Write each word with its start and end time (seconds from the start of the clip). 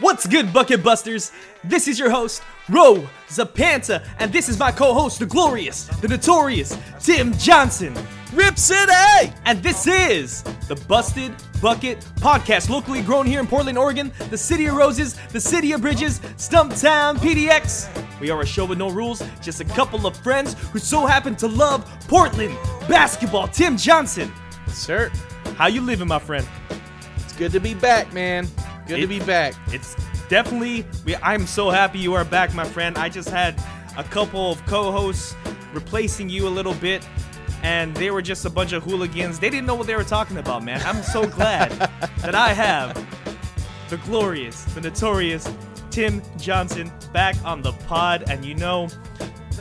What's 0.00 0.26
good, 0.26 0.52
Bucket 0.52 0.82
Busters? 0.82 1.30
This 1.62 1.86
is 1.86 2.00
your 2.00 2.10
host, 2.10 2.42
Ro 2.68 3.08
Zapanta, 3.28 4.04
and 4.18 4.32
this 4.32 4.48
is 4.48 4.58
my 4.58 4.72
co-host, 4.72 5.20
the 5.20 5.26
glorious, 5.26 5.84
the 6.00 6.08
notorious 6.08 6.76
Tim 6.98 7.32
Johnson. 7.38 7.94
Rip 8.32 8.58
City! 8.58 9.32
And 9.44 9.62
this 9.62 9.86
is 9.86 10.42
the 10.66 10.74
Busted 10.88 11.32
Bucket 11.62 12.00
Podcast, 12.16 12.68
locally 12.68 13.02
grown 13.02 13.24
here 13.24 13.38
in 13.38 13.46
Portland, 13.46 13.78
Oregon, 13.78 14.10
the 14.30 14.36
city 14.36 14.66
of 14.66 14.74
roses, 14.74 15.14
the 15.30 15.40
city 15.40 15.70
of 15.70 15.80
bridges, 15.80 16.18
Stumptown 16.38 17.16
PDX. 17.18 17.88
We 18.20 18.30
are 18.30 18.40
a 18.40 18.46
show 18.46 18.64
with 18.64 18.78
no 18.78 18.90
rules, 18.90 19.22
just 19.40 19.60
a 19.60 19.64
couple 19.64 20.08
of 20.08 20.16
friends 20.16 20.54
who 20.72 20.80
so 20.80 21.06
happen 21.06 21.36
to 21.36 21.46
love 21.46 21.84
Portland 22.08 22.56
basketball. 22.88 23.46
Tim 23.46 23.76
Johnson, 23.76 24.32
Sir, 24.66 25.10
how 25.56 25.68
you 25.68 25.82
living, 25.82 26.08
my 26.08 26.18
friend? 26.18 26.46
it's 27.16 27.32
good 27.34 27.52
to 27.52 27.60
be 27.60 27.74
back, 27.74 28.12
man. 28.12 28.48
Good 28.86 28.98
It- 28.98 29.02
to 29.02 29.06
be 29.08 29.20
back. 29.20 29.54
It's 29.68 29.94
definitely. 30.28 30.84
We, 31.04 31.16
I'm 31.16 31.46
so 31.46 31.70
happy 31.70 31.98
you 31.98 32.14
are 32.14 32.24
back, 32.24 32.54
my 32.54 32.64
friend. 32.64 32.96
I 32.98 33.08
just 33.08 33.28
had 33.28 33.54
a 33.96 34.04
couple 34.04 34.52
of 34.52 34.64
co-hosts 34.66 35.34
replacing 35.72 36.28
you 36.28 36.46
a 36.46 36.50
little 36.50 36.74
bit, 36.74 37.06
and 37.62 37.94
they 37.96 38.10
were 38.10 38.22
just 38.22 38.44
a 38.44 38.50
bunch 38.50 38.72
of 38.72 38.82
hooligans. 38.82 39.38
They 39.38 39.50
didn't 39.50 39.66
know 39.66 39.74
what 39.74 39.86
they 39.86 39.96
were 39.96 40.04
talking 40.04 40.36
about, 40.38 40.62
man. 40.64 40.80
I'm 40.84 41.02
so 41.02 41.26
glad 41.38 41.70
that 42.20 42.34
I 42.34 42.52
have 42.52 42.94
the 43.88 43.96
glorious, 43.98 44.64
the 44.66 44.80
notorious 44.80 45.50
Tim 45.90 46.22
Johnson 46.38 46.90
back 47.12 47.36
on 47.44 47.62
the 47.62 47.72
pod, 47.86 48.24
and 48.28 48.44
you 48.44 48.54
know, 48.54 48.88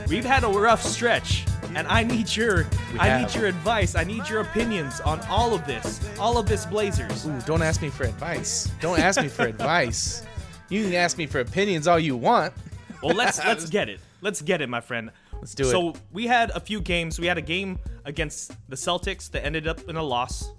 we've 0.07 0.25
had 0.25 0.43
a 0.43 0.47
rough 0.47 0.81
stretch. 0.83 1.45
And 1.75 1.87
I 1.87 2.03
need 2.03 2.35
your, 2.35 2.67
We 2.93 2.99
I 2.99 3.07
have. 3.07 3.21
need 3.21 3.35
your 3.39 3.47
advice. 3.47 3.95
I 3.95 4.03
need 4.03 4.27
your 4.29 4.41
opinions 4.41 4.99
on 5.01 5.19
all 5.21 5.53
of 5.53 5.65
this, 5.65 5.99
all 6.19 6.37
of 6.37 6.47
this 6.47 6.65
Blazers. 6.65 7.25
Ooh, 7.25 7.39
don't 7.45 7.61
ask 7.61 7.81
me 7.81 7.89
for 7.89 8.03
advice. 8.03 8.71
Don't 8.80 8.99
ask 8.99 9.21
me 9.21 9.27
for 9.27 9.43
advice. 9.45 10.23
You 10.69 10.83
can 10.85 10.93
ask 10.93 11.17
me 11.17 11.25
for 11.27 11.39
opinions 11.39 11.88
all 11.88 11.99
you 11.99 12.15
want. 12.15 12.53
Well, 13.02 13.15
let's 13.15 13.38
let's 13.45 13.69
get 13.69 13.89
it. 13.89 13.99
Let's 14.21 14.41
get 14.41 14.61
it, 14.61 14.69
my 14.69 14.81
friend. 14.81 15.11
Let's 15.33 15.53
do 15.55 15.63
it. 15.63 15.71
So 15.71 15.93
we 16.11 16.25
had 16.27 16.52
a 16.52 16.59
few 16.59 16.80
games. 16.80 17.19
We 17.19 17.27
had 17.27 17.38
a 17.38 17.41
game 17.41 17.80
against 18.05 18.53
the 18.69 18.75
Celtics 18.75 19.30
that 19.31 19.45
ended 19.45 19.67
up 19.67 19.81
in 19.89 19.97
a 19.97 20.03
loss. 20.03 20.52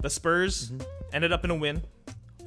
The 0.00 0.10
Spurs 0.10 0.70
Mm-hmm. 0.70 0.82
ended 1.12 1.32
up 1.32 1.44
in 1.44 1.50
a 1.50 1.54
win. 1.54 1.82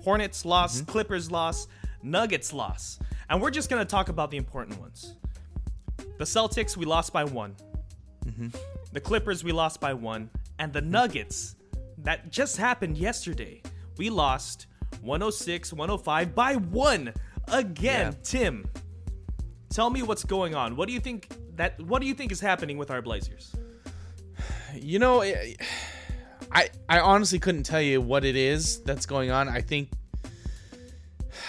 Hornets 0.03 0.45
lost. 0.45 0.87
Clippers 0.87 1.29
lost. 1.31 1.69
Nuggets 2.01 2.53
lost. 2.53 3.01
And 3.29 3.41
we're 3.41 3.51
just 3.51 3.69
gonna 3.69 3.85
talk 3.85 4.09
about 4.09 4.31
the 4.31 4.37
important 4.37 4.79
ones. 4.79 5.15
The 6.17 6.25
Celtics 6.25 6.77
we 6.77 6.85
lost 6.85 7.11
by 7.11 7.23
one. 7.23 7.55
Mm-hmm. 8.25 8.49
The 8.91 9.01
Clippers 9.01 9.43
we 9.43 9.51
lost 9.51 9.79
by 9.79 9.93
one, 9.93 10.29
and 10.59 10.71
the 10.71 10.81
Nuggets 10.81 11.55
that 11.97 12.31
just 12.31 12.57
happened 12.57 12.97
yesterday. 12.97 13.61
We 13.97 14.09
lost 14.09 14.67
106 15.01 15.73
105 15.73 16.35
by 16.35 16.55
one 16.55 17.13
again. 17.51 18.13
Yeah. 18.13 18.19
Tim, 18.23 18.69
tell 19.69 19.89
me 19.89 20.03
what's 20.03 20.23
going 20.23 20.55
on. 20.55 20.75
What 20.75 20.87
do 20.87 20.93
you 20.93 20.99
think 20.99 21.29
that 21.55 21.79
what 21.81 22.01
do 22.01 22.07
you 22.07 22.13
think 22.13 22.31
is 22.31 22.39
happening 22.39 22.77
with 22.77 22.91
our 22.91 23.01
Blazers? 23.01 23.55
You 24.75 24.99
know, 24.99 25.21
I, 25.21 25.55
I 26.51 26.69
I 26.89 26.99
honestly 26.99 27.39
couldn't 27.39 27.63
tell 27.63 27.81
you 27.81 28.01
what 28.01 28.25
it 28.25 28.35
is 28.35 28.81
that's 28.81 29.05
going 29.05 29.31
on. 29.31 29.47
I 29.49 29.61
think 29.61 29.89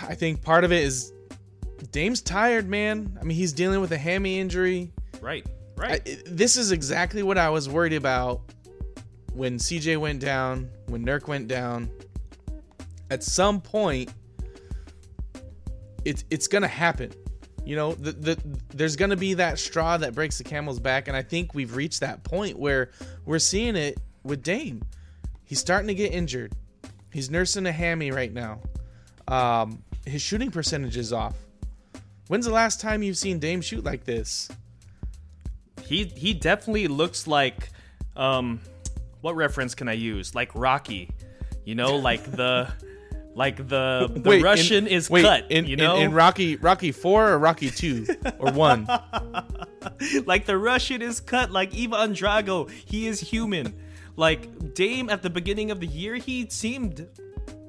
I 0.03 0.15
think 0.15 0.43
part 0.43 0.65
of 0.65 0.73
it 0.73 0.83
is 0.83 1.14
Dame's 1.95 2.21
tired, 2.21 2.69
man. 2.69 3.17
I 3.21 3.23
mean, 3.23 3.37
he's 3.37 3.53
dealing 3.53 3.81
with 3.81 3.93
a 3.93 3.97
hammy 3.97 4.41
injury. 4.41 4.91
Right. 5.21 5.47
I, 5.79 5.81
Right. 5.81 6.23
this 6.27 6.57
is 6.57 6.73
exactly 6.73 7.23
what 7.23 7.39
I 7.39 7.51
was 7.51 7.69
worried 7.69 7.93
about 7.93 8.41
when 9.33 9.59
CJ 9.59 9.99
went 9.99 10.19
down, 10.19 10.69
when 10.87 11.07
Nurk 11.07 11.29
went 11.29 11.47
down. 11.47 11.89
At 13.11 13.23
some 13.23 13.61
point, 13.61 14.13
it's 16.05 16.25
it's 16.31 16.49
gonna 16.49 16.67
happen. 16.67 17.13
You 17.65 17.77
know, 17.77 17.93
the, 17.93 18.11
the 18.11 18.39
there's 18.75 18.97
gonna 18.97 19.17
be 19.17 19.35
that 19.35 19.61
straw 19.61 19.97
that 19.97 20.17
breaks 20.17 20.37
the 20.39 20.45
camel's 20.45 20.81
back, 20.81 21.07
and 21.07 21.17
I 21.17 21.23
think 21.23 21.55
we've 21.55 21.77
reached 21.77 22.01
that 22.01 22.25
point 22.25 22.59
where 22.59 22.91
we're 23.25 23.39
seeing 23.39 23.77
it 23.77 24.01
with 24.25 24.43
Dame. 24.43 24.83
He's 25.45 25.61
starting 25.61 25.87
to 25.87 25.95
get 25.95 26.13
injured. 26.13 26.55
He's 27.13 27.31
nursing 27.31 27.67
a 27.67 27.73
hammy 27.73 28.11
right 28.11 28.33
now. 28.33 28.63
Um, 29.29 29.85
his 30.05 30.23
shooting 30.23 30.51
percentage 30.51 30.97
is 30.97 31.13
off. 31.13 31.37
When's 32.29 32.47
the 32.47 32.53
last 32.53 32.81
time 32.81 33.03
you've 33.03 33.19
seen 33.19 33.39
Dame 33.39 33.61
shoot 33.61 33.85
like 33.85 34.05
this? 34.05 34.49
he 35.87 36.05
he 36.05 36.33
definitely 36.33 36.89
looks 36.89 37.27
like 37.27 37.69
um 38.17 38.61
what 39.21 39.37
reference 39.37 39.75
can 39.75 39.89
I 39.89 39.93
use? 39.93 40.35
Like 40.35 40.51
Rocky. 40.55 41.11
You 41.65 41.75
know, 41.75 41.97
like 42.11 42.25
the 42.31 42.69
like 43.35 43.57
the 43.57 44.11
the 44.15 44.31
Wait, 44.31 44.39
in- 44.39 44.43
Russian 44.45 44.87
is 44.87 45.11
wait, 45.11 45.23
cut, 45.23 45.51
in, 45.51 45.67
you 45.67 45.73
in- 45.75 45.79
know? 45.79 45.97
in, 45.97 46.13
Rocky 46.13 46.57
Rocky 46.57 46.93
four 46.93 47.31
or 47.31 47.39
Rocky 47.39 47.71
two 47.71 48.07
or 48.39 48.53
one. 48.53 48.87
like 50.27 50.47
the 50.47 50.57
Russian 50.57 51.03
is 51.03 51.21
cut 51.21 51.51
like 51.51 51.75
Ivan 51.75 52.13
Drago. 52.15 52.71
He 52.71 53.07
is 53.07 53.21
human. 53.21 53.75
Like 54.17 54.75
Dame 54.75 55.11
at 55.11 55.23
the 55.23 55.31
beginning 55.31 55.71
of 55.73 55.81
the 55.81 55.87
year, 55.89 56.15
he 56.15 56.49
seemed 56.49 57.09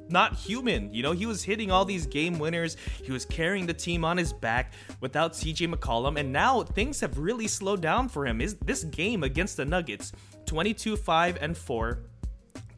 not 0.10 0.36
human. 0.36 0.94
You 0.94 1.04
know, 1.04 1.12
he 1.12 1.26
was 1.26 1.44
hitting 1.44 1.72
all 1.72 1.86
these 1.86 2.06
game 2.06 2.40
winners. 2.40 2.78
He 3.04 3.12
was 3.12 3.26
carrying 3.26 3.66
the 3.66 3.74
team 3.74 4.06
on 4.06 4.18
his 4.18 4.34
back 4.34 4.74
without 5.02 5.34
CJ 5.34 5.74
McCollum, 5.74 6.20
and 6.20 6.32
now 6.32 6.64
things 6.64 7.00
have 7.00 7.18
really 7.18 7.48
slowed 7.48 7.82
down 7.82 8.10
for 8.10 8.26
him. 8.26 8.42
Is 8.42 8.56
this 8.56 8.84
game 8.84 9.24
against 9.24 9.58
the 9.58 9.66
Nuggets, 9.66 10.12
22-5 10.46 11.38
and 11.42 11.58
4, 11.58 12.00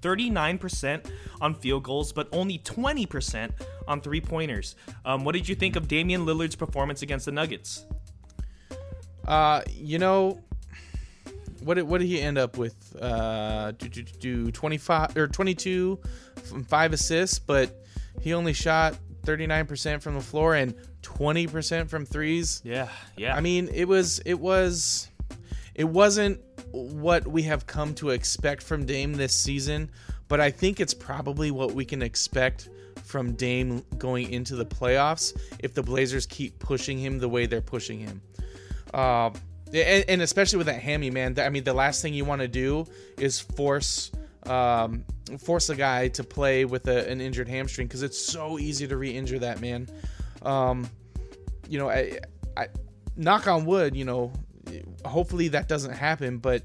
39% 0.02 1.12
on 1.42 1.54
field 1.56 1.84
goals, 1.84 2.14
but 2.14 2.28
only 2.32 2.60
20% 2.60 3.52
on 3.88 4.02
three 4.02 4.22
pointers. 4.22 4.76
Um, 5.06 5.24
what 5.24 5.34
did 5.34 5.48
you 5.50 5.56
think 5.56 5.76
of 5.76 5.88
Damian 5.88 6.26
Lillard's 6.26 6.56
performance 6.56 7.02
against 7.02 7.26
the 7.26 7.32
Nuggets? 7.32 7.86
Uh, 9.28 9.62
you 9.70 10.00
know, 10.00 10.42
what 11.62 11.76
did, 11.76 11.84
what 11.84 12.00
did 12.00 12.08
he 12.08 12.22
end 12.22 12.38
up 12.38 12.58
with? 12.58 12.96
Uh, 13.02 13.72
do, 13.72 13.90
do, 13.90 14.04
do 14.04 14.52
25 14.52 15.18
or 15.18 15.28
22 15.28 16.00
and 16.52 16.68
five 16.68 16.94
assists, 16.94 17.40
but 17.40 17.84
he 18.22 18.34
only 18.34 18.54
shot 18.54 18.98
39% 19.26 20.02
from 20.02 20.16
the 20.16 20.22
floor 20.22 20.56
and 20.56 20.74
20% 21.02 21.90
from 21.90 22.06
threes. 22.06 22.62
Yeah, 22.64 22.90
yeah. 23.18 23.36
I 23.36 23.42
mean, 23.42 23.70
it 23.74 23.88
was 23.88 24.20
it 24.20 24.40
was 24.40 25.10
it 25.76 25.86
wasn't 25.86 26.42
what 26.72 27.28
we 27.28 27.44
have 27.44 27.68
come 27.68 27.94
to 27.96 28.10
expect 28.10 28.64
from 28.64 28.86
Dame 28.86 29.14
this 29.14 29.34
season, 29.34 29.92
but 30.28 30.40
I 30.40 30.52
think 30.52 30.80
it's 30.80 30.94
probably 30.94 31.52
what 31.52 31.74
we 31.74 31.86
can 31.86 32.02
expect 32.02 32.70
from 33.04 33.34
Dame 33.34 33.84
going 33.98 34.32
into 34.32 34.56
the 34.56 34.66
playoffs 34.66 35.40
if 35.60 35.74
the 35.74 35.84
Blazers 35.84 36.26
keep 36.26 36.60
pushing 36.60 36.98
him 36.98 37.20
the 37.20 37.30
way 37.30 37.46
they're 37.46 37.62
pushing 37.62 38.00
him. 38.00 38.22
Uh, 38.94 39.30
and, 39.68 40.06
and 40.08 40.22
especially 40.22 40.58
with 40.58 40.68
that 40.68 40.82
hammy 40.82 41.10
man, 41.10 41.38
I 41.40 41.50
mean, 41.50 41.64
the 41.64 41.74
last 41.74 42.02
thing 42.02 42.14
you 42.14 42.26
want 42.26 42.42
to 42.42 42.48
do 42.48 42.86
is 43.18 43.40
force 43.40 44.12
um, 44.50 45.04
force 45.40 45.70
a 45.70 45.76
guy 45.76 46.08
to 46.10 46.24
play 46.24 46.66
with 46.66 46.88
a, 46.88 47.10
an 47.10 47.22
injured 47.22 47.48
hamstring 47.48 47.88
because 47.88 48.04
it's 48.04 48.18
so 48.18 48.58
easy 48.60 48.88
to 48.88 48.98
re-injure 48.98 49.40
that 49.40 49.62
man. 49.62 49.88
Um, 50.44 50.90
you 51.68 51.78
know, 51.78 51.90
I, 51.90 52.20
I 52.56 52.68
knock 53.16 53.48
on 53.48 53.66
wood, 53.66 53.96
you 53.96 54.06
know, 54.06 54.32
hopefully 55.06 55.50
that 55.50 55.68
doesn't 55.68 55.94
happen. 55.94 56.38
But 56.38 56.64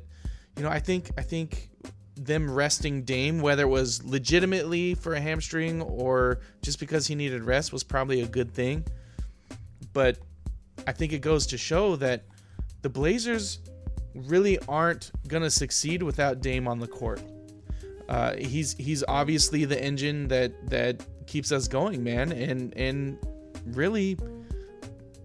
you 0.57 0.63
know, 0.63 0.69
I 0.69 0.79
think 0.79 1.11
I 1.17 1.23
think 1.23 1.71
them 2.17 2.51
resting 2.51 3.03
Dame, 3.03 3.41
whether 3.41 3.65
it 3.65 3.69
was 3.69 4.05
legitimately 4.05 4.95
for 4.95 5.15
a 5.15 5.21
hamstring 5.21 5.83
or 5.83 6.41
just 6.61 6.79
because 6.79 7.07
he 7.07 7.15
needed 7.15 7.43
rest, 7.43 7.73
was 7.73 7.83
probably 7.83 8.21
a 8.21 8.27
good 8.27 8.53
thing. 8.53 8.85
But 9.93 10.19
I 10.87 10.93
think 10.93 11.13
it 11.13 11.21
goes 11.21 11.47
to 11.49 11.59
show 11.59 11.97
that 11.97 12.25
the 12.83 12.89
Blazers 12.89 13.61
really 14.15 14.59
aren't 14.69 15.11
gonna 15.27 15.51
succeed 15.51 16.03
without 16.03 16.41
Dame 16.41 16.69
on 16.69 16.79
the 16.79 16.87
court. 16.87 17.21
Uh, 18.09 18.35
he's 18.37 18.75
he's 18.75 19.03
obviously 19.09 19.65
the 19.65 19.83
engine 19.83 20.29
that 20.29 20.53
that 20.71 21.05
keeps 21.27 21.53
us 21.53 21.69
going, 21.69 22.03
man, 22.03 22.33
and 22.33 22.77
and 22.77 23.19
really 23.67 24.15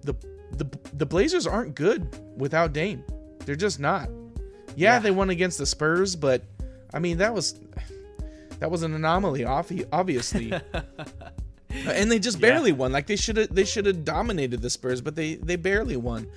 the 0.04 0.14
the 0.54 0.66
the 0.94 1.06
Blazers 1.06 1.46
aren't 1.48 1.76
good 1.76 2.08
without 2.38 2.74
Dame. 2.74 3.04
They're 3.46 3.56
just 3.56 3.80
not. 3.80 4.10
Yeah, 4.76 4.94
Yeah. 4.96 5.00
they 5.00 5.12
won 5.12 5.30
against 5.30 5.58
the 5.58 5.66
Spurs, 5.66 6.16
but 6.16 6.44
I 6.94 7.00
mean 7.00 7.18
that 7.18 7.34
was 7.34 7.60
that 8.60 8.72
was 8.72 8.84
an 8.84 8.94
anomaly, 8.94 9.42
obvi- 9.42 9.88
obviously. 9.92 10.52
and 11.86 12.12
they 12.12 12.20
just 12.20 12.40
Yeah. 12.40 12.50
barely 12.50 12.72
won. 12.72 12.92
Like 12.92 13.08
they 13.08 13.16
should 13.16 13.38
have 13.38 13.54
they 13.54 13.66
should 13.66 13.86
have 13.86 14.06
dominated 14.06 14.62
the 14.62 14.70
Spurs, 14.70 15.02
but 15.02 15.16
they 15.16 15.36
they 15.36 15.56
barely 15.56 15.98
won. 15.98 16.28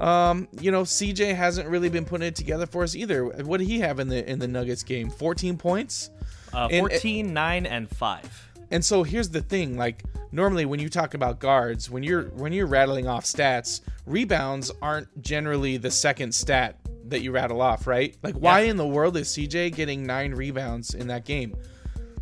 Um, 0.00 0.48
you 0.60 0.70
know, 0.70 0.82
CJ 0.82 1.34
hasn't 1.34 1.68
really 1.68 1.88
been 1.90 2.04
putting 2.04 2.26
it 2.26 2.34
together 2.34 2.66
for 2.66 2.82
us 2.82 2.94
either. 2.96 3.24
What 3.26 3.58
did 3.58 3.68
he 3.68 3.80
have 3.80 4.00
in 4.00 4.08
the 4.08 4.28
in 4.28 4.38
the 4.38 4.48
Nuggets 4.48 4.82
game? 4.82 5.10
14 5.10 5.56
points? 5.58 6.10
Uh, 6.52 6.68
And- 6.70 6.80
14, 6.80 7.32
9, 7.34 7.66
and 7.66 7.88
5. 7.88 8.48
And 8.72 8.84
so 8.84 9.02
here's 9.02 9.28
the 9.28 9.42
thing, 9.42 9.76
like 9.76 10.04
normally 10.32 10.64
when 10.64 10.78
you 10.80 10.88
talk 10.88 11.14
about 11.14 11.38
guards, 11.40 11.90
when 11.90 12.02
you're 12.02 12.24
when 12.30 12.52
you're 12.52 12.66
rattling 12.66 13.06
off 13.08 13.24
stats, 13.24 13.80
rebounds 14.06 14.70
aren't 14.80 15.08
generally 15.22 15.76
the 15.76 15.90
second 15.90 16.32
stat 16.34 16.76
that 17.06 17.20
you 17.22 17.32
rattle 17.32 17.60
off, 17.60 17.86
right? 17.86 18.16
Like 18.22 18.36
why 18.36 18.60
Yeah. 18.62 18.70
in 18.70 18.76
the 18.76 18.86
world 18.86 19.16
is 19.16 19.28
CJ 19.28 19.70
getting 19.74 20.06
9 20.06 20.32
rebounds 20.34 20.94
in 20.94 21.08
that 21.08 21.24
game? 21.24 21.54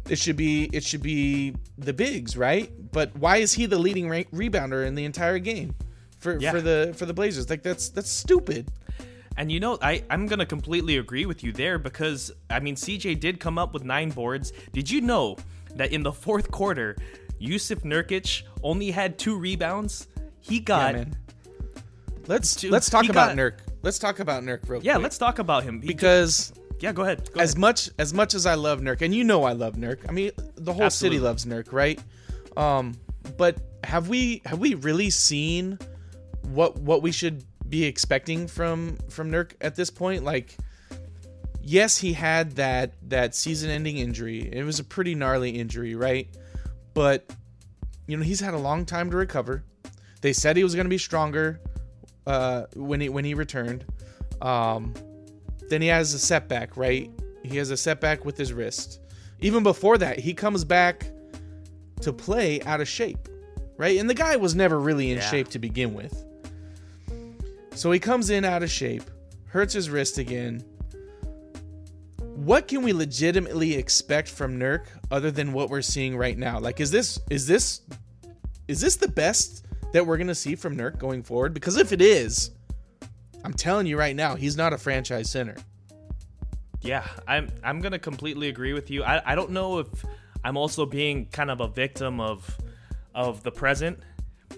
it 0.08 0.18
should 0.18 0.36
be 0.36 0.70
it 0.72 0.82
should 0.82 1.02
be 1.02 1.54
the 1.76 1.92
bigs, 1.92 2.34
right? 2.34 2.72
But 2.92 3.14
why 3.14 3.36
is 3.36 3.52
he 3.52 3.66
the 3.66 3.78
leading 3.78 4.08
re- 4.08 4.24
rebounder 4.32 4.86
in 4.86 4.94
the 4.94 5.04
entire 5.04 5.38
game 5.38 5.74
for 6.18 6.38
Yeah. 6.38 6.50
for 6.52 6.60
the 6.60 6.94
for 6.96 7.06
the 7.06 7.14
Blazers? 7.14 7.48
Like 7.50 7.62
that's 7.62 7.88
that's 7.88 8.10
stupid. 8.10 8.68
And 9.36 9.52
you 9.52 9.60
know, 9.60 9.78
I, 9.80 10.02
I'm 10.10 10.26
going 10.26 10.40
to 10.40 10.46
completely 10.46 10.96
agree 10.96 11.24
with 11.24 11.44
you 11.44 11.52
there 11.52 11.78
because, 11.78 12.32
I 12.50 12.58
mean, 12.58 12.74
CJ 12.74 13.20
did 13.20 13.38
come 13.38 13.56
up 13.56 13.72
with 13.72 13.84
nine 13.84 14.10
boards. 14.10 14.52
Did 14.72 14.90
you 14.90 15.00
know 15.00 15.36
that 15.76 15.92
in 15.92 16.02
the 16.02 16.10
fourth 16.10 16.50
quarter, 16.50 16.96
Yusuf 17.38 17.82
Nurkic 17.84 18.42
only 18.64 18.90
had 18.90 19.16
two 19.16 19.38
rebounds? 19.38 20.08
He 20.40 20.56
Yeah, 20.56 20.60
got. 20.62 20.94
man. 20.94 21.16
Let's 22.26 22.56
Dude, 22.56 22.72
let's 22.72 22.90
talk 22.90 23.08
about 23.08 23.28
got- 23.28 23.36
Nurk. 23.36 23.54
Let's 23.82 24.00
talk 24.00 24.18
about 24.18 24.42
Nurk 24.42 24.68
real 24.68 24.82
yeah, 24.82 24.94
quick. 24.94 25.04
let's 25.04 25.18
talk 25.18 25.38
about 25.38 25.62
him. 25.62 25.80
He- 25.80 25.86
because 25.86 26.52
yeah, 26.80 26.92
go 26.92 27.02
ahead. 27.02 27.30
Go 27.32 27.40
as 27.40 27.50
ahead. 27.52 27.60
much 27.60 27.90
as 27.98 28.12
much 28.12 28.34
as 28.34 28.44
I 28.44 28.54
love 28.54 28.80
Nurk, 28.80 29.02
and 29.02 29.14
you 29.14 29.22
know 29.22 29.44
I 29.44 29.52
love 29.52 29.74
Nurk. 29.76 29.98
I 30.08 30.12
mean, 30.12 30.32
the 30.56 30.72
whole 30.72 30.82
Absolutely. 30.84 31.18
city 31.18 31.24
loves 31.24 31.46
Nurk, 31.46 31.72
right? 31.72 32.00
Um, 32.56 32.94
but 33.36 33.56
have 33.84 34.08
we 34.08 34.42
have 34.46 34.58
we 34.58 34.74
really 34.74 35.10
seen 35.10 35.78
what 36.48 36.78
what 36.78 37.02
we 37.02 37.12
should 37.12 37.44
be 37.68 37.84
expecting 37.84 38.46
from 38.48 38.96
from 39.08 39.30
Nurk 39.30 39.52
at 39.60 39.74
this 39.76 39.90
point? 39.90 40.24
Like, 40.24 40.56
yes, 41.62 41.98
he 41.98 42.12
had 42.12 42.52
that 42.56 42.94
that 43.10 43.34
season-ending 43.34 43.98
injury. 43.98 44.48
It 44.52 44.64
was 44.64 44.78
a 44.80 44.84
pretty 44.84 45.14
gnarly 45.14 45.50
injury, 45.50 45.94
right? 45.94 46.28
But 46.94 47.30
you 48.06 48.16
know, 48.16 48.22
he's 48.22 48.40
had 48.40 48.54
a 48.54 48.58
long 48.58 48.86
time 48.86 49.10
to 49.10 49.16
recover. 49.16 49.64
They 50.20 50.32
said 50.32 50.56
he 50.56 50.64
was 50.64 50.74
going 50.74 50.86
to 50.86 50.90
be 50.90 50.98
stronger 50.98 51.60
uh, 52.26 52.64
when 52.74 53.00
he 53.00 53.08
when 53.08 53.24
he 53.24 53.34
returned. 53.34 53.84
Um, 54.40 54.94
then 55.68 55.82
he 55.82 55.88
has 55.88 56.14
a 56.14 56.18
setback, 56.18 56.76
right? 56.76 57.10
He 57.44 57.56
has 57.58 57.70
a 57.70 57.76
setback 57.76 58.24
with 58.24 58.36
his 58.36 58.52
wrist. 58.52 59.00
Even 59.40 59.62
before 59.62 59.98
that, 59.98 60.18
he 60.18 60.34
comes 60.34 60.64
back 60.64 61.10
to 62.00 62.12
play 62.12 62.62
out 62.62 62.80
of 62.80 62.88
shape, 62.88 63.28
right? 63.76 63.98
And 63.98 64.08
the 64.08 64.14
guy 64.14 64.36
was 64.36 64.54
never 64.54 64.78
really 64.80 65.10
in 65.10 65.18
Yeah. 65.18 65.30
shape 65.30 65.48
to 65.48 65.58
begin 65.58 65.94
with. 65.94 66.24
So 67.78 67.92
he 67.92 68.00
comes 68.00 68.30
in 68.30 68.44
out 68.44 68.64
of 68.64 68.72
shape, 68.72 69.04
hurts 69.46 69.72
his 69.72 69.88
wrist 69.88 70.18
again. 70.18 70.64
What 72.18 72.66
can 72.66 72.82
we 72.82 72.92
legitimately 72.92 73.74
expect 73.74 74.28
from 74.28 74.58
Nurk 74.58 74.86
other 75.12 75.30
than 75.30 75.52
what 75.52 75.70
we're 75.70 75.82
seeing 75.82 76.16
right 76.16 76.36
now? 76.36 76.58
Like 76.58 76.80
is 76.80 76.90
this 76.90 77.20
is 77.30 77.46
this 77.46 77.82
is 78.66 78.80
this 78.80 78.96
the 78.96 79.06
best 79.06 79.64
that 79.92 80.04
we're 80.04 80.16
going 80.16 80.26
to 80.26 80.34
see 80.34 80.56
from 80.56 80.76
Nurk 80.76 80.98
going 80.98 81.22
forward? 81.22 81.54
Because 81.54 81.76
if 81.76 81.92
it 81.92 82.02
is, 82.02 82.50
I'm 83.44 83.54
telling 83.54 83.86
you 83.86 83.96
right 83.96 84.16
now, 84.16 84.34
he's 84.34 84.56
not 84.56 84.72
a 84.72 84.78
franchise 84.78 85.30
center. 85.30 85.54
Yeah, 86.80 87.06
I'm 87.28 87.48
I'm 87.62 87.80
gonna 87.80 88.00
completely 88.00 88.48
agree 88.48 88.72
with 88.72 88.90
you. 88.90 89.04
I, 89.04 89.22
I 89.24 89.36
don't 89.36 89.50
know 89.50 89.78
if 89.78 90.04
I'm 90.42 90.56
also 90.56 90.84
being 90.84 91.26
kind 91.26 91.48
of 91.48 91.60
a 91.60 91.68
victim 91.68 92.18
of 92.18 92.58
of 93.14 93.44
the 93.44 93.52
present. 93.52 94.00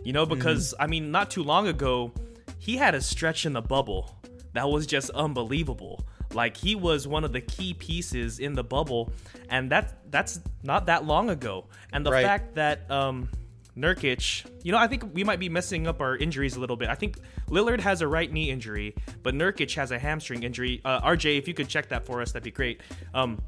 You 0.04 0.14
know, 0.14 0.24
mm-hmm. 0.24 0.36
because 0.36 0.72
I 0.80 0.86
mean, 0.86 1.10
not 1.10 1.30
too 1.30 1.42
long 1.42 1.68
ago, 1.68 2.14
he 2.60 2.76
had 2.76 2.94
a 2.94 3.00
stretch 3.00 3.44
in 3.44 3.52
the 3.52 3.60
bubble 3.62 4.16
that 4.52 4.68
was 4.70 4.86
just 4.86 5.10
unbelievable. 5.10 6.04
Like 6.32 6.56
he 6.56 6.76
was 6.76 7.08
one 7.08 7.24
of 7.24 7.32
the 7.32 7.40
key 7.40 7.74
pieces 7.74 8.38
in 8.38 8.54
the 8.54 8.62
bubble, 8.62 9.12
and 9.48 9.70
that 9.72 10.10
that's 10.12 10.40
not 10.62 10.86
that 10.86 11.04
long 11.04 11.30
ago. 11.30 11.66
And 11.92 12.06
the 12.06 12.12
Right. 12.12 12.24
fact 12.24 12.54
that 12.54 12.88
um 12.88 13.28
Nurkic, 13.76 14.44
you 14.62 14.72
know, 14.72 14.78
I 14.78 14.86
think 14.88 15.04
we 15.14 15.24
might 15.24 15.38
be 15.38 15.48
messing 15.48 15.86
up 15.86 16.00
our 16.00 16.16
injuries 16.16 16.56
a 16.56 16.60
little 16.60 16.76
bit. 16.76 16.88
I 16.88 16.94
think 16.94 17.16
Lillard 17.48 17.80
has 17.80 18.02
a 18.02 18.08
right 18.08 18.30
knee 18.30 18.50
injury, 18.50 18.94
but 19.22 19.32
Nurkic 19.34 19.74
has 19.76 19.90
a 19.90 19.98
hamstring 19.98 20.42
injury. 20.42 20.80
Uh, 20.84 21.00
RJ, 21.00 21.38
if 21.38 21.48
you 21.48 21.54
could 21.54 21.68
check 21.68 21.88
that 21.88 22.04
for 22.04 22.20
us, 22.20 22.32
that'd 22.32 22.42
be 22.44 22.50
great. 22.50 22.80
Um, 23.14 23.40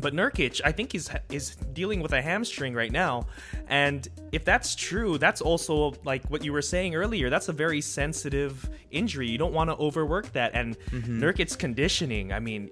but 0.00 0.12
Nurkic, 0.14 0.60
I 0.64 0.72
think 0.72 0.92
he's 0.92 1.10
is 1.30 1.56
dealing 1.72 2.00
with 2.00 2.12
a 2.12 2.20
hamstring 2.20 2.74
right 2.74 2.92
now, 2.92 3.26
and 3.68 4.06
if 4.32 4.44
that's 4.44 4.74
true, 4.74 5.18
that's 5.18 5.40
also 5.40 5.94
like 6.04 6.24
what 6.26 6.44
you 6.44 6.52
were 6.52 6.62
saying 6.62 6.94
earlier. 6.94 7.30
That's 7.30 7.48
a 7.48 7.52
very 7.52 7.80
sensitive 7.80 8.68
injury. 8.90 9.28
You 9.28 9.38
don't 9.38 9.52
want 9.52 9.70
to 9.70 9.76
overwork 9.76 10.32
that. 10.32 10.52
And 10.54 10.78
mm-hmm. 10.90 11.22
Nurkic's 11.22 11.56
conditioning, 11.56 12.32
I 12.32 12.40
mean, 12.40 12.70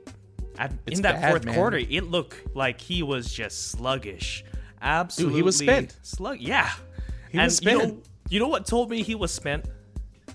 at, 0.58 0.72
in 0.86 1.02
that 1.02 1.20
bad, 1.20 1.30
fourth 1.30 1.44
man. 1.44 1.54
quarter, 1.54 1.78
it 1.78 2.04
looked 2.04 2.56
like 2.56 2.80
he 2.80 3.02
was 3.02 3.32
just 3.32 3.70
sluggish. 3.70 4.44
Absolutely, 4.80 5.38
He 5.38 5.42
was 5.42 5.56
spent. 5.56 5.96
Slug, 6.02 6.40
yeah. 6.40 6.70
He 7.30 7.38
and 7.38 7.44
was 7.46 7.62
You 7.62 7.70
know, 7.70 7.78
spent. 7.78 8.08
you 8.28 8.40
know 8.40 8.48
what 8.48 8.66
told 8.66 8.90
me 8.90 9.02
he 9.02 9.14
was 9.14 9.30
spent? 9.30 9.66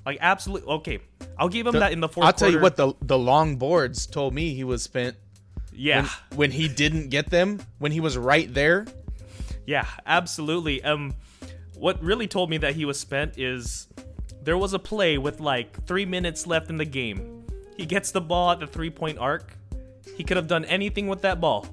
Like 0.06 0.20
absolutely. 0.22 0.70
Okay, 0.70 1.00
I'll 1.38 1.50
give 1.50 1.68
him 1.68 1.74
that 1.74 1.92
in 1.92 2.00
the 2.00 2.08
4th 2.08 2.24
I'll 2.24 2.34
tell 2.34 2.50
you 2.50 2.60
what 2.60 2.78
the 2.78 2.94
the 3.02 3.18
long 3.18 3.58
boards 3.58 4.08
told 4.08 4.34
me 4.34 4.54
he 4.54 4.64
was 4.64 4.82
spent 4.82 5.18
Yeah. 5.78 6.10
when 6.36 6.52
he 6.52 6.68
didn't 6.68 7.10
get 7.10 7.30
them 7.30 7.62
when 7.80 7.92
he 7.92 8.00
was 8.00 8.18
right 8.18 8.52
there. 8.54 8.86
Yeah, 9.66 9.86
absolutely. 10.06 10.84
Um, 10.84 11.14
what 11.76 12.02
really 12.02 12.28
told 12.28 12.50
me 12.50 12.58
that 12.58 12.76
he 12.76 12.86
was 12.86 13.00
spent 13.00 13.38
is 13.38 13.88
there 14.42 14.58
was 14.58 14.74
a 14.74 14.80
play 14.80 15.18
with 15.18 15.40
like 15.40 15.86
three 15.86 16.06
minutes 16.06 16.48
left 16.48 16.70
in 16.70 16.78
the 16.78 16.86
game. 16.86 17.46
He 17.76 17.86
gets 17.86 18.12
the 18.12 18.22
ball 18.22 18.52
at 18.52 18.60
the 18.60 18.68
three 18.68 18.90
point 18.90 19.18
arc. 19.20 19.54
He 20.16 20.24
could 20.24 20.38
have 20.38 20.48
done 20.48 20.66
anything 20.66 21.08
with 21.08 21.22
that 21.22 21.40
ball, 21.40 21.68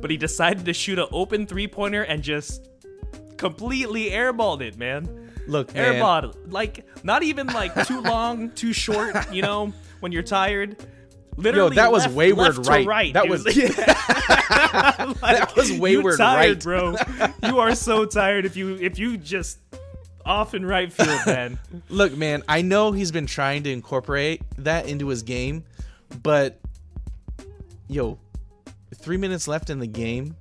but 0.00 0.10
he 0.10 0.16
decided 0.16 0.64
to 0.64 0.72
shoot 0.72 0.98
an 0.98 1.06
open 1.12 1.46
three 1.46 1.68
pointer 1.68 2.02
and 2.02 2.22
just 2.22 2.70
completely 3.36 4.10
airballed 4.10 4.62
it, 4.62 4.78
man. 4.78 5.32
Look, 5.46 5.72
Airballed, 5.74 6.50
like 6.50 6.86
not 7.02 7.22
even 7.22 7.48
like 7.48 7.86
too 7.86 8.00
long, 8.00 8.50
too 8.52 8.72
short. 8.72 9.32
You 9.32 9.42
know, 9.42 9.72
when 10.00 10.12
you're 10.12 10.22
tired. 10.22 10.76
Literally, 11.36 11.76
that 11.76 11.90
was 11.92 12.04
left- 12.04 12.14
wayward 12.14 12.56
left 12.58 12.68
right. 12.68 12.86
right. 12.86 13.14
That 13.14 13.22
dude. 13.24 13.30
was- 13.30 13.44
Like, 13.54 15.20
That 15.20 15.52
was 15.56 15.72
wayward 15.72 16.12
you 16.12 16.16
tired, 16.18 16.64
right. 16.64 16.98
bro. 17.40 17.48
You 17.48 17.58
are 17.60 17.74
so 17.74 18.04
tired 18.06 18.44
if 18.44 18.56
you 18.56 18.76
if 18.76 18.98
you 18.98 19.16
just 19.16 19.58
off 20.24 20.54
in 20.54 20.64
right 20.64 20.92
field, 20.92 21.20
man. 21.26 21.58
Look, 21.88 22.16
man, 22.16 22.42
I 22.48 22.62
know 22.62 22.92
he's 22.92 23.12
been 23.12 23.26
trying 23.26 23.62
to 23.64 23.70
incorporate 23.70 24.42
that 24.58 24.88
into 24.88 25.08
his 25.08 25.22
game, 25.22 25.64
but 26.22 26.58
yo, 27.88 28.18
three 28.96 29.16
minutes 29.16 29.46
left 29.48 29.70
in 29.70 29.78
the 29.78 29.86
game. 29.86 30.34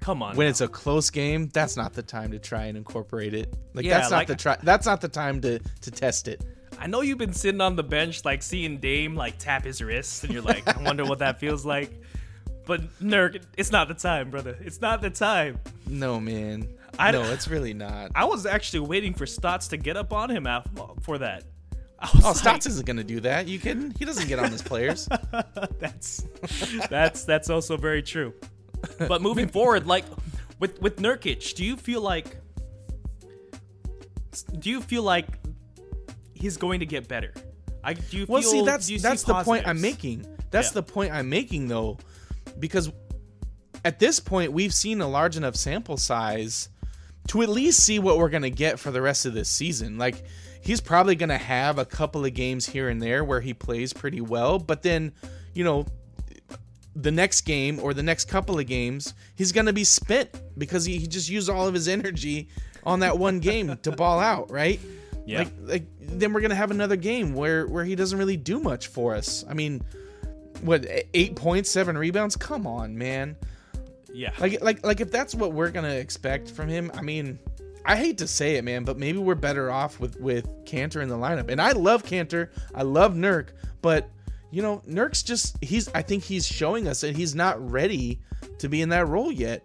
Come 0.00 0.22
on. 0.22 0.36
When 0.36 0.46
now. 0.46 0.50
it's 0.50 0.60
a 0.60 0.68
close 0.68 1.10
game, 1.10 1.48
that's 1.52 1.76
not 1.76 1.92
the 1.92 2.02
time 2.02 2.30
to 2.30 2.38
try 2.38 2.64
and 2.66 2.76
incorporate 2.76 3.34
it. 3.34 3.52
Like 3.74 3.84
Yeah, 3.84 3.98
that's 3.98 4.10
not 4.10 4.16
like- 4.18 4.26
the 4.28 4.36
try. 4.36 4.56
That's 4.62 4.86
not 4.86 5.00
the 5.00 5.08
time 5.08 5.40
to 5.42 5.58
to 5.58 5.90
test 5.90 6.28
it. 6.28 6.42
I 6.78 6.86
know 6.86 7.00
you've 7.00 7.18
been 7.18 7.32
sitting 7.32 7.60
on 7.60 7.76
the 7.76 7.82
bench 7.82 8.24
like 8.24 8.42
seeing 8.42 8.78
Dame 8.78 9.14
like 9.14 9.38
tap 9.38 9.64
his 9.64 9.82
wrist, 9.82 10.24
and 10.24 10.32
you're 10.32 10.42
like, 10.42 10.66
I 10.68 10.82
wonder 10.82 11.04
what 11.04 11.18
that 11.20 11.40
feels 11.40 11.64
like. 11.64 11.90
But 12.66 12.82
Nurk, 13.00 13.42
it's 13.56 13.70
not 13.70 13.88
the 13.88 13.94
time, 13.94 14.30
brother. 14.30 14.56
It's 14.60 14.80
not 14.80 15.00
the 15.00 15.10
time. 15.10 15.60
No, 15.86 16.18
man. 16.20 16.68
I- 16.98 17.12
no, 17.12 17.22
it's 17.24 17.48
really 17.48 17.74
not. 17.74 18.10
I 18.14 18.24
was 18.24 18.46
actually 18.46 18.80
waiting 18.80 19.14
for 19.14 19.26
Stotts 19.26 19.68
to 19.68 19.76
get 19.76 19.96
up 19.96 20.12
on 20.12 20.30
him 20.30 20.48
for 21.02 21.18
that. 21.18 21.44
Oh, 22.02 22.20
like, 22.22 22.36
Stotts 22.36 22.66
isn't 22.66 22.86
gonna 22.86 23.04
do 23.04 23.20
that. 23.20 23.46
You 23.46 23.58
kidding? 23.58 23.94
He 23.98 24.04
doesn't 24.04 24.28
get 24.28 24.38
on 24.38 24.50
his 24.52 24.62
players. 24.62 25.08
that's 25.78 26.26
that's 26.90 27.24
that's 27.24 27.48
also 27.50 27.76
very 27.76 28.02
true. 28.02 28.34
But 29.08 29.22
moving 29.22 29.48
forward, 29.48 29.86
like 29.86 30.04
with 30.58 30.80
with 30.82 30.96
Nurkic, 30.96 31.54
do 31.54 31.64
you 31.64 31.76
feel 31.76 32.02
like 32.02 32.36
do 34.58 34.68
you 34.68 34.82
feel 34.82 35.02
like 35.02 35.26
he's 36.36 36.56
going 36.56 36.80
to 36.80 36.86
get 36.86 37.08
better? 37.08 37.32
I 37.82 37.94
do 37.94 38.18
you 38.18 38.26
Well, 38.28 38.42
feel, 38.42 38.50
see, 38.50 38.62
that's 38.62 39.02
that's 39.02 39.22
the 39.22 39.42
point 39.42 39.66
I'm 39.66 39.80
making. 39.80 40.26
That's 40.50 40.68
Yeah. 40.68 40.74
the 40.74 40.82
point 40.82 41.12
I'm 41.12 41.28
making, 41.28 41.68
though, 41.68 41.98
because 42.58 42.90
at 43.84 43.98
this 43.98 44.18
point 44.18 44.52
we've 44.52 44.74
seen 44.74 45.00
a 45.00 45.06
large 45.08 45.36
enough 45.36 45.54
sample 45.54 45.96
size 45.96 46.68
to 47.28 47.42
at 47.42 47.48
least 47.48 47.80
see 47.80 47.98
what 47.98 48.18
we're 48.18 48.28
gonna 48.28 48.50
get 48.50 48.78
for 48.80 48.90
the 48.90 49.00
rest 49.00 49.26
of 49.26 49.34
this 49.34 49.48
season. 49.48 49.98
Like 49.98 50.24
he's 50.60 50.80
probably 50.80 51.14
gonna 51.14 51.38
have 51.38 51.78
a 51.78 51.84
couple 51.84 52.24
of 52.24 52.34
games 52.34 52.66
here 52.66 52.88
and 52.88 53.00
there 53.00 53.22
where 53.24 53.40
he 53.40 53.54
plays 53.54 53.92
pretty 53.92 54.20
well, 54.20 54.58
but 54.58 54.82
then 54.82 55.12
you 55.54 55.62
know 55.64 55.86
the 56.94 57.10
next 57.12 57.42
game 57.42 57.78
or 57.80 57.92
the 57.94 58.02
next 58.02 58.24
couple 58.26 58.58
of 58.58 58.66
games 58.66 59.12
he's 59.34 59.52
gonna 59.52 59.72
be 59.72 59.84
spent 59.84 60.30
because 60.58 60.84
he, 60.84 60.98
he 60.98 61.06
just 61.06 61.28
used 61.28 61.50
all 61.50 61.68
of 61.68 61.74
his 61.74 61.88
energy 61.88 62.48
on 62.84 63.00
that 63.00 63.18
one 63.18 63.38
game 63.40 63.76
to 63.82 63.92
ball 63.92 64.18
out, 64.18 64.50
right? 64.50 64.80
Yeah. 65.26 65.38
Like 65.40 65.48
like 65.60 65.84
then 66.00 66.32
we're 66.32 66.40
gonna 66.40 66.54
have 66.54 66.70
another 66.70 66.96
game 66.96 67.34
where 67.34 67.66
where 67.66 67.84
he 67.84 67.94
doesn't 67.96 68.18
really 68.18 68.36
do 68.36 68.60
much 68.60 68.86
for 68.86 69.14
us. 69.14 69.44
I 69.48 69.54
mean, 69.54 69.82
what 70.62 70.86
eight 71.12 71.34
points, 71.36 71.70
seven 71.70 71.98
rebounds? 71.98 72.36
Come 72.36 72.66
on, 72.66 72.96
man. 72.96 73.36
Yeah. 74.14 74.32
Like 74.38 74.62
like 74.62 74.86
like 74.86 75.00
if 75.00 75.10
that's 75.10 75.34
what 75.34 75.52
we're 75.52 75.70
gonna 75.70 75.94
expect 75.94 76.50
from 76.50 76.68
him, 76.68 76.90
I 76.94 77.02
mean, 77.02 77.38
I 77.84 77.96
hate 77.96 78.18
to 78.18 78.28
say 78.28 78.56
it, 78.56 78.64
man, 78.64 78.84
but 78.84 78.98
maybe 78.98 79.18
we're 79.18 79.34
better 79.34 79.70
off 79.70 79.98
with 80.00 80.18
with 80.20 80.46
Kanter 80.64 81.02
in 81.02 81.08
the 81.08 81.16
lineup. 81.16 81.50
And 81.50 81.60
I 81.60 81.72
love 81.72 82.04
Kanter, 82.04 82.48
I 82.74 82.82
love 82.82 83.14
Nurk, 83.14 83.48
but 83.82 84.08
you 84.52 84.62
know, 84.62 84.80
Nurk's 84.88 85.24
just 85.24 85.62
he's 85.62 85.88
I 85.92 86.02
think 86.02 86.22
he's 86.22 86.46
showing 86.46 86.86
us 86.86 87.00
that 87.00 87.16
he's 87.16 87.34
not 87.34 87.70
ready 87.70 88.20
to 88.58 88.68
be 88.68 88.80
in 88.80 88.90
that 88.90 89.08
role 89.08 89.32
yet. 89.32 89.64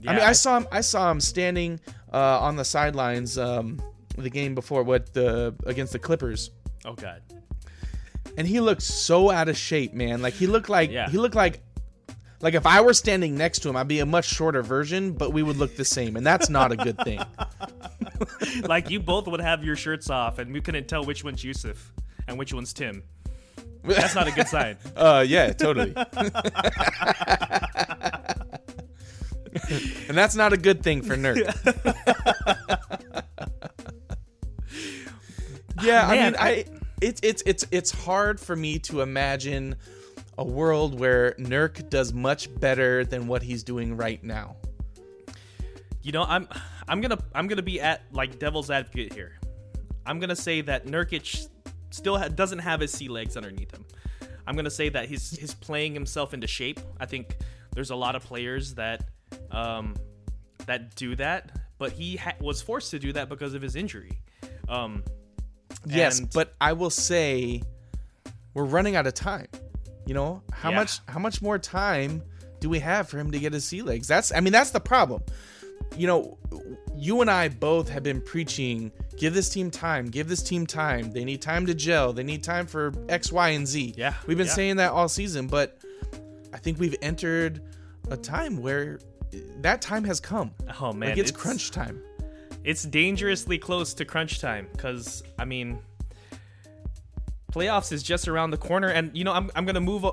Yeah, 0.00 0.10
I 0.10 0.14
mean, 0.14 0.22
Yeah, 0.22 0.28
I 0.28 0.32
saw 0.32 0.56
him. 0.56 0.66
I 0.72 0.80
saw 0.80 1.10
him 1.10 1.20
standing 1.20 1.78
uh, 2.12 2.40
on 2.40 2.56
the 2.56 2.64
sidelines 2.64 3.36
um, 3.36 3.80
the 4.22 4.30
game 4.30 4.54
before 4.54 4.82
what 4.82 5.12
the 5.14 5.54
against 5.66 5.92
the 5.92 5.98
Clippers, 5.98 6.50
oh 6.84 6.94
god. 6.94 7.22
and 8.36 8.46
he 8.46 8.60
looked 8.60 8.82
so 8.82 9.30
out 9.30 9.48
of 9.48 9.56
shape, 9.56 9.94
man. 9.94 10.22
Like 10.22 10.34
he 10.34 10.46
looked 10.46 10.68
like 10.68 10.90
Yeah. 10.90 11.08
he 11.08 11.18
looked 11.18 11.34
like 11.34 11.60
Like 12.40 12.54
if 12.54 12.66
I 12.66 12.80
were 12.82 12.94
standing 12.94 13.36
next 13.36 13.60
to 13.60 13.68
him, 13.68 13.74
I'd 13.76 13.88
be 13.88 13.98
a 13.98 14.06
much 14.06 14.26
shorter 14.28 14.62
version, 14.62 15.12
but 15.12 15.32
we 15.32 15.42
would 15.42 15.56
look 15.56 15.74
the 15.76 15.84
same, 15.84 16.16
and 16.16 16.24
that's 16.24 16.48
not 16.48 16.70
a 16.70 16.76
good 16.76 16.96
thing. 17.02 17.20
like 18.62 18.90
you 18.90 19.00
both 19.00 19.26
would 19.26 19.40
have 19.40 19.64
your 19.64 19.74
shirts 19.76 20.08
off, 20.08 20.38
and 20.38 20.52
we 20.52 20.60
couldn't 20.60 20.86
tell 20.86 21.04
which 21.04 21.24
one's 21.24 21.42
Yusuf 21.42 21.92
and 22.28 22.38
which 22.38 22.52
one's 22.54 22.72
Tim. 22.72 23.02
That's 23.84 24.14
not 24.14 24.28
a 24.28 24.32
good 24.32 24.46
sign. 24.48 24.76
Uh, 24.96 25.24
yeah, 25.26 25.52
totally. 25.52 25.94
and 30.08 30.16
that's 30.16 30.34
not 30.36 30.52
a 30.52 30.56
good 30.56 30.82
thing 30.82 31.02
for 31.02 31.16
nerd. 31.16 31.42
Yeah, 35.82 36.06
I 36.06 36.12
mean, 36.24 36.36
I 36.38 36.64
it's 37.00 37.20
it's 37.22 37.42
it's 37.46 37.66
it's 37.70 37.90
hard 37.90 38.40
for 38.40 38.56
me 38.56 38.78
to 38.80 39.00
imagine 39.00 39.76
a 40.36 40.44
world 40.44 40.98
where 40.98 41.32
Nurk 41.32 41.90
does 41.90 42.12
much 42.12 42.52
better 42.60 43.04
than 43.04 43.26
what 43.26 43.42
he's 43.42 43.62
doing 43.62 43.96
right 43.96 44.22
now. 44.22 44.56
You 46.02 46.12
know, 46.12 46.22
I'm 46.22 46.48
I'm 46.88 47.00
gonna 47.00 47.18
I'm 47.34 47.48
gonna 47.48 47.62
be 47.62 47.80
at 47.80 48.02
like 48.12 48.38
devil's 48.38 48.70
advocate 48.70 49.12
here. 49.12 49.38
I'm 50.06 50.18
gonna 50.20 50.36
say 50.36 50.60
that 50.62 50.86
Nurkic 50.86 51.48
still 51.90 52.18
ha- 52.18 52.28
doesn't 52.28 52.60
have 52.60 52.80
his 52.80 52.92
sea 52.92 53.08
legs 53.08 53.36
underneath 53.36 53.72
him. 53.72 53.84
I'm 54.46 54.56
gonna 54.56 54.70
say 54.70 54.88
that 54.90 55.08
he's 55.08 55.36
he's 55.36 55.54
playing 55.54 55.92
himself 55.92 56.32
into 56.34 56.46
shape. 56.46 56.80
I 56.98 57.06
think 57.06 57.36
there's 57.74 57.90
a 57.90 57.96
lot 57.96 58.16
of 58.16 58.24
players 58.24 58.74
that 58.74 59.08
um, 59.50 59.94
that 60.66 60.94
do 60.94 61.14
that, 61.16 61.50
but 61.78 61.92
he 61.92 62.16
ha- 62.16 62.36
was 62.40 62.62
forced 62.62 62.90
to 62.92 62.98
do 62.98 63.12
that 63.12 63.28
because 63.28 63.54
of 63.54 63.62
his 63.62 63.76
injury. 63.76 64.20
Um, 64.68 65.02
Yes, 65.86 66.18
and- 66.20 66.30
but 66.32 66.54
I 66.60 66.72
will 66.72 66.90
say 66.90 67.62
we're 68.54 68.64
running 68.64 68.96
out 68.96 69.06
of 69.06 69.14
time. 69.14 69.46
You 70.06 70.14
know, 70.14 70.42
how 70.52 70.70
Yeah. 70.70 70.76
much 70.76 71.00
how 71.08 71.18
much 71.18 71.42
more 71.42 71.58
time 71.58 72.22
do 72.60 72.68
we 72.68 72.78
have 72.80 73.08
for 73.08 73.18
him 73.18 73.30
to 73.32 73.38
get 73.38 73.52
his 73.52 73.64
sea 73.64 73.82
legs? 73.82 74.08
That's 74.08 74.32
I 74.32 74.40
mean 74.40 74.52
that's 74.52 74.70
the 74.70 74.80
problem. 74.80 75.22
You 75.96 76.06
know, 76.06 76.38
you 76.96 77.20
and 77.20 77.30
I 77.30 77.48
both 77.48 77.88
have 77.90 78.02
been 78.02 78.20
preaching 78.20 78.90
give 79.16 79.34
this 79.34 79.48
team 79.48 79.70
time, 79.70 80.06
give 80.06 80.28
this 80.28 80.42
team 80.42 80.66
time. 80.66 81.12
They 81.12 81.24
need 81.24 81.42
time 81.42 81.66
to 81.66 81.74
gel. 81.74 82.12
They 82.12 82.22
need 82.22 82.42
time 82.42 82.66
for 82.66 82.92
X, 83.08 83.32
Y, 83.32 83.48
and 83.50 83.66
Z. 83.66 83.94
Yeah, 83.96 84.14
We've 84.26 84.36
been 84.36 84.46
yeah. 84.46 84.52
saying 84.52 84.76
that 84.76 84.92
all 84.92 85.08
season, 85.08 85.46
but 85.46 85.78
I 86.52 86.58
think 86.58 86.78
we've 86.78 86.96
entered 87.02 87.62
a 88.10 88.16
time 88.16 88.60
where 88.62 88.98
that 89.60 89.82
time 89.82 90.04
has 90.04 90.20
come. 90.20 90.52
oh 90.80 90.92
man, 90.92 91.10
like 91.10 91.18
it's 91.18 91.30
crunch 91.30 91.70
time. 91.70 92.00
It's 92.68 92.82
dangerously 92.82 93.56
close 93.56 93.94
to 93.94 94.04
crunch 94.04 94.40
time 94.40 94.68
because 94.72 95.22
I 95.38 95.46
mean, 95.46 95.78
playoffs 97.50 97.92
is 97.92 98.02
just 98.02 98.28
around 98.28 98.50
the 98.50 98.58
corner, 98.58 98.88
and 98.88 99.10
you 99.16 99.24
know 99.24 99.32
I'm 99.32 99.50
I'm 99.56 99.64
gonna 99.64 99.80
move 99.80 100.04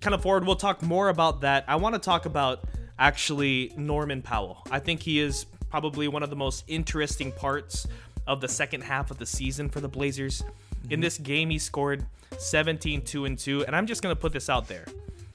kind 0.00 0.14
of 0.14 0.22
forward. 0.22 0.46
We'll 0.46 0.56
talk 0.56 0.80
more 0.80 1.10
about 1.10 1.42
that. 1.42 1.66
I 1.68 1.76
want 1.76 1.96
to 1.96 1.98
talk 1.98 2.24
about 2.24 2.64
actually 2.98 3.74
Norman 3.76 4.22
Powell. 4.22 4.62
I 4.70 4.78
think 4.78 5.02
he 5.02 5.20
is 5.20 5.44
probably 5.68 6.08
one 6.08 6.22
of 6.22 6.30
the 6.30 6.36
most 6.36 6.64
interesting 6.66 7.30
parts 7.30 7.86
of 8.26 8.40
the 8.40 8.48
second 8.48 8.84
half 8.84 9.10
of 9.10 9.18
the 9.18 9.26
season 9.26 9.68
for 9.68 9.80
the 9.80 9.88
Blazers. 9.88 10.40
Mm-hmm. 10.40 10.92
In 10.92 11.00
this 11.00 11.18
game, 11.18 11.50
he 11.50 11.58
scored 11.58 12.06
17, 12.38 13.02
2 13.02 13.26
and 13.26 13.38
2, 13.38 13.66
and 13.66 13.76
I'm 13.76 13.86
just 13.86 14.00
gonna 14.00 14.16
put 14.16 14.32
this 14.32 14.48
out 14.48 14.66
there. 14.66 14.86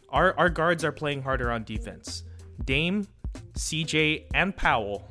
Our 0.10 0.36
our 0.40 0.50
guards 0.50 0.84
are 0.84 0.92
playing 0.92 1.22
harder 1.22 1.52
on 1.52 1.66
defense. 1.66 2.24
Dame, 2.66 3.08
CJ, 3.54 4.24
and 4.34 4.58
Powell 4.58 5.08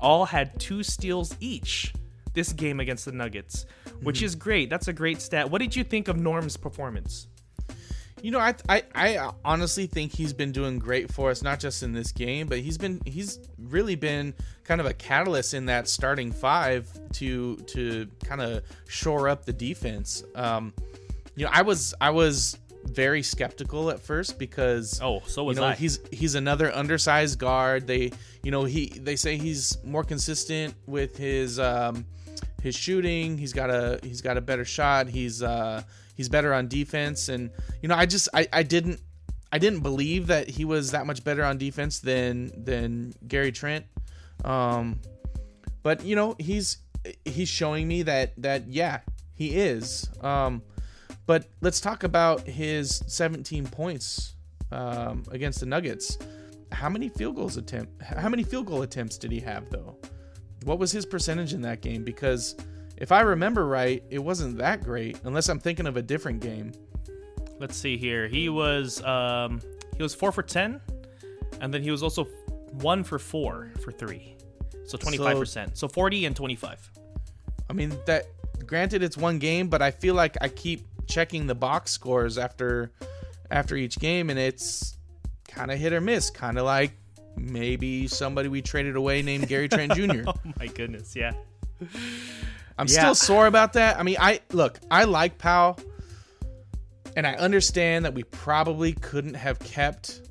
all 0.00 0.24
had 0.24 0.58
two 0.58 0.82
steals 0.82 1.34
each 1.40 1.92
this 2.34 2.52
game 2.52 2.80
against 2.80 3.06
the 3.06 3.12
Nuggets, 3.12 3.66
which 4.02 4.22
is 4.22 4.34
great. 4.34 4.70
That's 4.70 4.88
a 4.88 4.92
great 4.92 5.20
stat. 5.20 5.50
What 5.50 5.60
did 5.60 5.74
you 5.74 5.82
think 5.82 6.06
of 6.06 6.16
Norm's 6.16 6.56
performance? 6.56 7.28
You 8.22 8.30
know, 8.30 8.38
I, 8.38 8.54
I 8.68 8.82
I 8.94 9.30
honestly 9.44 9.86
think 9.86 10.12
he's 10.12 10.32
been 10.32 10.52
doing 10.52 10.78
great 10.78 11.12
for 11.12 11.30
us, 11.30 11.42
not 11.42 11.60
just 11.60 11.82
in 11.82 11.92
this 11.92 12.12
game, 12.12 12.46
but 12.46 12.58
he's 12.58 12.78
been 12.78 13.00
he's 13.04 13.38
really 13.58 13.94
been 13.94 14.34
kind 14.64 14.80
of 14.80 14.86
a 14.86 14.94
catalyst 14.94 15.54
in 15.54 15.66
that 15.66 15.88
starting 15.88 16.32
five 16.32 16.88
to 17.14 17.56
to 17.56 18.08
kind 18.24 18.40
of 18.40 18.62
shore 18.88 19.28
up 19.28 19.44
the 19.44 19.52
defense. 19.52 20.24
Um, 20.34 20.72
you 21.36 21.44
know, 21.44 21.50
I 21.52 21.62
was 21.62 21.94
I 22.00 22.10
was 22.10 22.58
very 22.88 23.22
skeptical 23.22 23.90
at 23.90 24.00
first 24.00 24.38
because 24.38 25.00
Oh, 25.02 25.22
so 25.26 25.44
was 25.44 25.56
you 25.56 25.62
know 25.62 25.68
I. 25.68 25.74
he's 25.74 26.00
he's 26.12 26.34
another 26.34 26.74
undersized 26.74 27.38
guard. 27.38 27.86
They 27.86 28.12
you 28.42 28.50
know 28.50 28.64
he 28.64 28.86
they 28.88 29.16
say 29.16 29.36
he's 29.36 29.76
more 29.84 30.04
consistent 30.04 30.74
with 30.86 31.16
his 31.16 31.58
um, 31.58 32.06
his 32.62 32.74
shooting. 32.74 33.38
He's 33.38 33.52
got 33.52 33.70
a 33.70 34.00
he's 34.02 34.20
got 34.20 34.36
a 34.36 34.40
better 34.40 34.64
shot. 34.64 35.08
He's 35.08 35.42
uh 35.42 35.82
he's 36.16 36.28
better 36.28 36.52
on 36.54 36.68
defense. 36.68 37.28
And 37.28 37.50
you 37.82 37.88
know 37.88 37.94
I 37.96 38.06
just 38.06 38.28
I, 38.34 38.48
I 38.52 38.62
didn't 38.62 39.00
I 39.52 39.58
didn't 39.58 39.80
believe 39.80 40.26
that 40.28 40.48
he 40.48 40.64
was 40.64 40.90
that 40.92 41.06
much 41.06 41.22
better 41.24 41.44
on 41.44 41.58
defense 41.58 42.00
than 42.00 42.64
than 42.64 43.14
Gary 43.26 43.52
Trent. 43.52 43.84
Um, 44.44 45.00
but 45.82 46.04
you 46.04 46.16
know 46.16 46.34
he's 46.38 46.78
he's 47.24 47.48
showing 47.48 47.86
me 47.86 48.02
that 48.02 48.32
that 48.42 48.66
yeah 48.68 49.00
he 49.34 49.54
is. 49.56 50.08
Um, 50.20 50.62
but 51.26 51.46
let's 51.60 51.80
talk 51.80 52.04
about 52.04 52.46
his 52.46 53.02
17 53.06 53.66
points 53.66 54.34
um, 54.72 55.24
against 55.30 55.60
the 55.60 55.66
Nuggets. 55.66 56.18
How 56.72 56.88
many 56.88 57.08
field 57.08 57.36
goals 57.36 57.56
attempt? 57.56 58.02
How 58.02 58.28
many 58.28 58.42
field 58.42 58.66
goal 58.66 58.82
attempts 58.82 59.18
did 59.18 59.32
he 59.32 59.40
have 59.40 59.70
though? 59.70 59.96
What 60.64 60.78
was 60.78 60.90
his 60.90 61.06
percentage 61.06 61.52
in 61.52 61.62
that 61.62 61.80
game? 61.80 62.02
Because 62.02 62.56
if 62.96 63.12
I 63.12 63.20
remember 63.20 63.66
right, 63.66 64.02
it 64.10 64.18
wasn't 64.18 64.58
that 64.58 64.82
great. 64.82 65.20
Unless 65.24 65.48
I'm 65.48 65.60
thinking 65.60 65.86
of 65.86 65.96
a 65.96 66.02
different 66.02 66.40
game. 66.40 66.72
Let's 67.58 67.76
see 67.76 67.96
here. 67.96 68.26
He 68.26 68.48
was 68.48 69.02
um 69.04 69.60
he 69.96 70.02
was 70.02 70.14
4 70.14 70.32
for 70.32 70.42
10 70.42 70.80
and 71.60 71.72
then 71.72 71.82
he 71.82 71.90
was 71.90 72.02
also 72.02 72.24
1 72.72 73.04
for 73.04 73.18
4 73.18 73.72
for 73.82 73.92
3. 73.92 74.36
So 74.84 74.96
25%. 74.96 75.76
So, 75.76 75.88
40 75.88 76.26
and 76.26 76.36
25. 76.36 76.90
I 77.68 77.72
mean 77.72 77.92
that. 78.06 78.26
Granted, 78.64 79.02
it's 79.02 79.16
one 79.16 79.38
game, 79.38 79.68
but 79.68 79.82
I 79.82 79.90
feel 79.90 80.14
like 80.14 80.36
I 80.40 80.48
keep 80.48 80.86
checking 81.06 81.46
the 81.46 81.54
box 81.54 81.90
scores 81.92 82.38
after 82.38 82.92
after 83.50 83.76
each 83.76 83.98
game, 83.98 84.30
and 84.30 84.38
it's 84.38 84.96
kind 85.48 85.70
of 85.70 85.78
hit 85.78 85.92
or 85.92 86.00
miss. 86.00 86.30
Kind 86.30 86.58
of 86.58 86.64
like 86.64 86.92
maybe 87.36 88.08
somebody 88.08 88.48
we 88.48 88.62
traded 88.62 88.96
away 88.96 89.22
named 89.22 89.46
Gary 89.48 89.68
Trent 89.68 89.92
Jr. 89.96 90.22
Oh 90.26 90.34
my 90.58 90.66
goodness, 90.66 91.14
yeah. 91.14 91.32
I'm 92.78 92.86
Yeah. 92.88 93.00
still 93.00 93.14
sore 93.14 93.46
about 93.46 93.74
that. 93.74 93.98
I 93.98 94.02
mean, 94.02 94.16
I 94.18 94.40
look, 94.52 94.78
I 94.90 95.04
like 95.04 95.38
Powell, 95.38 95.78
and 97.16 97.26
I 97.26 97.34
understand 97.34 98.04
that 98.04 98.14
we 98.14 98.22
probably 98.24 98.92
couldn't 98.94 99.34
have 99.34 99.58
kept 99.60 100.22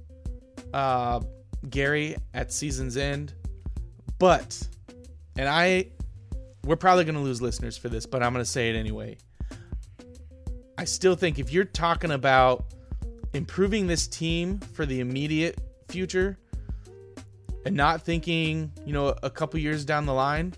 uh, 0.74 1.22
Gary 1.70 2.16
at 2.34 2.52
season's 2.52 2.98
end, 2.98 3.34
but, 4.20 4.68
and 5.38 5.48
I, 5.48 5.88
we're 6.64 6.76
probably 6.76 7.04
going 7.06 7.16
to 7.16 7.22
lose 7.22 7.42
listeners 7.42 7.78
for 7.78 7.90
this, 7.90 8.06
but 8.06 8.22
I'm 8.22 8.34
going 8.34 8.44
to 8.44 8.50
say 8.50 8.70
it 8.70 8.76
anyway. 8.76 9.18
I 10.78 10.84
still 10.84 11.16
think 11.16 11.40
if 11.40 11.52
you're 11.52 11.66
talking 11.66 12.12
about 12.12 12.66
improving 13.34 13.88
this 13.88 14.08
team 14.08 14.60
for 14.60 14.86
the 14.86 15.00
immediate 15.00 15.60
future 15.88 16.38
and 17.66 17.76
not 17.76 18.02
thinking, 18.02 18.72
you 18.86 18.94
know, 18.94 19.16
a 19.24 19.30
couple 19.30 19.60
years 19.60 19.86
down 19.86 20.06
the 20.06 20.14
line, 20.14 20.54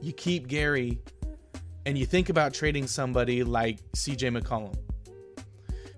you 0.00 0.12
keep 0.12 0.48
Gary 0.48 0.98
and 1.86 1.96
you 1.96 2.06
think 2.06 2.28
about 2.28 2.52
trading 2.52 2.86
somebody 2.86 3.44
like 3.44 3.78
CJ 3.92 4.38
McCollum. 4.38 4.76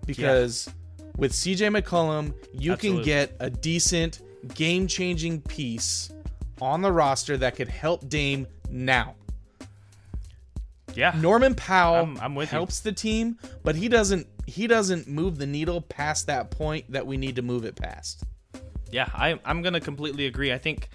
Because 0.07 0.69
with 1.17 1.33
CJ 1.33 1.81
McCollum, 1.81 2.35
you 2.53 2.73
Absolutely. 2.73 3.03
can 3.03 3.05
get 3.05 3.37
a 3.41 3.51
decent 3.51 4.21
game 4.55 4.87
changing 4.87 5.41
piece 5.43 6.13
on 6.61 6.83
the 6.83 6.93
roster 6.93 7.37
that 7.37 7.57
could 7.57 7.69
help 7.69 8.09
Dame 8.09 8.47
now. 8.71 9.15
Yeah. 10.97 11.15
Norman 11.21 11.55
Powell 11.55 11.97
I'm- 11.97 12.19
I'm 12.21 12.35
with 12.35 12.51
you. 12.53 12.57
helps 12.59 12.81
the 12.81 12.93
team, 12.93 13.39
but 13.63 13.77
he 13.77 13.89
doesn't 13.89 14.27
he 14.47 14.67
doesn't 14.69 15.09
move 15.09 15.39
the 15.39 15.47
needle 15.47 15.81
past 15.81 16.29
that 16.29 16.51
point 16.53 16.91
that 16.93 17.07
we 17.07 17.17
need 17.17 17.37
to 17.37 17.43
move 17.43 17.65
it 17.65 17.75
past. 17.77 18.23
Yeah, 18.93 19.09
I, 19.13 19.41
I'm 19.45 19.61
gonna 19.63 19.81
completely 19.81 20.27
agree. 20.27 20.53
I 20.53 20.59
think, 20.59 20.89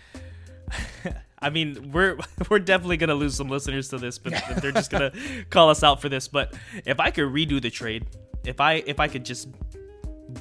I 1.40 1.50
mean, 1.50 1.92
we're 1.92 2.18
we're 2.50 2.60
definitely 2.60 2.98
gonna 2.98 3.16
lose 3.16 3.36
some 3.36 3.50
listeners 3.50 3.90
to 3.90 3.98
this, 3.98 4.18
but 4.18 4.34
they're 4.62 4.72
just 4.72 4.90
gonna 4.92 5.12
call 5.50 5.70
us 5.70 5.84
out 5.84 6.02
for 6.02 6.08
this. 6.10 6.28
But 6.30 6.54
if 6.86 7.00
I 7.00 7.12
could 7.12 7.26
redo 7.26 7.62
the 7.62 7.70
trade, 7.70 8.08
if 8.46 8.62
I 8.62 8.76
if 8.86 9.00
I 9.00 9.08
could 9.10 9.26
just 9.26 9.50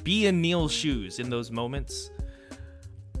be 0.03 0.25
in 0.25 0.41
Neil's 0.41 0.71
shoes 0.71 1.19
in 1.19 1.29
those 1.29 1.51
moments, 1.51 2.09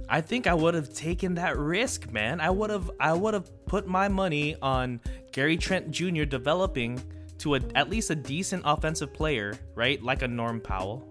I 0.07 0.21
think 0.21 0.47
I 0.47 0.53
would 0.53 0.73
have 0.73 0.93
taken 0.93 1.35
that 1.35 1.57
risk, 1.57 2.09
man. 2.11 2.39
I 2.39 2.49
would 2.49 2.69
have 2.69 2.89
I 2.99 3.13
would 3.13 3.33
have 3.33 3.49
put 3.65 3.87
my 3.87 4.07
money 4.07 4.55
on 4.61 5.01
Gary 5.31 5.57
Trent 5.57 5.91
Jr. 5.91 6.23
developing 6.25 7.01
to 7.39 7.55
a, 7.55 7.59
at 7.75 7.89
least 7.89 8.09
a 8.09 8.15
decent 8.15 8.63
offensive 8.65 9.13
player, 9.13 9.53
right? 9.75 10.01
Like 10.03 10.21
a 10.21 10.27
Norm 10.27 10.59
Powell. 10.61 11.07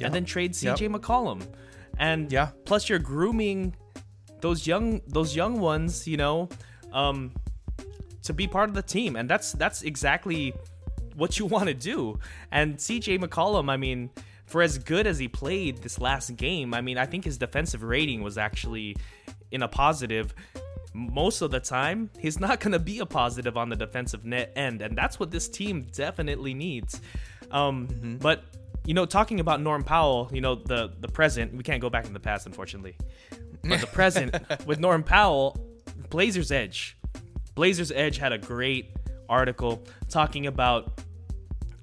And 0.00 0.12
then 0.12 0.24
trade 0.24 0.52
CJ 0.52 0.88
McCollum. 0.94 1.46
And 1.98 2.30
Yeah. 2.30 2.50
plus 2.64 2.88
you're 2.88 2.98
grooming 2.98 3.74
those 4.40 4.66
young 4.66 5.00
those 5.06 5.34
young 5.34 5.60
ones, 5.60 6.06
you 6.06 6.16
know, 6.18 6.48
um 6.92 7.32
to 8.24 8.32
be 8.34 8.46
part 8.46 8.68
of 8.68 8.74
the 8.74 8.82
team. 8.82 9.16
And 9.16 9.30
that's 9.30 9.52
that's 9.52 9.82
exactly 9.82 10.52
what 11.14 11.38
you 11.38 11.46
want 11.54 11.68
to 11.68 11.74
do. 11.74 12.18
And 12.50 12.76
CJ 12.76 13.18
McCollum, 13.20 13.70
I 13.70 13.76
mean, 13.78 14.10
for 14.44 14.60
as 14.62 14.78
good 14.78 15.06
as 15.06 15.18
he 15.18 15.28
played 15.28 15.78
this 15.78 15.98
last 15.98 16.36
game, 16.36 16.74
I 16.74 16.80
mean, 16.82 16.98
I 16.98 17.06
think 17.06 17.24
his 17.24 17.38
defensive 17.38 17.82
rating 17.82 18.22
was 18.22 18.36
actually 18.36 18.96
in 19.50 19.62
a 19.62 19.68
positive. 19.68 20.34
Most 20.96 21.42
of 21.42 21.50
the 21.50 21.60
time, 21.60 22.08
he's 22.18 22.40
not 22.40 22.58
going 22.58 22.72
to 22.72 22.78
be 22.78 23.00
a 23.00 23.06
positive 23.06 23.58
on 23.58 23.68
the 23.68 23.76
defensive 23.76 24.24
net 24.24 24.50
end, 24.56 24.80
and 24.80 24.96
that's 24.96 25.20
what 25.20 25.30
this 25.30 25.46
team 25.46 25.86
definitely 25.92 26.54
needs. 26.54 27.02
Um, 27.50 27.86
mm-hmm. 27.86 28.16
But 28.16 28.44
you 28.86 28.94
know, 28.94 29.04
talking 29.04 29.40
about 29.40 29.60
Norm 29.60 29.84
Powell, 29.84 30.30
you 30.32 30.40
know, 30.40 30.54
the 30.54 30.92
the 31.00 31.08
present, 31.08 31.54
we 31.54 31.62
can't 31.62 31.82
go 31.82 31.90
back 31.90 32.06
in 32.06 32.14
the 32.14 32.20
past, 32.20 32.46
unfortunately. 32.46 32.96
But 33.62 33.82
the 33.82 33.86
present 33.86 34.34
with 34.66 34.80
Norm 34.80 35.02
Powell, 35.02 35.58
Blazers 36.08 36.50
Edge. 36.50 36.96
Blazers 37.54 37.92
Edge 37.92 38.16
had 38.16 38.32
a 38.32 38.38
great 38.38 38.90
article 39.28 39.84
talking 40.08 40.46
about 40.46 40.98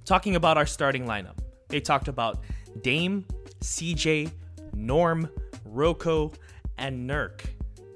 talking 0.05 0.35
about 0.35 0.57
our 0.57 0.65
starting 0.65 1.05
lineup. 1.05 1.37
They 1.67 1.79
talked 1.79 2.07
about 2.07 2.41
Dame, 2.81 3.25
CJ, 3.59 4.31
Norm, 4.73 5.29
Rocco, 5.65 6.31
and 6.79 7.07
Nurk. 7.07 7.41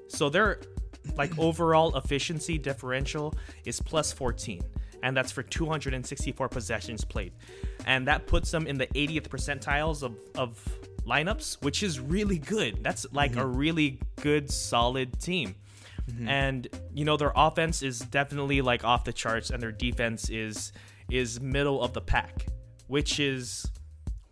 So 0.08 0.28
their 0.28 0.60
like 1.16 1.36
overall 1.38 1.96
efficiency 1.96 2.58
differential 2.58 3.34
is 3.64 3.80
plus 3.80 4.12
14 4.12 4.62
and 5.02 5.16
that's 5.16 5.32
for 5.32 5.42
264 5.42 6.48
possessions 6.48 7.04
played. 7.04 7.32
And 7.86 8.06
that 8.08 8.26
puts 8.26 8.50
them 8.50 8.66
in 8.66 8.78
the 8.78 8.86
80th 8.88 9.28
percentiles 9.28 10.02
of, 10.02 10.16
of 10.34 10.60
lineups, 11.06 11.62
which 11.62 11.82
is 11.82 12.00
really 12.00 12.38
good. 12.38 12.82
That's 12.82 13.06
like 13.12 13.32
mm-hmm. 13.32 13.40
a 13.40 13.46
really 13.46 14.00
good, 14.20 14.50
solid 14.50 15.20
team. 15.20 15.54
Mm-hmm. 16.10 16.28
And 16.28 16.68
you 16.94 17.04
know 17.04 17.16
their 17.16 17.32
offense 17.36 17.82
is 17.82 17.98
definitely 17.98 18.62
like 18.62 18.82
off 18.82 19.04
the 19.04 19.12
charts, 19.12 19.50
and 19.50 19.62
their 19.62 19.72
defense 19.72 20.30
is 20.30 20.72
is 21.10 21.38
middle 21.38 21.82
of 21.82 21.92
the 21.92 22.00
pack, 22.00 22.46
which 22.86 23.20
is 23.20 23.70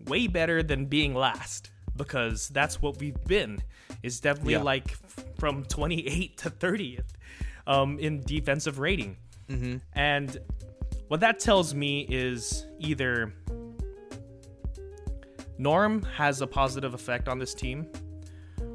way 0.07 0.27
better 0.27 0.63
than 0.63 0.87
being 0.87 1.15
last 1.15 1.71
because 1.95 2.49
that's 2.49 2.81
what 2.81 2.99
we've 2.99 3.23
been. 3.25 3.63
Is 4.07 4.21
definitely 4.21 4.53
yeah. 4.53 4.63
like 4.63 4.97
from 5.37 5.65
28 5.65 6.39
to 6.39 6.51
30th 6.51 7.05
um, 7.67 7.99
in 7.99 8.23
defensive 8.23 8.79
rating. 8.79 9.17
Mm-hmm. 9.49 9.79
And 9.95 10.39
what 11.09 11.21
that 11.21 11.41
tells 11.41 11.75
me 11.75 12.07
is 12.09 12.67
either 12.79 13.33
Norm 15.59 16.03
has 16.03 16.41
a 16.41 16.47
positive 16.47 16.95
effect 16.95 17.29
on 17.29 17.39
this 17.39 17.53
team, 17.53 17.89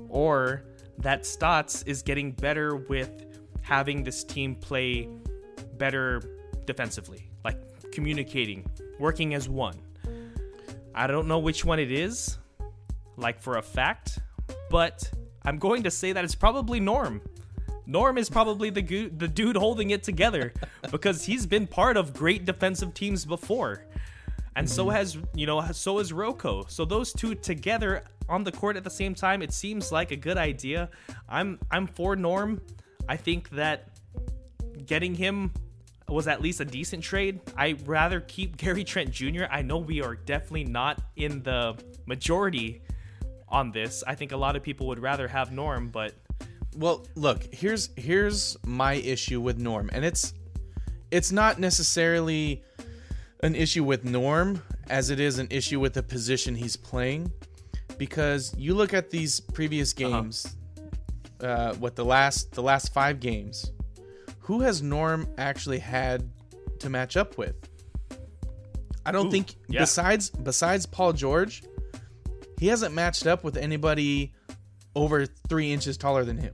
or 0.09 0.63
that 0.97 1.25
Stotts 1.25 1.83
is 1.83 2.01
getting 2.01 2.31
better 2.31 2.75
with 2.75 3.25
having 3.61 4.03
this 4.03 4.23
team 4.23 4.55
play 4.55 5.07
better 5.77 6.21
defensively, 6.65 7.29
like 7.45 7.57
communicating, 7.91 8.69
working 8.99 9.33
as 9.33 9.47
one. 9.47 9.79
I 10.93 11.07
don't 11.07 11.27
know 11.27 11.39
which 11.39 11.63
one 11.63 11.79
it 11.79 11.91
is, 11.91 12.37
like 13.15 13.41
for 13.41 13.57
a 13.57 13.61
fact, 13.61 14.19
but 14.69 15.09
I'm 15.43 15.57
going 15.57 15.83
to 15.83 15.91
say 15.91 16.11
that 16.11 16.23
it's 16.23 16.35
probably 16.35 16.79
Norm. 16.79 17.21
Norm 17.85 18.17
is 18.17 18.29
probably 18.29 18.69
the 18.69 18.81
go- 18.81 19.09
the 19.09 19.27
dude 19.27 19.57
holding 19.57 19.89
it 19.89 20.03
together 20.03 20.53
because 20.91 21.25
he's 21.25 21.45
been 21.45 21.67
part 21.67 21.97
of 21.97 22.13
great 22.13 22.45
defensive 22.45 22.93
teams 22.93 23.25
before. 23.25 23.85
And 24.55 24.67
mm-hmm. 24.67 24.75
so 24.75 24.89
has, 24.89 25.17
you 25.33 25.45
know, 25.45 25.61
so 25.71 25.99
is 25.99 26.13
Rocco. 26.13 26.65
So 26.67 26.85
those 26.85 27.13
two 27.13 27.35
together 27.35 28.03
on 28.29 28.43
the 28.43 28.51
court 28.51 28.77
at 28.77 28.83
the 28.83 28.89
same 28.89 29.15
time, 29.15 29.41
it 29.41 29.51
seems 29.51 29.91
like 29.91 30.11
a 30.11 30.15
good 30.15 30.37
idea. 30.37 30.89
I'm 31.27 31.59
I'm 31.69 31.87
for 31.87 32.15
Norm. 32.15 32.61
I 33.09 33.17
think 33.17 33.49
that 33.51 33.89
getting 34.85 35.15
him 35.15 35.51
was 36.07 36.27
at 36.27 36.41
least 36.41 36.59
a 36.59 36.65
decent 36.65 37.03
trade. 37.03 37.39
I 37.57 37.77
rather 37.85 38.19
keep 38.19 38.57
Gary 38.57 38.83
Trent 38.83 39.11
Jr. 39.11 39.45
I 39.49 39.61
know 39.61 39.77
we 39.77 40.01
are 40.01 40.15
definitely 40.15 40.65
not 40.65 41.01
in 41.15 41.41
the 41.43 41.81
majority 42.05 42.81
on 43.51 43.71
this. 43.71 44.03
I 44.07 44.15
think 44.15 44.31
a 44.31 44.37
lot 44.37 44.55
of 44.55 44.63
people 44.63 44.87
would 44.87 44.99
rather 44.99 45.27
have 45.27 45.51
Norm, 45.51 45.89
but 45.89 46.13
well, 46.75 47.05
look, 47.15 47.53
here's 47.53 47.89
here's 47.97 48.57
my 48.65 48.93
issue 48.93 49.41
with 49.41 49.57
Norm, 49.57 49.89
and 49.93 50.05
it's 50.05 50.33
it's 51.11 51.31
not 51.31 51.59
necessarily 51.59 52.63
an 53.43 53.55
issue 53.55 53.83
with 53.83 54.05
Norm 54.05 54.61
as 54.89 55.09
it 55.09 55.19
is 55.19 55.37
an 55.39 55.47
issue 55.49 55.79
with 55.79 55.93
the 55.93 56.03
position 56.03 56.55
he's 56.55 56.77
playing, 56.77 57.31
because 57.97 58.55
you 58.57 58.73
look 58.73 58.93
at 58.93 59.09
these 59.09 59.39
previous 59.39 59.93
uh-huh. 59.93 60.21
games, 60.21 60.55
uh-huh. 61.41 61.47
uh, 61.47 61.73
what 61.75 61.95
the 61.95 62.05
last 62.05 62.53
the 62.53 62.63
last 62.63 62.93
five 62.93 63.19
games, 63.19 63.71
who 64.39 64.61
has 64.61 64.81
Norm 64.81 65.27
actually 65.37 65.79
had 65.79 66.29
to 66.79 66.89
match 66.89 67.17
up 67.17 67.37
with? 67.37 67.55
I 69.05 69.11
don't 69.11 69.27
Ooh, 69.27 69.31
think 69.31 69.55
yeah. 69.67 69.81
besides 69.81 70.29
besides 70.29 70.85
Paul 70.85 71.13
George, 71.13 71.63
he 72.61 72.67
hasn't 72.67 72.93
matched 72.93 73.25
up 73.25 73.43
with 73.43 73.57
anybody 73.57 74.31
over 74.95 75.25
three 75.25 75.71
inches 75.71 75.97
taller 75.97 76.23
than 76.23 76.37
him. 76.37 76.53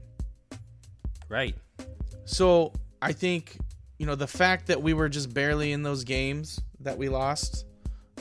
Right. 1.28 1.54
So 2.24 2.72
I 3.02 3.12
think 3.12 3.58
you 3.98 4.06
know 4.06 4.14
the 4.14 4.26
fact 4.26 4.68
that 4.68 4.82
we 4.82 4.94
were 4.94 5.10
just 5.10 5.34
barely 5.34 5.70
in 5.70 5.82
those 5.82 6.04
games 6.04 6.62
that 6.80 6.96
we 6.96 7.10
lost 7.10 7.66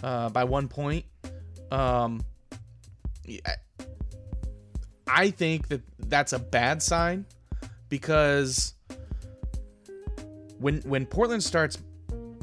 uh, 0.04 0.28
by 0.30 0.44
one 0.44 0.68
point. 0.68 1.06
Um, 1.72 2.26
I 5.08 5.30
think 5.30 5.70
that 5.70 5.82
that's 6.10 6.34
a 6.34 6.40
bad 6.40 6.84
sign 6.84 7.26
because 7.88 8.74
when 10.60 10.82
when 10.82 11.06
Portland 11.06 11.42
starts 11.42 11.78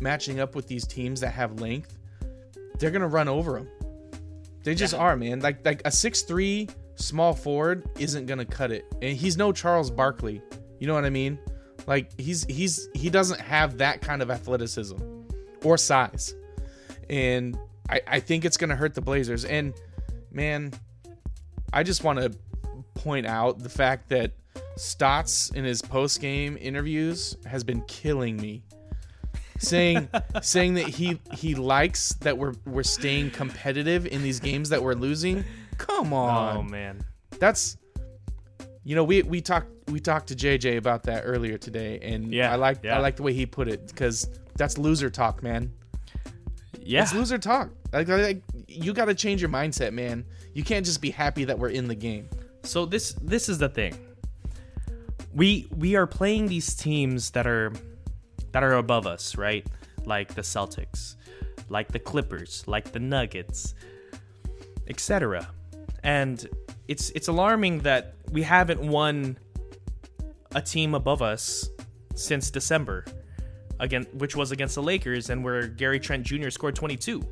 matching 0.01 0.41
up 0.41 0.55
with 0.55 0.69
these 0.69 0.87
teams 0.87 1.21
that 1.21 1.33
have 1.33 1.61
length, 1.61 1.99
they're 2.79 2.91
gonna 2.91 3.07
run 3.07 3.29
over 3.29 3.59
them. 3.59 3.69
They 4.65 4.75
just 4.75 4.95
yeah. 4.95 5.01
are, 5.01 5.17
man. 5.17 5.41
Like 5.41 5.65
like 5.65 5.83
a 5.85 5.91
six 5.91 6.23
three 6.23 6.69
small 6.97 7.35
forward 7.35 7.89
isn't 7.99 8.27
gonna 8.27 8.45
cut 8.45 8.73
it, 8.73 8.87
and 9.03 9.17
he's 9.17 9.37
no 9.37 9.53
Charles 9.53 9.91
Barkley. 9.91 10.43
You 10.81 10.87
know 10.87 10.95
what 10.95 11.05
I 11.05 11.11
mean? 11.11 11.39
Like 11.87 12.19
he's 12.19 12.45
he's 12.45 12.89
he 12.95 13.11
doesn't 13.11 13.41
have 13.41 13.79
that 13.79 14.01
kind 14.01 14.23
of 14.23 14.31
athleticism 14.31 14.97
or 15.63 15.77
size, 15.77 16.35
and 17.11 17.59
I 17.89 18.01
I 18.07 18.21
think 18.21 18.45
it's 18.45 18.57
gonna 18.57 18.77
hurt 18.77 18.95
the 18.95 19.03
Blazers. 19.03 19.45
And 19.45 19.75
man, 20.33 20.73
I 21.73 21.83
just 21.83 22.03
want 22.03 22.21
to 22.21 22.33
point 22.95 23.27
out 23.27 23.59
the 23.59 23.69
fact 23.69 24.09
that 24.09 24.33
Stotts 24.77 25.51
in 25.51 25.65
his 25.65 25.83
post 25.83 26.21
game 26.21 26.57
interviews 26.61 27.37
has 27.45 27.63
been 27.65 27.83
killing 27.83 28.37
me. 28.37 28.65
Saying 29.59 30.09
saying 30.43 30.75
that 30.75 30.89
he 30.89 31.21
he 31.33 31.55
likes 31.55 32.15
that 32.15 32.37
we're 32.37 32.55
we're 32.67 32.83
staying 32.83 33.31
competitive 33.31 34.07
in 34.07 34.23
these 34.23 34.41
games 34.41 34.69
that 34.69 34.83
we're 34.83 34.95
losing 34.95 35.45
Come 35.79 36.13
oh, 36.13 36.17
on. 36.17 36.57
Oh 36.57 36.63
man. 36.63 37.05
That's 37.39 37.77
you 38.85 38.95
know, 38.95 39.05
we 39.05 39.23
we 39.23 39.41
talked 39.41 39.69
we 39.91 40.01
talked 40.01 40.29
to 40.29 40.35
JJ 40.35 40.77
about 40.77 41.03
that 41.05 41.23
earlier 41.25 41.59
today 41.59 41.99
and 42.03 42.33
yeah, 42.33 42.53
I 42.53 42.57
like 42.57 42.81
yeah. 42.83 42.97
I 42.97 43.01
like 43.01 43.17
the 43.17 43.23
way 43.23 43.33
he 43.33 43.47
put 43.47 43.69
it 43.69 43.93
cuz 43.95 44.29
that's 44.57 44.79
loser 44.79 45.11
talk, 45.11 45.43
man. 45.43 45.73
Yeah. 46.81 47.03
It's 47.03 47.15
loser 47.15 47.39
talk. 47.39 47.71
Like, 47.93 48.09
like 48.09 48.43
you 48.69 48.93
got 48.93 49.07
to 49.07 49.15
change 49.15 49.41
your 49.41 49.51
mindset, 49.51 49.93
man. 49.93 50.25
You 50.53 50.63
can't 50.63 50.85
just 50.85 51.01
be 51.01 51.11
happy 51.11 51.45
that 51.45 51.59
we're 51.59 51.71
in 51.71 51.89
the 51.89 51.95
game. 51.95 52.29
So 52.63 52.85
this 52.87 53.15
this 53.23 53.49
is 53.49 53.59
the 53.59 53.69
thing. 53.69 53.97
We 55.35 55.67
we 55.77 55.97
are 55.97 56.07
playing 56.07 56.47
these 56.49 56.75
teams 56.75 57.31
that 57.31 57.47
are 57.47 57.73
that 58.55 58.65
are 58.65 58.73
above 58.73 59.07
us, 59.07 59.37
right? 59.37 59.67
Like 60.07 60.35
the 60.35 60.41
Celtics, 60.43 61.17
like 61.69 61.89
the 61.93 61.99
Clippers, 61.99 62.65
like 62.67 62.93
the 62.93 63.01
Nuggets, 63.01 63.75
etc 64.89 65.51
and 66.05 66.49
it's 66.87 67.11
it's 67.11 67.27
alarming 67.29 67.81
that 67.81 68.15
we 68.31 68.43
haven't 68.43 68.81
won 68.81 69.37
a 70.55 70.63
team 70.63 70.95
above 70.95 71.23
us 71.23 71.69
since 72.15 72.51
December, 72.51 73.05
again, 73.81 74.07
which 74.13 74.37
was 74.37 74.53
against 74.53 74.77
the 74.77 74.83
Lakers, 74.83 75.31
and 75.31 75.43
where 75.43 75.67
Gary 75.67 75.99
Trent 75.99 76.25
Jr. 76.25 76.51
scored 76.51 76.77
22. 76.77 77.27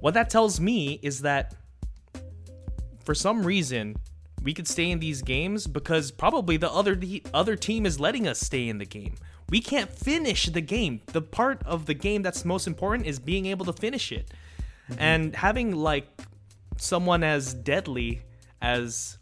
What 0.00 0.12
that 0.14 0.28
tells 0.28 0.60
me 0.60 0.98
is 1.02 1.22
that 1.22 1.54
for 3.04 3.14
some 3.14 3.42
reason 3.42 3.96
we 4.42 4.52
could 4.52 4.68
stay 4.68 4.90
in 4.90 4.98
these 4.98 5.22
games 5.22 5.66
because 5.66 6.10
probably 6.10 6.56
the 6.56 6.70
other 6.70 6.94
the 6.96 7.22
other 7.32 7.56
team 7.56 7.86
is 7.86 7.98
letting 7.98 8.26
us 8.26 8.40
stay 8.40 8.68
in 8.68 8.78
the 8.78 8.84
game. 8.84 9.14
We 9.50 9.60
can't 9.60 9.90
finish 9.90 10.46
the 10.46 10.60
game. 10.60 11.00
The 11.06 11.22
part 11.22 11.62
of 11.64 11.86
the 11.86 11.94
game 11.94 12.22
that's 12.22 12.44
most 12.44 12.66
important 12.66 13.06
is 13.06 13.18
being 13.18 13.46
able 13.46 13.64
to 13.66 13.72
finish 13.72 14.10
it. 14.12 14.30
Mm-hmm. 14.90 15.00
And 15.00 15.36
having 15.36 15.74
like 15.74 16.08
someone 16.78 17.22
as 17.22 17.54
deadly 17.54 18.22
as 18.60 19.18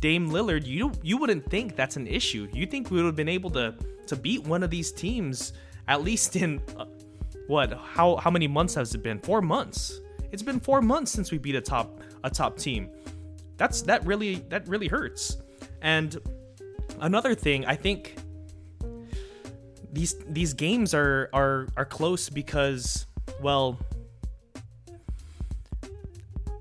Dame 0.00 0.30
Lillard, 0.30 0.66
you 0.66 0.92
you 1.02 1.16
wouldn't 1.16 1.50
think 1.50 1.76
that's 1.76 1.96
an 1.96 2.06
issue. 2.06 2.48
You 2.52 2.66
think 2.66 2.90
we 2.90 2.98
would 2.98 3.06
have 3.06 3.16
been 3.16 3.28
able 3.28 3.50
to 3.50 3.74
to 4.06 4.16
beat 4.16 4.44
one 4.44 4.62
of 4.62 4.70
these 4.70 4.92
teams 4.92 5.52
at 5.88 6.02
least 6.02 6.36
in 6.36 6.62
uh, 6.78 6.86
what? 7.46 7.72
How 7.72 8.16
how 8.16 8.30
many 8.30 8.46
months 8.46 8.74
has 8.74 8.94
it 8.94 9.02
been? 9.02 9.18
4 9.20 9.42
months. 9.42 10.00
It's 10.32 10.42
been 10.42 10.60
4 10.60 10.82
months 10.82 11.10
since 11.10 11.30
we 11.30 11.38
beat 11.38 11.54
a 11.54 11.60
top 11.60 12.00
a 12.22 12.30
top 12.30 12.56
team. 12.56 12.90
That's 13.56 13.82
that 13.82 14.04
really 14.06 14.36
that 14.48 14.66
really 14.68 14.88
hurts. 14.88 15.38
And 15.82 16.16
another 17.00 17.34
thing, 17.34 17.66
I 17.66 17.76
think 17.76 18.16
these 19.94 20.16
these 20.28 20.52
games 20.52 20.92
are 20.92 21.30
are 21.32 21.68
are 21.76 21.84
close 21.84 22.28
because 22.28 23.06
well 23.40 23.78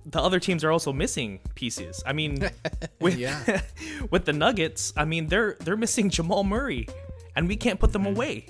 the 0.05 0.21
other 0.21 0.39
teams 0.39 0.63
are 0.63 0.71
also 0.71 0.93
missing 0.93 1.39
pieces. 1.55 2.03
I 2.05 2.13
mean, 2.13 2.47
with 3.01 3.17
Yeah. 3.17 3.61
with 4.11 4.25
the 4.25 4.33
Nuggets, 4.33 4.93
I 4.95 5.05
mean 5.05 5.27
they're 5.27 5.57
they're 5.59 5.75
missing 5.75 6.09
Jamal 6.09 6.43
Murray, 6.43 6.87
and 7.35 7.47
we 7.47 7.55
can't 7.55 7.79
put 7.79 7.91
them 7.91 8.05
away. 8.05 8.45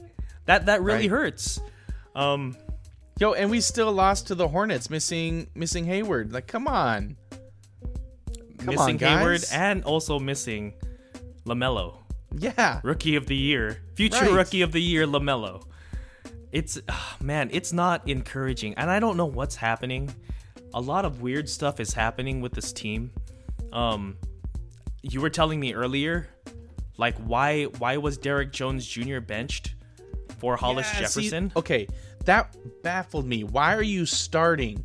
That 0.46 0.66
that 0.66 0.84
really. 0.84 1.08
Right. 1.08 1.18
hurts. 1.18 1.60
Um, 2.16 2.58
Yo, 3.20 3.34
and 3.34 3.50
we 3.50 3.62
still 3.62 3.92
lost 3.94 4.28
to 4.28 4.36
the 4.36 4.48
Hornets, 4.48 4.90
missing 4.90 5.48
missing 5.56 5.86
Hayward. 5.86 6.34
Like, 6.34 6.48
come 6.48 6.68
on. 6.68 7.16
Come 8.58 8.66
missing 8.66 8.80
on, 8.80 8.98
guys. 8.98 9.20
Hayward 9.20 9.46
and 9.54 9.84
also 9.86 10.20
missing 10.20 10.74
Lamelo, 11.46 11.98
Yeah. 12.38 12.80
rookie 12.84 13.16
of 13.16 13.28
the 13.28 13.36
year, 13.36 13.82
future 13.96 14.26
Right. 14.26 14.32
rookie 14.32 14.62
of 14.62 14.72
the 14.72 14.82
year, 14.82 15.06
Lamelo. 15.06 15.64
It's 16.52 16.80
ah, 16.90 17.18
man, 17.22 17.50
it's 17.52 17.74
not 17.74 18.08
encouraging, 18.08 18.74
and 18.76 18.90
I 18.90 19.00
don't 19.00 19.18
know 19.18 19.26
what's 19.26 19.56
happening. 19.56 20.14
A 20.74 20.82
lot 20.82 21.06
of 21.06 21.22
weird 21.22 21.48
stuff 21.50 21.80
is 21.80 21.94
happening 21.94 22.42
with 22.42 22.54
this 22.54 22.72
team. 22.74 23.12
Um, 23.72 24.18
you 25.02 25.20
were 25.22 25.30
telling 25.30 25.60
me 25.60 25.74
earlier, 25.74 26.28
like 26.98 27.16
why 27.18 27.64
why 27.80 27.98
was 27.98 28.18
Derrick 28.18 28.52
Jones 28.52 28.86
Jr. 28.86 29.20
benched 29.20 29.76
for 30.40 30.56
Hollis 30.56 30.88
Yeah, 30.94 31.08
see- 31.08 31.22
Jefferson? 31.30 31.52
okay, 31.56 31.88
that 32.26 32.56
baffled 32.84 33.26
me. 33.28 33.44
Why 33.44 33.76
are 33.76 33.82
you 33.84 34.06
starting? 34.06 34.84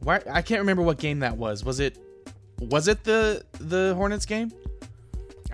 Why 0.00 0.20
I 0.30 0.42
can't 0.42 0.60
remember 0.60 0.82
what 0.82 0.98
game 0.98 1.20
that 1.20 1.36
was. 1.36 1.64
Was 1.64 1.80
it 1.80 1.98
was 2.58 2.88
it 2.88 3.04
the 3.04 3.44
the 3.58 3.94
Hornets 3.96 4.26
game? 4.26 4.50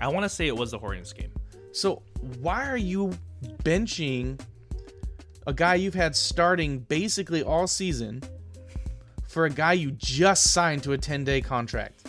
I 0.01 0.07
want 0.07 0.23
to 0.23 0.29
say 0.29 0.47
it 0.47 0.55
was 0.55 0.71
the 0.71 0.79
Hornets 0.79 1.13
game. 1.13 1.31
So 1.71 2.01
why 2.41 2.67
are 2.67 2.77
you 2.77 3.11
benching 3.63 4.39
a 5.47 5.53
guy 5.53 5.75
you've 5.75 5.93
had 5.93 6.15
starting 6.15 6.79
basically 6.79 7.43
all 7.43 7.67
season 7.67 8.21
for 9.27 9.45
a 9.45 9.49
guy 9.49 9.73
you 9.73 9.91
just 9.91 10.51
signed 10.51 10.83
to 10.83 10.93
a 10.93 10.97
10-day 10.97 11.41
contract? 11.41 12.07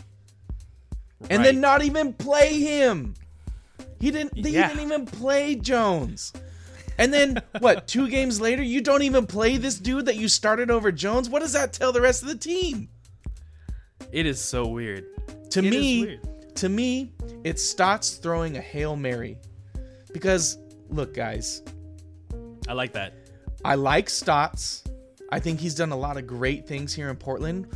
And 1.30 1.44
then 1.44 1.60
not 1.60 1.82
even 1.82 2.12
play 2.14 2.58
him. 2.58 3.14
He 4.00 4.10
didn't 4.10 4.34
he 4.34 4.50
Yeah. 4.50 4.68
didn't 4.68 4.82
even 4.82 5.06
play 5.06 5.54
Jones. 5.54 6.32
And 6.98 7.12
then 7.14 7.40
what, 7.60 7.86
2 7.94 8.08
games 8.08 8.40
later 8.40 8.62
you 8.62 8.80
don't 8.80 9.02
even 9.02 9.26
play 9.26 9.56
this 9.56 9.78
dude 9.78 10.06
that 10.06 10.16
you 10.16 10.26
started 10.28 10.70
over 10.70 10.90
Jones? 10.90 11.28
What 11.30 11.40
does 11.40 11.52
that 11.52 11.72
tell 11.72 11.92
the 11.92 12.00
rest 12.00 12.22
of 12.22 12.28
the 12.28 12.36
team? 12.36 12.88
It 14.10 14.26
is 14.26 14.40
so 14.40 14.66
weird. 14.66 15.04
To 15.50 15.60
It 15.60 15.70
me, 15.70 16.00
weird. 16.04 16.54
to 16.56 16.68
me, 16.68 17.12
it's 17.44 17.62
Stotts 17.62 18.16
throwing 18.16 18.56
a 18.56 18.60
Hail 18.60 18.96
Mary. 18.96 19.38
Because 20.12 20.58
look, 20.88 21.14
guys, 21.14 21.62
I 22.68 22.72
like 22.72 22.92
that. 22.92 23.14
I 23.64 23.74
like 23.74 24.08
Stotts. 24.08 24.84
I 25.30 25.40
think 25.40 25.60
he's 25.60 25.74
done 25.74 25.92
a 25.92 25.96
lot 25.96 26.16
of 26.16 26.26
great 26.26 26.66
things 26.66 26.92
here 26.92 27.08
in 27.08 27.16
Portland, 27.16 27.66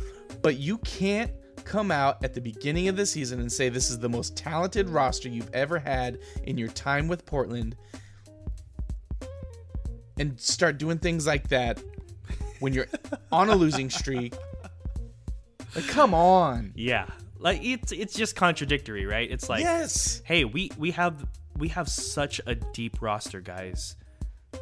but 0.41 0.57
you 0.57 0.77
can't 0.79 1.31
come 1.63 1.91
out 1.91 2.23
at 2.23 2.33
the 2.33 2.39
beginning 2.39 2.87
of 2.87 2.95
the 2.95 3.05
season 3.05 3.39
and 3.39 3.51
say 3.51 3.67
this 3.67 3.89
is 3.89 3.99
the 3.99 4.07
most 4.07 4.37
talented 4.37 4.87
roster 4.89 5.27
you've 5.27 5.53
ever 5.53 5.79
had 5.79 6.19
in 6.43 6.57
your 6.57 6.69
time 6.69 7.07
with 7.07 7.25
Portland 7.25 7.75
and 10.19 10.39
start 10.39 10.77
doing 10.77 10.97
things 10.97 11.27
like 11.27 11.47
that 11.49 11.81
when 12.59 12.73
you're 12.73 12.87
on 13.31 13.49
a 13.49 13.55
losing 13.55 13.89
streak. 13.89 14.33
Like, 15.75 15.87
come 15.87 16.13
on. 16.13 16.73
Yeah, 16.75 17.07
like 17.39 17.63
it's 17.63 17.91
it's 17.91 18.13
just 18.13 18.35
contradictory, 18.35 19.05
right? 19.05 19.29
It's 19.29 19.49
like, 19.49 19.61
yes. 19.63 20.21
hey, 20.25 20.45
we 20.45 20.71
we 20.77 20.91
have 20.91 21.25
we 21.57 21.69
have 21.69 21.89
such 21.89 22.39
a 22.45 22.55
deep 22.55 23.01
roster, 23.01 23.41
guys, 23.41 23.95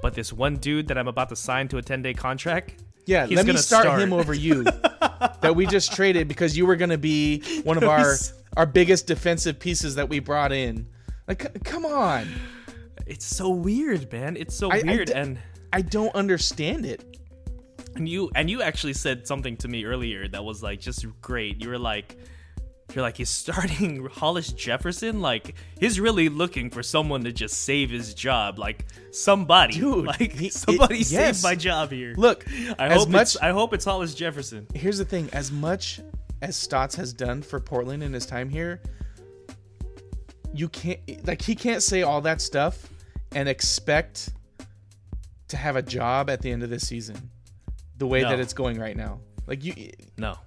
but 0.02 0.14
this 0.14 0.32
one 0.34 0.56
dude 0.58 0.88
that 0.88 0.98
I'm 0.98 1.08
about 1.08 1.30
to 1.30 1.36
sign 1.36 1.68
to 1.70 1.78
a 1.78 1.82
10 1.82 2.02
day 2.02 2.14
contract, 2.14 2.82
Yeah, 3.06 3.26
he's 3.28 3.36
let 3.38 3.46
me 3.46 3.58
start, 3.58 3.84
start. 3.86 4.02
him 4.02 4.14
over 4.14 4.34
you 4.34 4.64
that 5.42 5.54
we 5.56 5.66
just 5.66 5.94
traded 5.94 6.28
because 6.28 6.58
you 6.58 6.66
were 6.66 6.76
going 6.76 6.90
to 6.92 6.98
be 6.98 7.42
one 7.64 7.78
of 7.78 7.84
our 7.84 8.16
our 8.58 8.66
biggest 8.66 9.08
defensive 9.08 9.60
pieces 9.60 9.96
that 9.96 10.08
we 10.08 10.20
brought 10.20 10.52
in. 10.54 10.88
Like, 11.28 11.42
c- 11.44 11.50
come 11.64 11.86
on. 11.86 12.28
it's 13.06 13.26
so 13.26 13.50
weird, 13.50 14.12
man. 14.14 14.38
It's 14.38 14.56
so 14.56 14.72
I- 14.72 14.78
I 14.78 14.82
weird, 14.84 15.08
d- 15.08 15.14
and 15.14 15.38
I 15.74 15.82
don't 15.82 16.16
understand 16.16 16.86
it. 16.86 17.18
and 17.96 18.08
you 18.08 18.32
and 18.36 18.50
you 18.50 18.62
actually 18.62 18.94
said 18.94 19.28
something 19.28 19.58
to 19.58 19.68
me 19.68 19.84
earlier 19.86 20.28
that 20.30 20.44
was 20.46 20.64
like 20.64 20.80
just 20.80 21.06
great. 21.22 21.62
You 21.62 21.70
were 21.70 21.80
like. 21.80 22.16
You're 22.94 23.02
like 23.02 23.18
he's 23.18 23.30
starting 23.44 24.06
Hollis 24.06 24.52
Jefferson. 24.54 25.20
Like 25.22 25.56
he's 25.80 26.00
really 26.00 26.30
looking 26.30 26.70
for 26.70 26.84
someone 26.84 27.24
to 27.24 27.32
just 27.32 27.64
save 27.64 27.90
his 27.90 28.14
job. 28.14 28.60
Like 28.60 28.86
somebody, 29.12 29.74
Dude, 29.80 30.06
like 30.06 30.32
he- 30.34 30.48
it- 30.48 30.54
somebody 30.54 30.98
yes. 31.00 31.10
save 31.40 31.44
my 31.44 31.56
job 31.56 31.92
here. 31.92 32.14
Look, 32.18 32.46
I 32.80 32.94
hope 32.94 33.10
much 33.10 33.22
it's, 33.36 33.38
I 33.38 33.50
hope 33.52 33.74
it's 33.74 33.86
Hollis 33.86 34.14
Jefferson. 34.14 34.68
here's 34.74 34.98
the 34.98 35.06
thing, 35.06 35.30
as 35.34 35.52
much 35.52 36.00
as 36.42 36.56
Stotts 36.56 36.96
has 36.96 37.12
done 37.14 37.42
for 37.42 37.60
Portland 37.60 38.04
in 38.04 38.14
his 38.14 38.26
time 38.26 38.50
here, 38.50 38.82
you 40.54 40.70
can't 40.70 41.00
like 41.28 41.42
he 41.42 41.56
can't 41.56 41.84
say 41.84 42.02
all 42.04 42.22
that 42.22 42.40
stuff 42.42 42.88
and 43.34 43.50
expect 43.50 44.30
to 45.50 45.58
have 45.58 45.76
a 45.76 45.82
job 45.82 46.30
at 46.30 46.42
the 46.42 46.52
end 46.52 46.64
of 46.64 46.70
this 46.70 46.88
season 46.88 47.30
the 47.98 48.08
way 48.08 48.22
No. 48.22 48.30
that 48.30 48.40
it's 48.40 48.54
going 48.54 48.80
right 48.80 48.96
now. 48.96 49.20
Like 49.48 49.64
you 49.64 49.92
No, 50.18 50.38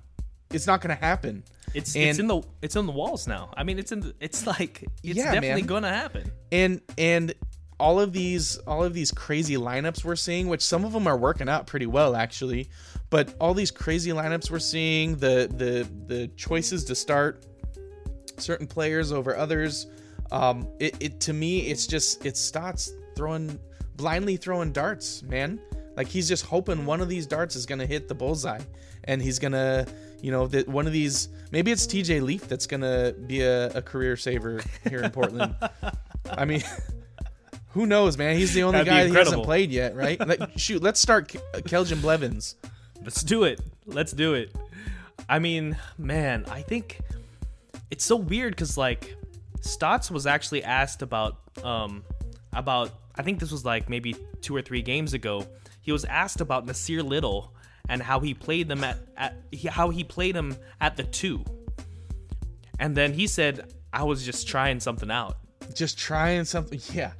it's 0.50 0.66
not 0.66 0.80
going 0.80 0.96
to 0.96 1.02
happen. 1.02 1.44
It's 1.74 1.94
And- 1.94 2.04
it's 2.04 2.18
in 2.18 2.26
the 2.26 2.42
it's 2.62 2.76
in 2.76 2.86
the 2.86 2.92
walls 2.92 3.26
now. 3.26 3.50
I 3.56 3.62
mean, 3.64 3.78
it's 3.78 3.92
in 3.92 4.00
the, 4.00 4.14
it's 4.20 4.46
like 4.46 4.84
it's 5.02 5.16
Yeah, 5.18 5.32
definitely 5.34 5.62
gonna 5.62 5.88
happen. 5.92 6.30
and 6.52 6.80
and 6.96 7.34
all 7.80 8.00
of 8.00 8.12
these 8.12 8.56
all 8.66 8.82
of 8.82 8.92
these 8.92 9.12
crazy 9.12 9.56
lineups 9.56 10.02
we're 10.04 10.16
seeing 10.16 10.48
which 10.48 10.62
some 10.62 10.84
of 10.84 10.92
them 10.92 11.06
are 11.06 11.16
working 11.16 11.48
out 11.48 11.64
pretty 11.68 11.86
well 11.86 12.16
actually 12.16 12.68
but 13.08 13.32
all 13.40 13.54
these 13.54 13.70
crazy 13.70 14.10
lineups 14.10 14.50
we're 14.50 14.58
seeing 14.58 15.14
the 15.18 15.48
the 15.54 15.88
the 16.12 16.26
choices 16.36 16.82
to 16.84 16.94
start 16.96 17.46
certain 18.36 18.66
players 18.66 19.12
over 19.12 19.36
others 19.36 19.86
um 20.32 20.66
it, 20.80 20.96
it 20.98 21.20
to 21.20 21.32
me 21.32 21.60
it's 21.70 21.86
just 21.86 22.26
it 22.26 22.36
starts 22.36 22.92
throwing 23.14 23.58
blindly 23.94 24.36
throwing 24.36 24.72
darts 24.72 25.22
man 25.22 25.60
like 25.96 26.08
he's 26.08 26.26
just 26.28 26.44
hoping 26.44 26.84
one 26.84 27.00
of 27.00 27.08
these 27.08 27.26
darts 27.28 27.54
is 27.54 27.64
gonna 27.64 27.86
hit 27.86 28.08
the 28.08 28.14
bullseye 28.14 28.60
and 29.04 29.22
he's 29.22 29.38
gonna 29.38 29.86
you 30.20 30.30
know 30.30 30.46
that 30.46 30.68
one 30.68 30.86
of 30.86 30.92
these 30.92 31.28
maybe 31.52 31.70
it's 31.70 31.86
tj 31.86 32.20
leaf 32.20 32.48
that's 32.48 32.66
gonna 32.66 33.12
be 33.26 33.42
a, 33.42 33.68
a 33.70 33.82
career 33.82 34.16
saver 34.16 34.60
here 34.88 35.00
in 35.00 35.10
portland 35.10 35.54
I 36.30 36.44
mean, 36.44 36.62
who 37.70 37.86
knows, 37.86 38.18
man? 38.18 38.36
He's 38.36 38.52
the 38.52 38.62
only 38.62 38.78
That'd 38.78 38.92
guy 38.92 39.04
that 39.04 39.14
hasn't 39.14 39.44
played 39.44 39.70
yet, 39.70 39.94
right? 39.94 40.18
Like, 40.26 40.40
shoot, 40.56 40.82
let's 40.82 41.00
start 41.00 41.28
Ke- 41.28 41.62
Keljin 41.64 42.00
Blevins. 42.00 42.56
Let's 43.02 43.22
do 43.22 43.44
it. 43.44 43.60
Let's 43.86 44.12
do 44.12 44.34
it. 44.34 44.54
I 45.28 45.38
mean, 45.38 45.76
man, 45.96 46.44
I 46.50 46.62
think 46.62 47.00
it's 47.90 48.04
so 48.04 48.16
weird 48.16 48.52
because 48.52 48.76
like 48.76 49.16
Stotts 49.60 50.10
was 50.10 50.26
actually 50.26 50.64
asked 50.64 51.02
about 51.02 51.38
um 51.62 52.04
about 52.52 52.92
I 53.16 53.22
think 53.22 53.40
this 53.40 53.50
was 53.50 53.64
like 53.64 53.88
maybe 53.88 54.14
two 54.40 54.54
or 54.54 54.62
three 54.62 54.82
games 54.82 55.14
ago. 55.14 55.46
He 55.80 55.92
was 55.92 56.04
asked 56.04 56.40
about 56.40 56.66
Nassir 56.66 57.02
Little 57.02 57.54
and 57.88 58.02
how 58.02 58.20
he 58.20 58.34
played 58.34 58.68
them 58.68 58.84
at, 58.84 58.98
at 59.16 59.36
he- 59.50 59.68
how 59.68 59.90
he 59.90 60.04
played 60.04 60.36
him 60.36 60.56
at 60.80 60.96
the 60.96 61.04
two, 61.04 61.44
and 62.78 62.96
then 62.96 63.12
he 63.12 63.26
said, 63.26 63.72
"I 63.92 64.04
was 64.04 64.24
just 64.24 64.46
trying 64.48 64.80
something 64.80 65.10
out." 65.10 65.36
Just 65.74 65.98
trying 65.98 66.44
something. 66.44 66.80
Yeah. 66.92 67.12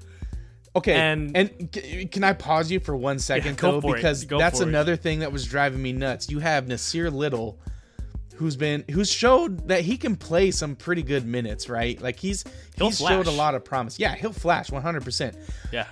Okay. 0.76 0.94
And- 0.94 1.36
And, 1.36 1.68
c- 1.74 2.06
can 2.06 2.22
I 2.24 2.32
pause 2.32 2.70
you 2.70 2.78
for 2.80 2.94
one 2.96 3.18
second, 3.18 3.56
go 3.56 3.80
though? 3.80 3.92
Because 3.92 4.24
that's 4.26 4.58
for 4.58 4.64
it. 4.64 4.68
another 4.68 4.96
thing 4.96 5.20
that 5.20 5.32
was 5.32 5.44
driving 5.46 5.82
me 5.82 5.92
nuts. 5.92 6.30
You 6.30 6.38
have 6.38 6.66
Nassir 6.66 7.12
Little, 7.12 7.58
who's 8.36 8.56
been 8.56 8.84
who's 8.90 9.10
showed 9.10 9.68
that 9.68 9.80
he 9.82 9.96
can 9.96 10.14
play 10.16 10.50
some 10.50 10.76
pretty 10.76 11.02
good 11.02 11.26
minutes, 11.26 11.68
right? 11.68 12.00
Like 12.00 12.18
he's 12.18 12.44
He'll 12.76 12.88
he's 12.88 12.98
showed 12.98 13.26
a 13.26 13.30
lot 13.32 13.54
of 13.54 13.64
promise. 13.64 13.98
Yeah, 13.98 14.14
he'll 14.14 14.32
flash 14.32 14.70
100%. 14.70 15.34
Yeah, 15.72 15.86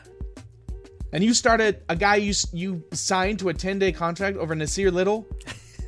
And 1.12 1.23
you 1.25 1.33
started 1.35 1.83
a 1.88 1.97
guy 1.97 2.16
you 2.16 2.35
you 2.53 2.83
signed 2.92 3.38
to 3.40 3.49
a 3.49 3.55
10 3.55 3.79
day 3.79 3.92
contract 3.92 4.37
over 4.37 4.55
Nassir 4.55 4.92
Little. 4.92 5.27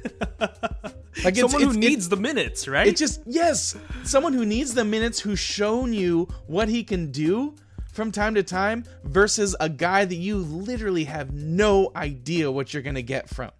like 0.40 1.37
it's- 1.37 1.38
someone 1.38 1.62
who 1.62 1.70
it's- 1.70 1.76
needs 1.76 2.09
the 2.09 2.16
minutes, 2.16 2.68
right? 2.68 2.87
It 2.87 2.96
just 2.96 3.20
yes, 3.26 3.76
someone 4.04 4.33
who 4.33 4.46
needs 4.46 4.74
the 4.74 4.85
minutes, 4.85 5.20
who's 5.20 5.38
shown 5.38 5.92
you 5.92 6.28
what 6.46 6.68
he 6.68 6.85
can 6.85 7.11
do 7.11 7.54
from 7.92 8.12
time 8.12 8.37
to 8.37 8.42
time, 8.44 8.85
versus 9.02 9.57
a 9.59 9.68
guy 9.68 10.04
that 10.04 10.14
you 10.14 10.37
literally 10.38 11.04
have 11.04 11.33
no 11.33 11.90
idea 11.96 12.48
what 12.50 12.72
you're 12.72 12.83
gonna 12.83 13.02
get 13.02 13.28
from. 13.28 13.50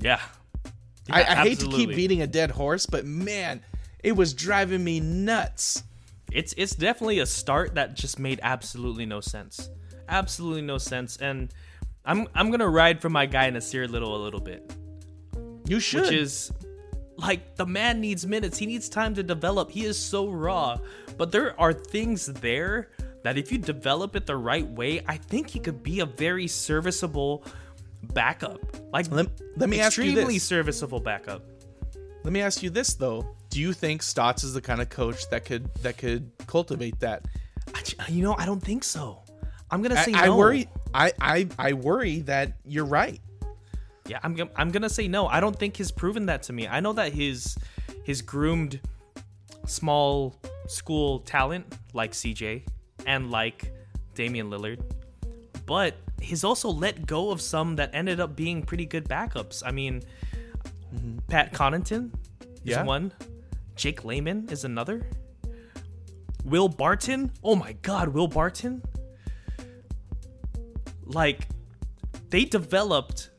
yeah. 0.00 0.20
I, 1.10 1.20
Yeah, 1.22 1.32
I 1.32 1.34
hate 1.48 1.58
to 1.60 1.68
keep 1.68 1.88
beating 1.90 2.22
a 2.22 2.26
dead 2.28 2.50
horse, 2.52 2.86
but 2.86 3.04
man, 3.04 3.60
it 4.04 4.12
was 4.12 4.34
driving 4.34 4.84
me 4.84 5.00
nuts. 5.00 5.82
it's 6.30 6.54
it's 6.56 6.74
definitely 6.76 7.18
a 7.18 7.26
start 7.26 7.74
that 7.74 7.94
just 7.94 8.18
made 8.18 8.38
absolutely 8.42 9.04
no 9.06 9.20
sense. 9.20 9.68
Absolutely 10.12 10.62
no 10.62 10.78
sense. 10.78 11.16
And 11.16 11.52
I'm 12.04 12.28
I'm 12.34 12.50
gonna 12.50 12.68
ride 12.68 13.00
for 13.00 13.08
my 13.08 13.26
guy 13.26 13.50
Nassir 13.50 13.88
Little 13.88 14.14
a 14.14 14.20
little 14.22 14.40
bit. 14.40 14.72
You 15.66 15.80
should. 15.80 16.02
Which 16.02 16.12
is 16.12 16.52
like 17.16 17.56
the 17.56 17.66
man 17.66 18.00
needs 18.00 18.26
minutes. 18.26 18.58
He 18.58 18.66
needs 18.66 18.88
time 18.88 19.14
to 19.14 19.22
develop. 19.22 19.70
He 19.70 19.84
is 19.84 19.98
so 19.98 20.28
raw. 20.28 20.78
But 21.16 21.32
there 21.32 21.58
are 21.58 21.72
things 21.72 22.26
there 22.26 22.90
that 23.22 23.38
if 23.38 23.50
you 23.52 23.58
develop 23.58 24.16
it 24.16 24.26
the 24.26 24.36
right 24.36 24.66
way, 24.66 25.02
I 25.06 25.16
think 25.16 25.48
he 25.48 25.58
could 25.60 25.82
be 25.82 26.00
a 26.00 26.06
very 26.06 26.46
serviceable 26.48 27.44
backup. 28.02 28.60
Like 28.92 29.10
Let- 29.10 29.30
let 29.56 29.68
me 29.68 29.80
ask 29.80 29.96
you 29.96 30.04
extremely 30.04 30.34
this. 30.34 30.44
serviceable 30.44 31.00
backup. 31.00 31.42
Let 32.24 32.32
me 32.32 32.40
ask 32.42 32.62
you 32.62 32.70
this 32.70 32.94
though: 32.94 33.34
Do 33.50 33.60
you 33.60 33.72
think 33.72 34.02
Stotts 34.02 34.44
is 34.44 34.52
the 34.52 34.60
kind 34.60 34.82
of 34.82 34.88
coach 34.90 35.28
that 35.30 35.44
could 35.44 35.72
that 35.76 35.96
could 35.96 36.30
cultivate 36.46 37.00
that? 37.00 37.26
I, 37.74 37.82
you 38.08 38.22
know, 38.22 38.34
I 38.36 38.44
don't 38.44 38.60
think 38.62 38.84
so. 38.84 39.21
I'm 39.72 39.82
gonna 39.82 40.02
say 40.04 40.12
I, 40.14 40.26
no. 40.26 40.34
I 40.34 40.36
worry. 40.36 40.68
I, 40.94 41.12
I 41.20 41.48
I 41.58 41.72
worry 41.72 42.20
that 42.20 42.58
you're 42.64 42.84
right. 42.84 43.20
Yeah, 44.06 44.18
I'm 44.22 44.36
I'm 44.54 44.70
gonna 44.70 44.90
say 44.90 45.08
no. 45.08 45.26
I 45.26 45.40
don't 45.40 45.58
think 45.58 45.76
he's 45.76 45.90
proven 45.90 46.26
that 46.26 46.42
to 46.44 46.52
me. 46.52 46.68
I 46.68 46.80
know 46.80 46.92
that 46.92 47.12
his 47.12 47.56
his 48.04 48.20
groomed 48.20 48.80
small 49.66 50.36
school 50.66 51.20
talent 51.20 51.74
like 51.94 52.12
CJ 52.12 52.64
and 53.06 53.30
like 53.30 53.72
Damian 54.14 54.50
Lillard, 54.50 54.80
but 55.66 55.96
he's 56.20 56.44
also 56.44 56.68
let 56.68 57.06
go 57.06 57.30
of 57.30 57.40
some 57.40 57.76
that 57.76 57.90
ended 57.94 58.20
up 58.20 58.36
being 58.36 58.62
pretty 58.62 58.84
good 58.86 59.08
backups. 59.08 59.62
I 59.64 59.70
mean, 59.70 60.02
mm-hmm. 60.94 61.18
Pat 61.28 61.52
Connaughton 61.52 62.10
is 62.40 62.48
Yeah. 62.64 62.84
one. 62.84 63.12
Jake 63.74 64.04
Layman 64.04 64.48
is 64.50 64.64
another. 64.64 65.06
Will 66.44 66.68
Barton? 66.68 67.32
Oh 67.42 67.56
my 67.56 67.72
god, 67.82 68.08
Will 68.08 68.28
Barton? 68.28 68.82
Like 71.04 71.48
they 72.30 72.44
developed 72.44 73.30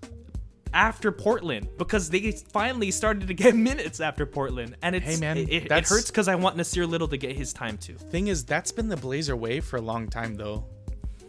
after 0.73 1.11
Portland 1.11 1.67
because 1.77 2.09
they 2.09 2.31
finally 2.31 2.89
started 2.91 3.27
to 3.27 3.33
get 3.33 3.55
minutes 3.69 3.99
after 3.99 4.25
Portland, 4.25 4.75
and 4.81 4.95
it's 4.95 5.05
Hey, 5.05 5.17
man, 5.19 5.37
it, 5.37 5.49
it, 5.49 5.71
it 5.71 5.87
hurts 5.87 6.09
because 6.09 6.27
I 6.27 6.35
want 6.35 6.57
Nassir 6.57 6.87
Little 6.87 7.07
to 7.09 7.17
get 7.17 7.35
his 7.35 7.53
time 7.53 7.77
too. 7.77 7.93
Thing 7.95 8.27
is, 8.27 8.43
that's 8.45 8.71
been 8.71 8.89
the 8.89 8.97
Blazer 8.97 9.35
way 9.35 9.59
for 9.59 9.77
a 9.77 9.81
long 9.81 10.07
time, 10.07 10.35
though. 10.35 10.65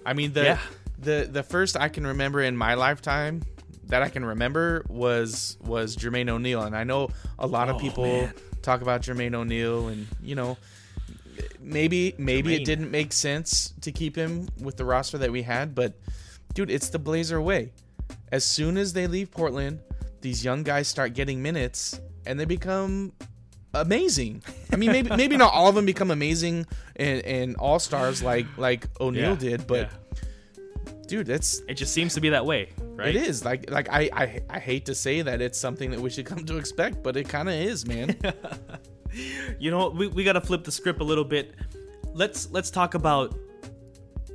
I 0.07 0.13
mean, 0.15 0.33
the 0.33 0.45
Yeah. 0.45 0.59
the 0.99 1.29
the 1.31 1.43
first 1.43 1.77
I 1.79 1.89
can 1.89 2.07
remember 2.07 2.41
in 2.43 2.57
my 2.57 2.75
lifetime 2.75 3.43
that 3.89 4.03
I 4.03 4.09
can 4.09 4.25
remember 4.25 4.85
was 4.89 5.59
was 5.61 5.95
Jermaine 5.97 6.29
O'Neal, 6.31 6.63
and 6.63 6.75
I 6.77 6.85
know 6.85 7.11
a 7.39 7.47
lot 7.47 7.69
of 7.69 7.77
Oh, 7.77 7.79
people 7.81 8.05
man. 8.05 8.35
talk 8.63 8.81
about 8.81 9.03
Jermaine 9.03 9.35
O'Neal, 9.35 9.89
and 9.89 10.07
you 10.23 10.35
know, 10.35 10.57
maybe 11.61 12.15
maybe 12.19 12.51
Jermaine. 12.57 12.61
it 12.61 12.65
didn't 12.65 12.91
make 12.91 13.13
sense 13.13 13.75
to 13.83 13.93
keep 13.93 14.17
him 14.17 14.49
with 14.61 14.77
the 14.79 14.85
roster 14.87 15.19
that 15.19 15.31
we 15.33 15.43
had, 15.43 15.75
but 15.75 15.93
dude, 16.55 16.71
it's 16.71 16.89
the 16.89 16.99
Blazer 16.99 17.41
way. 17.41 17.73
As 18.33 18.45
soon 18.45 18.77
as 18.77 18.93
they 18.93 19.07
leave 19.07 19.31
Portland, 19.31 19.81
these 20.21 20.45
young 20.45 20.63
guys 20.63 20.89
start 20.89 21.15
getting 21.15 21.43
minutes, 21.43 22.01
and 22.27 22.39
they 22.39 22.45
become 22.45 23.13
amazing. 23.75 24.43
I 24.73 24.77
mean, 24.77 24.93
maybe 24.93 25.11
maybe 25.15 25.37
not 25.37 25.53
all 25.53 25.69
of 25.69 25.75
them 25.75 25.87
become 25.87 26.11
amazing 26.11 26.67
and, 26.97 27.25
and 27.25 27.57
all 27.57 27.79
stars 27.79 28.23
like 28.23 28.47
like 28.57 28.89
O'Neal 29.01 29.31
Yeah, 29.31 29.35
did, 29.37 29.67
but 29.67 29.91
yeah. 29.91 30.21
dude, 31.07 31.27
that's 31.27 31.61
it 31.69 31.75
just 31.75 31.93
seems 31.93 32.15
to 32.15 32.21
be 32.21 32.31
that 32.31 32.47
way, 32.47 32.71
right? 32.79 33.15
it 33.15 33.17
is 33.17 33.45
like 33.45 33.71
like 33.71 33.89
I, 33.91 34.09
I 34.13 34.41
I 34.49 34.59
hate 34.59 34.87
to 34.87 34.95
say 34.95 35.23
that 35.23 35.41
it's 35.41 35.59
something 35.59 35.91
that 35.91 36.01
we 36.01 36.11
should 36.11 36.27
come 36.27 36.45
to 36.47 36.57
expect, 36.57 37.03
but 37.03 37.17
it 37.17 37.29
kind 37.29 37.49
of 37.49 37.55
is, 37.55 37.87
man. 37.87 38.17
you 39.61 39.71
know 39.71 39.91
we, 39.91 40.09
we 40.09 40.25
gotta 40.25 40.41
flip 40.41 40.65
the 40.65 40.73
script 40.73 41.01
a 41.01 41.05
little 41.05 41.25
bit 41.25 41.55
let's 42.15 42.51
let's 42.51 42.69
talk 42.69 42.95
about 42.95 43.33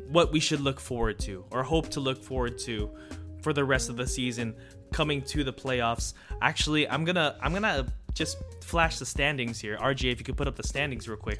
what 0.10 0.32
we 0.32 0.40
should 0.40 0.60
look 0.60 0.80
forward 0.80 1.20
to 1.20 1.46
or 1.52 1.64
hope 1.64 1.90
to 1.90 2.00
look 2.00 2.24
forward 2.24 2.58
to 2.58 2.90
for 3.42 3.54
the 3.54 3.64
rest 3.64 3.90
of 3.90 3.96
the 3.96 4.08
season 4.08 4.56
coming 4.92 5.22
to 5.22 5.44
the 5.44 5.54
playoffs. 5.54 6.14
Actually 6.42 6.90
i'm 6.90 7.06
gonna 7.06 7.38
i'm 7.42 7.54
gonna 7.54 7.86
just 8.14 8.38
flash 8.64 8.98
the 9.00 9.06
standings 9.06 9.60
here. 9.60 9.78
Rj 9.78 10.12
if 10.12 10.20
you 10.20 10.26
could 10.26 10.38
put 10.38 10.48
up 10.48 10.56
the 10.56 10.68
standings 10.68 11.08
real 11.08 11.18
quick. 11.18 11.40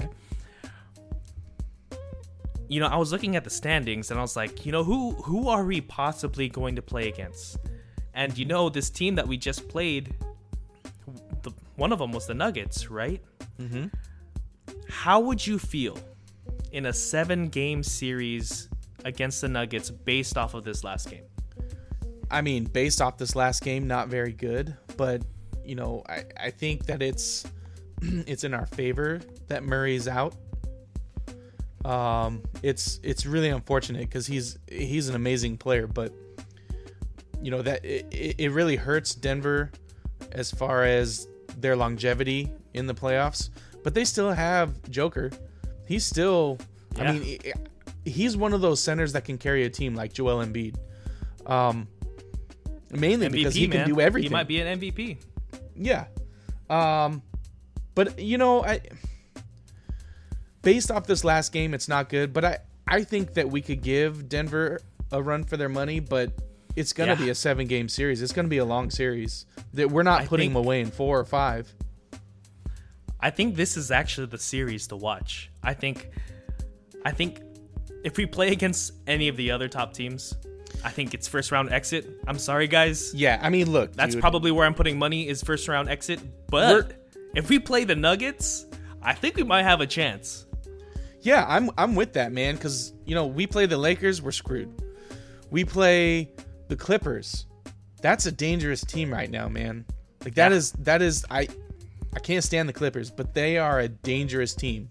You 2.68 2.78
know 2.78 2.86
i 2.86 2.96
was 2.96 3.10
looking 3.10 3.34
at 3.34 3.42
the 3.42 3.50
standings 3.50 4.12
and 4.12 4.20
i 4.20 4.22
was 4.22 4.36
like 4.36 4.64
you 4.64 4.70
know 4.70 4.84
who 4.84 5.10
who 5.12 5.48
are 5.48 5.64
we 5.64 5.80
possibly 5.80 6.48
going 6.48 6.76
to 6.76 6.82
play 6.82 7.08
against? 7.08 7.58
And 8.14 8.36
you 8.38 8.44
know 8.44 8.68
this 8.68 8.90
team 8.90 9.16
that 9.16 9.26
we 9.26 9.36
just 9.36 9.68
played 9.68 10.14
the, 11.42 11.50
one 11.76 11.92
of 11.92 11.98
them 11.98 12.12
was 12.12 12.26
the 12.26 12.34
nuggets 12.34 12.88
right? 12.90 13.20
Mm-hmm. 13.60 13.86
How 14.88 15.18
would 15.20 15.44
you 15.44 15.58
feel 15.58 15.98
in 16.72 16.86
a 16.86 16.92
seven 16.92 17.48
game 17.48 17.82
series 17.82 18.68
against 19.04 19.40
the 19.40 19.48
Nuggets 19.48 19.90
based 19.90 20.36
off 20.36 20.54
of 20.54 20.64
this 20.64 20.84
last 20.84 21.10
game? 21.10 21.24
I 22.30 22.42
mean, 22.42 22.64
based 22.64 23.02
off 23.02 23.18
this 23.18 23.34
last 23.34 23.62
game, 23.62 23.86
not 23.86 24.08
very 24.08 24.32
good, 24.32 24.76
but 24.96 25.22
you 25.64 25.74
know, 25.74 26.02
I, 26.08 26.24
I 26.36 26.50
think 26.50 26.86
that 26.86 27.02
it's 27.02 27.44
it's 28.02 28.44
in 28.44 28.54
our 28.54 28.66
favor 28.66 29.20
that 29.48 29.64
Murray's 29.64 30.08
out. 30.08 30.34
Um, 31.84 32.42
it's 32.62 33.00
it's 33.02 33.26
really 33.26 33.48
unfortunate 33.48 34.00
because 34.00 34.26
he's 34.26 34.58
he's 34.70 35.08
an 35.08 35.14
amazing 35.14 35.56
player, 35.56 35.86
but 35.86 36.12
you 37.42 37.50
know 37.50 37.62
that 37.62 37.84
it, 37.84 38.06
it 38.10 38.36
it 38.38 38.50
really 38.50 38.76
hurts 38.76 39.14
Denver 39.14 39.70
as 40.32 40.50
far 40.50 40.84
as 40.84 41.26
their 41.58 41.74
longevity 41.74 42.52
in 42.74 42.86
the 42.86 42.94
playoffs. 42.94 43.50
But 43.82 43.94
they 43.94 44.04
still 44.04 44.30
have 44.30 44.90
Joker. 44.90 45.30
He's 45.90 46.04
still, 46.06 46.56
Yeah. 46.96 47.10
I 47.10 47.18
mean, 47.18 47.38
he's 48.04 48.36
one 48.36 48.52
of 48.52 48.60
those 48.60 48.80
centers 48.80 49.12
that 49.14 49.24
can 49.24 49.38
carry 49.38 49.64
a 49.64 49.70
team 49.70 49.96
like 49.96 50.12
Joel 50.12 50.44
Embiid. 50.44 50.76
Um, 51.46 51.88
mainly 52.92 53.26
MVP, 53.26 53.32
because 53.32 53.54
he 53.56 53.66
man. 53.66 53.86
can 53.86 53.94
do 53.94 54.00
everything. 54.00 54.30
He 54.30 54.32
might 54.32 54.46
be 54.46 54.60
an 54.60 54.78
MVP. 54.78 55.16
Yeah. 55.74 56.04
Um 56.70 57.22
but 57.96 58.20
you 58.20 58.38
know, 58.38 58.62
I 58.62 58.80
based 60.62 60.90
off 60.92 61.06
this 61.06 61.24
last 61.24 61.52
game, 61.52 61.74
it's 61.74 61.88
not 61.88 62.08
good, 62.08 62.32
but 62.32 62.44
I 62.44 62.58
I 62.86 63.02
think 63.02 63.34
that 63.34 63.50
we 63.50 63.60
could 63.60 63.82
give 63.82 64.28
Denver 64.28 64.80
a 65.10 65.20
run 65.20 65.42
for 65.42 65.56
their 65.56 65.68
money, 65.68 65.98
but 65.98 66.32
it's 66.76 66.92
going 66.92 67.08
to 67.08 67.14
Yeah. 67.20 67.24
be 67.26 67.30
a 67.30 67.34
7 67.34 67.66
game 67.66 67.88
series. 67.88 68.22
It's 68.22 68.32
going 68.32 68.46
to 68.46 68.50
be 68.50 68.58
a 68.58 68.64
long 68.64 68.90
series. 68.90 69.46
That 69.74 69.90
we're 69.90 70.04
not 70.04 70.20
I 70.22 70.26
putting 70.26 70.50
think- 70.50 70.54
them 70.54 70.64
away 70.64 70.80
in 70.80 70.90
4 70.92 71.18
or 71.18 71.24
5. 71.24 71.74
I 73.22 73.30
think 73.30 73.54
this 73.54 73.76
is 73.76 73.90
actually 73.90 74.26
the 74.28 74.38
series 74.38 74.86
to 74.88 74.96
watch. 74.96 75.50
I 75.62 75.74
think 75.74 76.10
I 77.04 77.10
think 77.12 77.40
if 78.04 78.16
we 78.16 78.26
play 78.26 78.52
against 78.52 78.92
any 79.06 79.28
of 79.28 79.36
the 79.36 79.50
other 79.50 79.68
top 79.68 79.92
teams, 79.92 80.34
I 80.84 80.90
think 80.90 81.12
it's 81.14 81.28
first 81.28 81.52
round 81.52 81.72
exit. 81.72 82.06
I'm 82.26 82.38
sorry 82.38 82.66
guys. 82.66 83.12
Yeah, 83.14 83.38
I 83.42 83.50
mean, 83.50 83.70
look, 83.70 83.92
That's 83.94 84.14
dude, 84.14 84.20
probably 84.22 84.50
where 84.50 84.66
I'm 84.66 84.74
putting 84.74 84.98
money 84.98 85.28
is 85.28 85.42
first 85.42 85.68
round 85.68 85.88
exit. 85.88 86.20
But 86.48 86.68
We're- 86.88 86.96
if 87.34 87.48
we 87.48 87.58
play 87.58 87.84
the 87.84 87.94
Nuggets, 87.96 88.66
I 89.02 89.14
think 89.14 89.36
we 89.36 89.42
might 89.44 89.62
have 89.64 89.80
a 89.80 89.86
chance. 89.86 90.46
Yeah, 91.20 91.44
I'm 91.46 91.70
I'm 91.76 91.94
with 91.94 92.14
that, 92.14 92.32
man, 92.32 92.56
cuz 92.56 92.92
you 93.04 93.14
know, 93.14 93.26
we 93.26 93.46
play 93.46 93.66
the 93.66 93.76
Lakers, 93.76 94.22
we're 94.22 94.32
screwed. 94.32 94.70
We 95.50 95.64
play 95.64 96.32
the 96.68 96.76
Clippers. 96.76 97.46
That's 98.00 98.24
a 98.24 98.32
dangerous 98.32 98.82
team 98.82 99.12
right 99.12 99.30
now, 99.30 99.48
man. 99.48 99.84
Like 100.24 100.34
that 100.36 100.52
Yeah. 100.52 100.56
is 100.56 100.72
that 100.72 101.02
is 101.02 101.26
I 101.30 101.48
I 102.14 102.18
can't 102.20 102.42
stand 102.44 102.68
the 102.68 102.72
Clippers, 102.72 103.10
but 103.10 103.34
they 103.34 103.58
are 103.58 103.80
a 103.80 103.88
dangerous 103.88 104.54
team. 104.54 104.88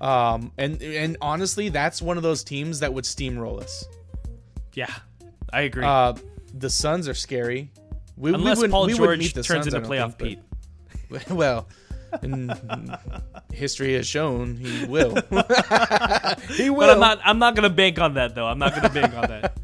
Um 0.00 0.52
and 0.58 0.80
and 0.82 1.16
honestly, 1.20 1.68
that's 1.70 2.02
one 2.02 2.16
of 2.16 2.22
those 2.22 2.44
teams 2.44 2.80
that 2.80 2.92
would 2.92 3.04
steamroll 3.04 3.62
us. 3.62 3.84
Yeah, 4.74 4.92
I 5.52 5.62
agree. 5.62 5.84
Uh 5.84 6.14
the 6.54 6.70
Suns 6.70 7.08
are 7.08 7.14
scary. 7.14 7.70
We, 8.16 8.30
we 8.30 8.34
Unless 8.36 8.58
wouldn't- 8.58 8.72
Paul 8.72 8.86
we 8.86 8.94
George 8.94 9.18
meet 9.18 9.34
the 9.34 9.42
turns 9.42 9.64
Suns, 9.64 9.74
into 9.74 9.86
playoff 9.88 10.16
think, 10.18 10.38
Pete. 10.38 10.38
but- 11.10 11.30
well, 11.30 11.68
and 12.22 12.96
history 13.52 13.92
has 13.94 14.06
shown 14.06 14.56
he 14.56 14.86
will. 14.86 15.14
he 16.56 16.70
will. 16.70 16.78
But 16.80 16.90
I'm 16.90 17.00
not. 17.00 17.20
I'm 17.24 17.38
not 17.38 17.54
gonna 17.54 17.68
bank 17.70 17.98
on 17.98 18.14
that 18.14 18.34
though. 18.34 18.46
I'm 18.46 18.58
not 18.58 18.74
gonna 18.74 18.88
bank 18.90 19.14
on 19.14 19.28
that. 19.28 19.58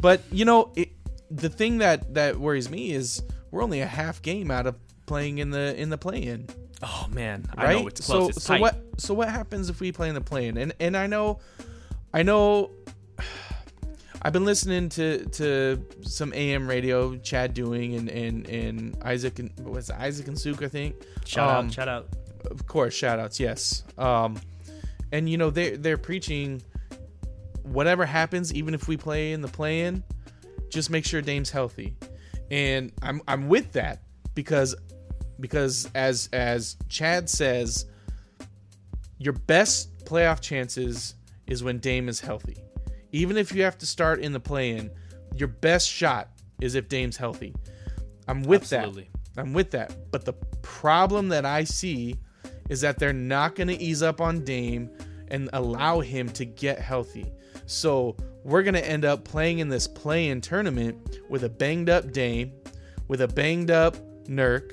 But 0.00 0.20
you 0.30 0.44
know, 0.44 0.72
it, 0.76 0.90
the 1.30 1.48
thing 1.48 1.78
that 1.78 2.14
that 2.14 2.38
worries 2.38 2.68
me 2.70 2.92
is 2.92 3.22
we're 3.50 3.62
only 3.62 3.80
a 3.80 3.86
half 3.86 4.22
game 4.22 4.50
out 4.50 4.66
of 4.66 4.76
playing 5.06 5.38
in 5.38 5.50
the 5.50 5.74
in 5.80 5.88
the 5.90 5.98
play-in, 5.98 6.46
Oh 6.82 7.06
man, 7.10 7.46
I 7.56 7.64
right? 7.64 7.80
know 7.80 7.86
it's 7.88 8.04
close. 8.04 8.24
so 8.24 8.28
it's 8.30 8.42
so 8.44 8.52
tight. 8.54 8.60
what 8.60 8.76
so 8.98 9.14
what 9.14 9.28
happens 9.28 9.70
if 9.70 9.80
we 9.80 9.92
play 9.92 10.08
in 10.08 10.14
the 10.14 10.20
play-in? 10.20 10.56
And 10.58 10.72
and 10.80 10.96
I 10.96 11.06
know, 11.06 11.38
I 12.12 12.22
know. 12.22 12.70
I've 14.22 14.32
been 14.32 14.44
listening 14.44 14.88
to 14.90 15.24
to 15.26 15.84
some 16.02 16.32
AM 16.34 16.66
radio, 16.68 17.16
Chad 17.16 17.54
doing 17.54 17.94
and 17.94 18.08
and 18.08 18.48
and 18.48 18.96
Isaac 19.02 19.38
and 19.38 19.50
was 19.60 19.90
Isaac 19.90 20.26
and 20.28 20.38
Suk, 20.38 20.62
I 20.62 20.68
think. 20.68 20.96
Shout 21.24 21.48
Um, 21.48 21.66
out! 21.66 21.72
Shout 21.72 21.88
out! 21.88 22.08
of 22.50 22.64
course 22.68 22.94
shout 22.94 23.18
outs 23.18 23.40
yes 23.40 23.82
um 23.98 24.38
and 25.10 25.28
you 25.28 25.36
know 25.36 25.50
they 25.50 25.74
they're 25.74 25.98
preaching 25.98 26.62
whatever 27.64 28.06
happens 28.06 28.54
even 28.54 28.72
if 28.72 28.86
we 28.86 28.96
play 28.96 29.32
in 29.32 29.40
the 29.40 29.48
play 29.48 29.80
in 29.80 30.04
just 30.68 30.88
make 30.88 31.04
sure 31.04 31.20
Dame's 31.20 31.50
healthy 31.50 31.96
and 32.52 32.92
I'm 33.02 33.20
I'm 33.26 33.48
with 33.48 33.72
that 33.72 34.02
because 34.36 34.76
because 35.40 35.90
as 35.94 36.28
as 36.32 36.76
Chad 36.88 37.28
says 37.28 37.86
your 39.18 39.32
best 39.32 40.04
playoff 40.04 40.40
chances 40.40 41.14
is 41.46 41.62
when 41.62 41.78
Dame 41.78 42.08
is 42.08 42.20
healthy 42.20 42.56
even 43.12 43.36
if 43.36 43.54
you 43.54 43.62
have 43.62 43.78
to 43.78 43.86
start 43.86 44.20
in 44.20 44.32
the 44.32 44.40
play 44.40 44.70
in 44.70 44.90
your 45.34 45.48
best 45.48 45.88
shot 45.88 46.28
is 46.60 46.74
if 46.74 46.88
Dame's 46.88 47.16
healthy 47.16 47.54
I'm 48.28 48.42
with 48.42 48.72
Absolutely. 48.72 49.04
that 49.04 49.16
I'm 49.36 49.52
with 49.52 49.70
that. 49.72 50.10
But 50.10 50.24
the 50.24 50.32
problem 50.62 51.28
that 51.28 51.44
I 51.44 51.64
see 51.64 52.16
is 52.68 52.80
that 52.80 52.98
they're 52.98 53.12
not 53.12 53.54
going 53.54 53.68
to 53.68 53.80
ease 53.80 54.02
up 54.02 54.20
on 54.20 54.44
Dame 54.44 54.90
and 55.28 55.50
allow 55.52 56.00
him 56.00 56.28
to 56.30 56.44
get 56.44 56.78
healthy. 56.78 57.26
So 57.66 58.16
we're 58.44 58.62
going 58.62 58.74
to 58.74 58.86
end 58.86 59.04
up 59.04 59.24
playing 59.24 59.58
in 59.58 59.68
this 59.68 59.86
play 59.86 60.28
in 60.28 60.40
tournament 60.40 61.18
with 61.28 61.44
a 61.44 61.48
banged 61.48 61.90
up 61.90 62.12
Dame, 62.12 62.52
with 63.08 63.20
a 63.20 63.28
banged 63.28 63.70
up 63.70 63.96
Nurk, 64.24 64.72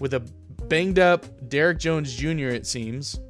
with 0.00 0.14
a 0.14 0.20
banged 0.68 0.98
up 0.98 1.26
Derrick 1.48 1.78
Jones 1.78 2.14
Jr., 2.14 2.48
it 2.48 2.66
seems. 2.66 3.20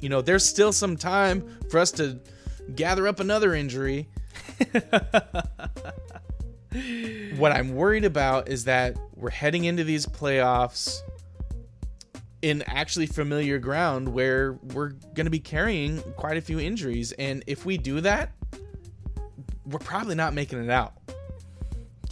You 0.00 0.08
know, 0.08 0.22
there's 0.22 0.44
still 0.44 0.72
some 0.72 0.96
time 0.96 1.46
for 1.70 1.78
us 1.78 1.92
to 1.92 2.18
gather 2.74 3.06
up 3.06 3.20
another 3.20 3.54
injury. 3.54 4.08
what 7.36 7.52
I'm 7.52 7.74
worried 7.74 8.04
about 8.04 8.48
is 8.48 8.64
that 8.64 8.96
we're 9.14 9.30
heading 9.30 9.64
into 9.64 9.84
these 9.84 10.06
playoffs 10.06 11.00
in 12.42 12.62
actually 12.62 13.06
familiar 13.06 13.58
ground 13.58 14.08
where 14.08 14.52
we're 14.72 14.90
going 15.14 15.26
to 15.26 15.30
be 15.30 15.40
carrying 15.40 16.00
quite 16.16 16.38
a 16.38 16.40
few 16.40 16.58
injuries. 16.58 17.12
And 17.12 17.44
if 17.46 17.66
we 17.66 17.76
do 17.76 18.00
that, 18.00 18.32
we're 19.66 19.78
probably 19.78 20.14
not 20.14 20.32
making 20.32 20.64
it 20.64 20.70
out. 20.70 20.94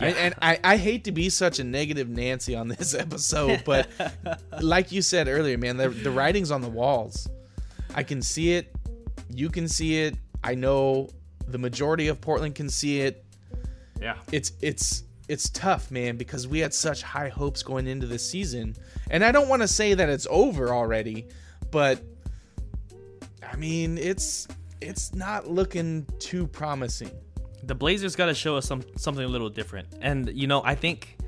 I, 0.00 0.06
and 0.06 0.34
I, 0.40 0.60
I 0.62 0.76
hate 0.76 1.04
to 1.04 1.12
be 1.12 1.28
such 1.28 1.58
a 1.58 1.64
negative 1.64 2.08
Nancy 2.08 2.54
on 2.54 2.68
this 2.68 2.94
episode, 2.98 3.62
but 3.64 3.88
like 4.60 4.92
you 4.92 5.02
said 5.02 5.28
earlier, 5.28 5.58
man, 5.58 5.76
the, 5.76 5.88
the 5.88 6.10
writing's 6.10 6.50
on 6.50 6.60
the 6.60 6.68
walls. 6.68 7.28
I 7.94 8.02
can 8.02 8.22
see 8.22 8.54
it. 8.54 8.74
You 9.30 9.48
can 9.50 9.68
see 9.68 10.02
it. 10.02 10.16
I 10.44 10.54
know 10.54 11.08
the 11.46 11.58
majority 11.58 12.08
of 12.08 12.20
Portland 12.20 12.54
can 12.54 12.68
see 12.68 13.00
it. 13.00 13.24
Yeah. 14.00 14.16
It's 14.30 14.52
it's 14.60 15.02
it's 15.28 15.50
tough, 15.50 15.90
man, 15.90 16.16
because 16.16 16.46
we 16.46 16.60
had 16.60 16.72
such 16.72 17.02
high 17.02 17.28
hopes 17.28 17.62
going 17.62 17.86
into 17.86 18.06
this 18.06 18.28
season. 18.28 18.76
And 19.10 19.24
I 19.24 19.32
don't 19.32 19.48
want 19.48 19.62
to 19.62 19.68
say 19.68 19.94
that 19.94 20.08
it's 20.08 20.26
over 20.30 20.68
already, 20.68 21.26
but 21.70 22.02
I 23.46 23.56
mean, 23.56 23.98
it's 23.98 24.46
it's 24.80 25.14
not 25.14 25.48
looking 25.48 26.06
too 26.18 26.46
promising. 26.46 27.10
The 27.62 27.74
Blazers 27.74 28.16
got 28.16 28.26
to 28.26 28.34
show 28.34 28.56
us 28.56 28.66
some 28.66 28.82
something 28.96 29.24
a 29.24 29.28
little 29.28 29.50
different. 29.50 29.88
And 30.00 30.30
you 30.34 30.46
know, 30.46 30.62
I 30.64 30.74
think 30.74 31.18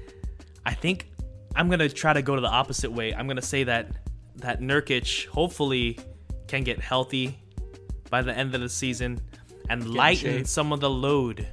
I 0.64 0.74
think 0.74 1.10
I'm 1.56 1.68
going 1.68 1.80
to 1.80 1.88
try 1.88 2.12
to 2.12 2.22
go 2.22 2.34
to 2.34 2.40
the 2.40 2.48
opposite 2.48 2.92
way. 2.92 3.12
I'm 3.14 3.26
going 3.26 3.36
to 3.36 3.42
say 3.42 3.64
that 3.64 3.88
that 4.36 4.60
Nurkic 4.60 5.26
hopefully 5.26 5.98
can 6.46 6.64
get 6.64 6.80
healthy 6.80 7.38
by 8.10 8.22
the 8.22 8.36
end 8.36 8.54
of 8.54 8.60
the 8.60 8.68
season 8.68 9.20
and 9.68 9.94
lighten 9.94 10.44
some 10.44 10.72
of 10.72 10.80
the 10.80 10.90
load 10.90 11.46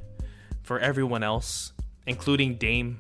for 0.64 0.80
everyone 0.80 1.24
else, 1.24 1.74
including 2.08 2.56
Dame, 2.56 3.00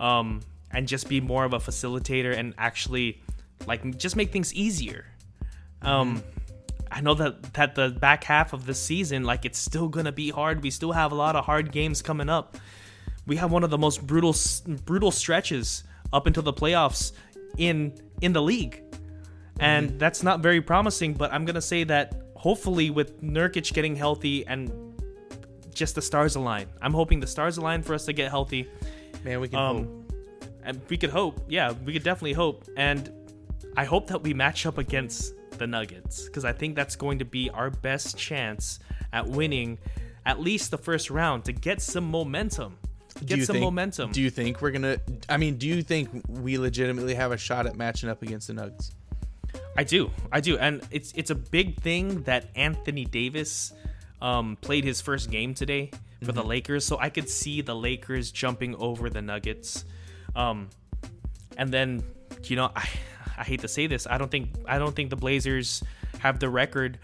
um, 0.00 0.40
and 0.70 0.88
just 0.88 1.08
be 1.08 1.20
more 1.20 1.44
of 1.44 1.52
a 1.52 1.58
facilitator 1.58 2.36
and 2.36 2.54
actually 2.58 3.22
like 3.66 3.96
just 3.98 4.16
make 4.16 4.32
things 4.32 4.52
easier. 4.54 5.04
Um, 5.82 6.22
I 6.90 7.00
know 7.00 7.14
that 7.14 7.54
that 7.54 7.74
the 7.74 7.90
back 7.90 8.24
half 8.24 8.52
of 8.52 8.66
the 8.66 8.74
season, 8.74 9.24
like 9.24 9.44
it's 9.44 9.58
still 9.58 9.88
gonna 9.88 10.12
be 10.12 10.30
hard. 10.30 10.62
We 10.62 10.70
still 10.70 10.92
have 10.92 11.12
a 11.12 11.14
lot 11.14 11.36
of 11.36 11.44
hard 11.44 11.72
games 11.72 12.02
coming 12.02 12.28
up. 12.28 12.56
We 13.26 13.36
have 13.36 13.50
one 13.50 13.64
of 13.64 13.70
the 13.70 13.78
most 13.78 14.06
brutal 14.06 14.34
brutal 14.84 15.10
stretches 15.10 15.82
up 16.12 16.26
until 16.26 16.42
the 16.44 16.52
playoffs 16.52 17.12
in 17.58 17.92
in 18.20 18.32
the 18.32 18.42
league, 18.42 18.82
and 19.58 19.98
that's 19.98 20.22
not 20.22 20.40
very 20.40 20.60
promising. 20.60 21.14
But 21.14 21.32
I'm 21.32 21.44
gonna 21.44 21.60
say 21.60 21.84
that 21.84 22.22
hopefully 22.36 22.90
with 22.90 23.20
Nurkic 23.22 23.72
getting 23.72 23.96
healthy 23.96 24.46
and 24.46 24.70
just 25.74 25.94
the 25.96 26.02
stars 26.02 26.36
align. 26.36 26.68
I'm 26.80 26.94
hoping 26.94 27.20
the 27.20 27.26
stars 27.26 27.56
align 27.58 27.82
for 27.82 27.94
us 27.94 28.04
to 28.06 28.12
get 28.12 28.30
healthy. 28.30 28.68
Man, 29.24 29.40
we 29.40 29.48
can 29.48 29.58
Um, 29.58 29.76
hope. 29.76 30.12
and 30.62 30.80
we 30.88 30.96
could 30.96 31.10
hope. 31.10 31.40
Yeah, 31.48 31.72
we 31.84 31.92
could 31.92 32.04
definitely 32.04 32.32
hope. 32.34 32.64
And 32.76 33.10
I 33.76 33.84
hope 33.84 34.06
that 34.06 34.22
we 34.22 34.32
match 34.32 34.64
up 34.64 34.78
against 34.78 35.34
the 35.58 35.66
Nuggets 35.66 36.24
because 36.24 36.44
I 36.44 36.52
think 36.52 36.76
that's 36.76 36.96
going 36.96 37.18
to 37.18 37.24
be 37.24 37.50
our 37.50 37.70
best 37.70 38.16
chance 38.16 38.78
at 39.12 39.26
winning 39.26 39.78
at 40.24 40.40
least 40.40 40.70
the 40.70 40.78
first 40.78 41.10
round 41.10 41.44
to 41.44 41.52
get 41.52 41.80
some 41.80 42.10
momentum. 42.10 42.76
Get 43.24 43.44
some 43.44 43.54
think- 43.54 43.64
momentum. 43.64 44.12
Do 44.12 44.20
you 44.20 44.28
think 44.28 44.60
we're 44.60 44.72
gonna? 44.72 45.00
I 45.28 45.38
mean, 45.38 45.56
do 45.56 45.66
you 45.66 45.82
think 45.82 46.10
we 46.28 46.58
legitimately 46.58 47.14
have 47.14 47.32
a 47.32 47.38
shot 47.38 47.66
at 47.66 47.76
matching 47.76 48.10
up 48.10 48.22
against 48.22 48.48
the 48.48 48.54
Nuggets? 48.54 48.90
I 49.76 49.84
do, 49.84 50.10
I 50.30 50.40
do, 50.40 50.58
and 50.58 50.82
it's 50.90 51.12
it's 51.16 51.30
a 51.30 51.34
big 51.34 51.80
thing 51.80 52.22
that 52.22 52.50
Anthony 52.56 53.04
Davis 53.06 53.72
um, 54.20 54.56
played 54.60 54.84
his 54.84 55.00
first 55.00 55.30
game 55.30 55.54
today 55.54 55.90
for 56.22 56.32
the 56.32 56.42
Lakers, 56.42 56.84
so 56.84 56.98
I 56.98 57.08
could 57.08 57.28
see 57.28 57.62
the 57.62 57.74
Lakers 57.74 58.30
jumping 58.30 58.74
over 58.76 59.08
the 59.08 59.22
Nuggets, 59.22 59.84
um, 60.34 60.68
and 61.56 61.72
then 61.72 62.02
you 62.44 62.56
know 62.56 62.70
I 62.74 62.88
I 63.36 63.44
hate 63.44 63.60
to 63.60 63.68
say 63.68 63.86
this, 63.86 64.06
I 64.08 64.18
don't 64.18 64.30
think 64.30 64.50
I 64.66 64.78
don't 64.78 64.94
think 64.94 65.10
the 65.10 65.16
Blazers 65.16 65.82
have 66.18 66.38
the 66.40 66.48
record 66.48 66.98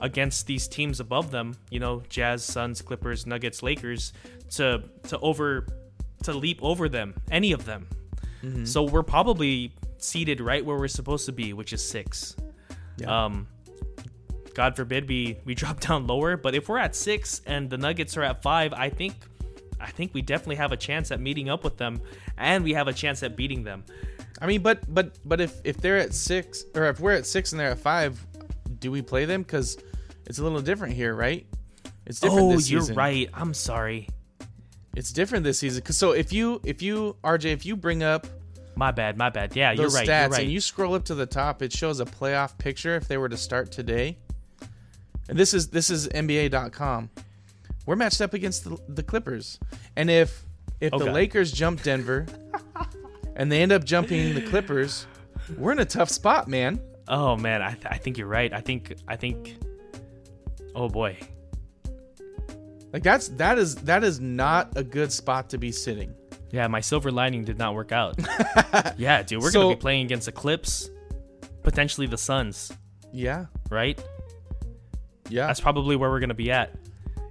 against 0.00 0.46
these 0.46 0.68
teams 0.68 1.00
above 1.00 1.30
them, 1.30 1.56
you 1.70 1.80
know, 1.80 2.02
Jazz, 2.08 2.44
Suns, 2.44 2.82
Clippers, 2.82 3.26
Nuggets, 3.26 3.62
Lakers, 3.62 4.12
to 4.50 4.82
to 5.08 5.18
over 5.20 5.66
to 6.24 6.32
leap 6.32 6.58
over 6.62 6.88
them, 6.88 7.14
any 7.30 7.52
of 7.52 7.64
them. 7.64 7.86
So 8.66 8.84
we're 8.84 9.02
probably 9.02 9.72
seated 9.98 10.40
right 10.40 10.64
where 10.64 10.76
we're 10.76 10.88
supposed 10.88 11.26
to 11.26 11.32
be, 11.32 11.52
which 11.52 11.72
is 11.72 11.86
six. 11.86 12.36
Yeah. 12.98 13.24
Um, 13.24 13.48
God 14.54 14.76
forbid 14.76 15.08
we 15.08 15.38
we 15.44 15.54
drop 15.62 15.80
down 15.80 16.06
lower, 16.06 16.36
but 16.36 16.54
if 16.54 16.68
we're 16.68 16.78
at 16.78 16.94
six 16.94 17.40
and 17.46 17.68
the 17.70 17.78
Nuggets 17.78 18.16
are 18.16 18.22
at 18.22 18.42
five, 18.42 18.72
I 18.72 18.90
think 18.90 19.14
I 19.80 19.90
think 19.90 20.14
we 20.14 20.22
definitely 20.22 20.56
have 20.56 20.72
a 20.72 20.76
chance 20.76 21.10
at 21.10 21.20
meeting 21.20 21.48
up 21.48 21.64
with 21.64 21.76
them, 21.76 22.00
and 22.36 22.64
we 22.64 22.74
have 22.74 22.88
a 22.88 22.92
chance 22.92 23.22
at 23.22 23.36
beating 23.36 23.64
them. 23.64 23.84
I 24.40 24.46
mean, 24.46 24.62
but 24.62 24.82
but 24.92 25.18
but 25.24 25.40
if 25.40 25.60
if 25.64 25.78
they're 25.78 25.98
at 25.98 26.14
six 26.14 26.64
or 26.74 26.84
if 26.86 27.00
we're 27.00 27.12
at 27.12 27.26
six 27.26 27.52
and 27.52 27.60
they're 27.60 27.70
at 27.70 27.78
five, 27.78 28.18
do 28.78 28.90
we 28.90 29.02
play 29.02 29.24
them? 29.24 29.42
Because 29.42 29.78
it's 30.26 30.38
a 30.38 30.42
little 30.42 30.60
different 30.60 30.94
here, 30.94 31.14
right? 31.14 31.46
It's 32.06 32.20
different 32.20 32.42
Oh, 32.42 32.50
you're 32.52 32.60
season. 32.60 32.94
right. 32.94 33.28
I'm 33.34 33.52
sorry. 33.54 34.08
It's 34.96 35.12
different 35.12 35.44
this 35.44 35.58
season. 35.58 35.82
Cause 35.82 35.96
so 35.96 36.12
if 36.12 36.32
you 36.32 36.60
if 36.64 36.82
you 36.82 37.16
RJ 37.24 37.46
if 37.46 37.66
you 37.66 37.76
bring 37.76 38.02
up 38.02 38.26
My 38.76 38.90
bad. 38.92 39.16
My 39.18 39.28
bad. 39.30 39.56
Yeah, 39.56 39.72
you're 39.72 39.90
right. 39.90 40.06
stats 40.06 40.20
You're 40.22 40.30
right. 40.30 40.42
and 40.44 40.52
you 40.52 40.60
scroll 40.60 40.94
up 40.94 41.04
to 41.06 41.14
the 41.16 41.26
top, 41.26 41.62
it 41.62 41.72
shows 41.72 41.98
a 42.00 42.04
playoff 42.04 42.56
picture 42.58 42.94
if 42.96 43.08
they 43.08 43.16
were 43.18 43.28
to 43.28 43.36
start 43.36 43.72
today. 43.72 44.18
And 45.28 45.36
this 45.38 45.52
is 45.52 45.68
this 45.68 45.90
is 45.90 46.08
NBA.com. 46.08 47.10
We're 47.86 47.96
matched 47.96 48.20
up 48.20 48.34
against 48.34 48.64
the, 48.64 48.78
the 48.88 49.02
Clippers, 49.02 49.58
and 49.96 50.10
if 50.10 50.44
if 50.80 50.92
the. 50.92 51.10
Lakers 51.12 51.52
jump 51.52 51.82
Denver, 51.82 52.26
and 53.38 53.50
they 53.50 53.62
end 53.62 53.72
up 53.72 53.84
jumping 53.84 54.34
the 54.34 54.42
Clippers, 54.42 55.06
we're 55.56 55.72
in 55.72 55.78
a 55.78 55.84
tough 55.86 56.10
spot, 56.10 56.46
man. 56.48 56.80
oh 57.08 57.36
man, 57.36 57.62
I, 57.62 57.72
th- 57.72 57.86
I 57.88 57.96
think 57.96 58.18
you're 58.18 58.26
right. 58.28 58.52
I 58.52 58.60
think 58.60 58.94
I 59.08 59.16
think. 59.16 59.56
Oh 60.74 60.88
boy. 60.88 61.16
Like 62.92 63.02
that's 63.02 63.28
that 63.30 63.58
is 63.58 63.74
that 63.76 64.02
is 64.04 64.20
not 64.20 64.76
a 64.76 64.82
good 64.82 65.12
spot 65.12 65.50
to 65.50 65.58
be 65.58 65.72
sitting. 65.72 66.14
Yeah, 66.50 66.66
my 66.68 66.80
silver 66.80 67.10
lining 67.12 67.44
did 67.44 67.58
not 67.58 67.74
work 67.74 67.92
out. 67.92 68.16
yeah, 68.96 69.22
dude, 69.22 69.42
we're 69.42 69.50
So- 69.50 69.62
gonna 69.64 69.74
be 69.76 69.80
playing 69.80 70.06
against 70.06 70.26
the 70.26 70.32
Clips, 70.32 70.90
potentially 71.62 72.06
the 72.06 72.16
Suns, 72.16 72.72
Yeah, 73.12 73.46
right? 73.70 74.02
yeah. 75.28 75.46
That's 75.46 75.60
probably 75.60 75.96
where 75.96 76.08
we're 76.10 76.20
gonna 76.20 76.32
be 76.34 76.50
at. 76.50 76.74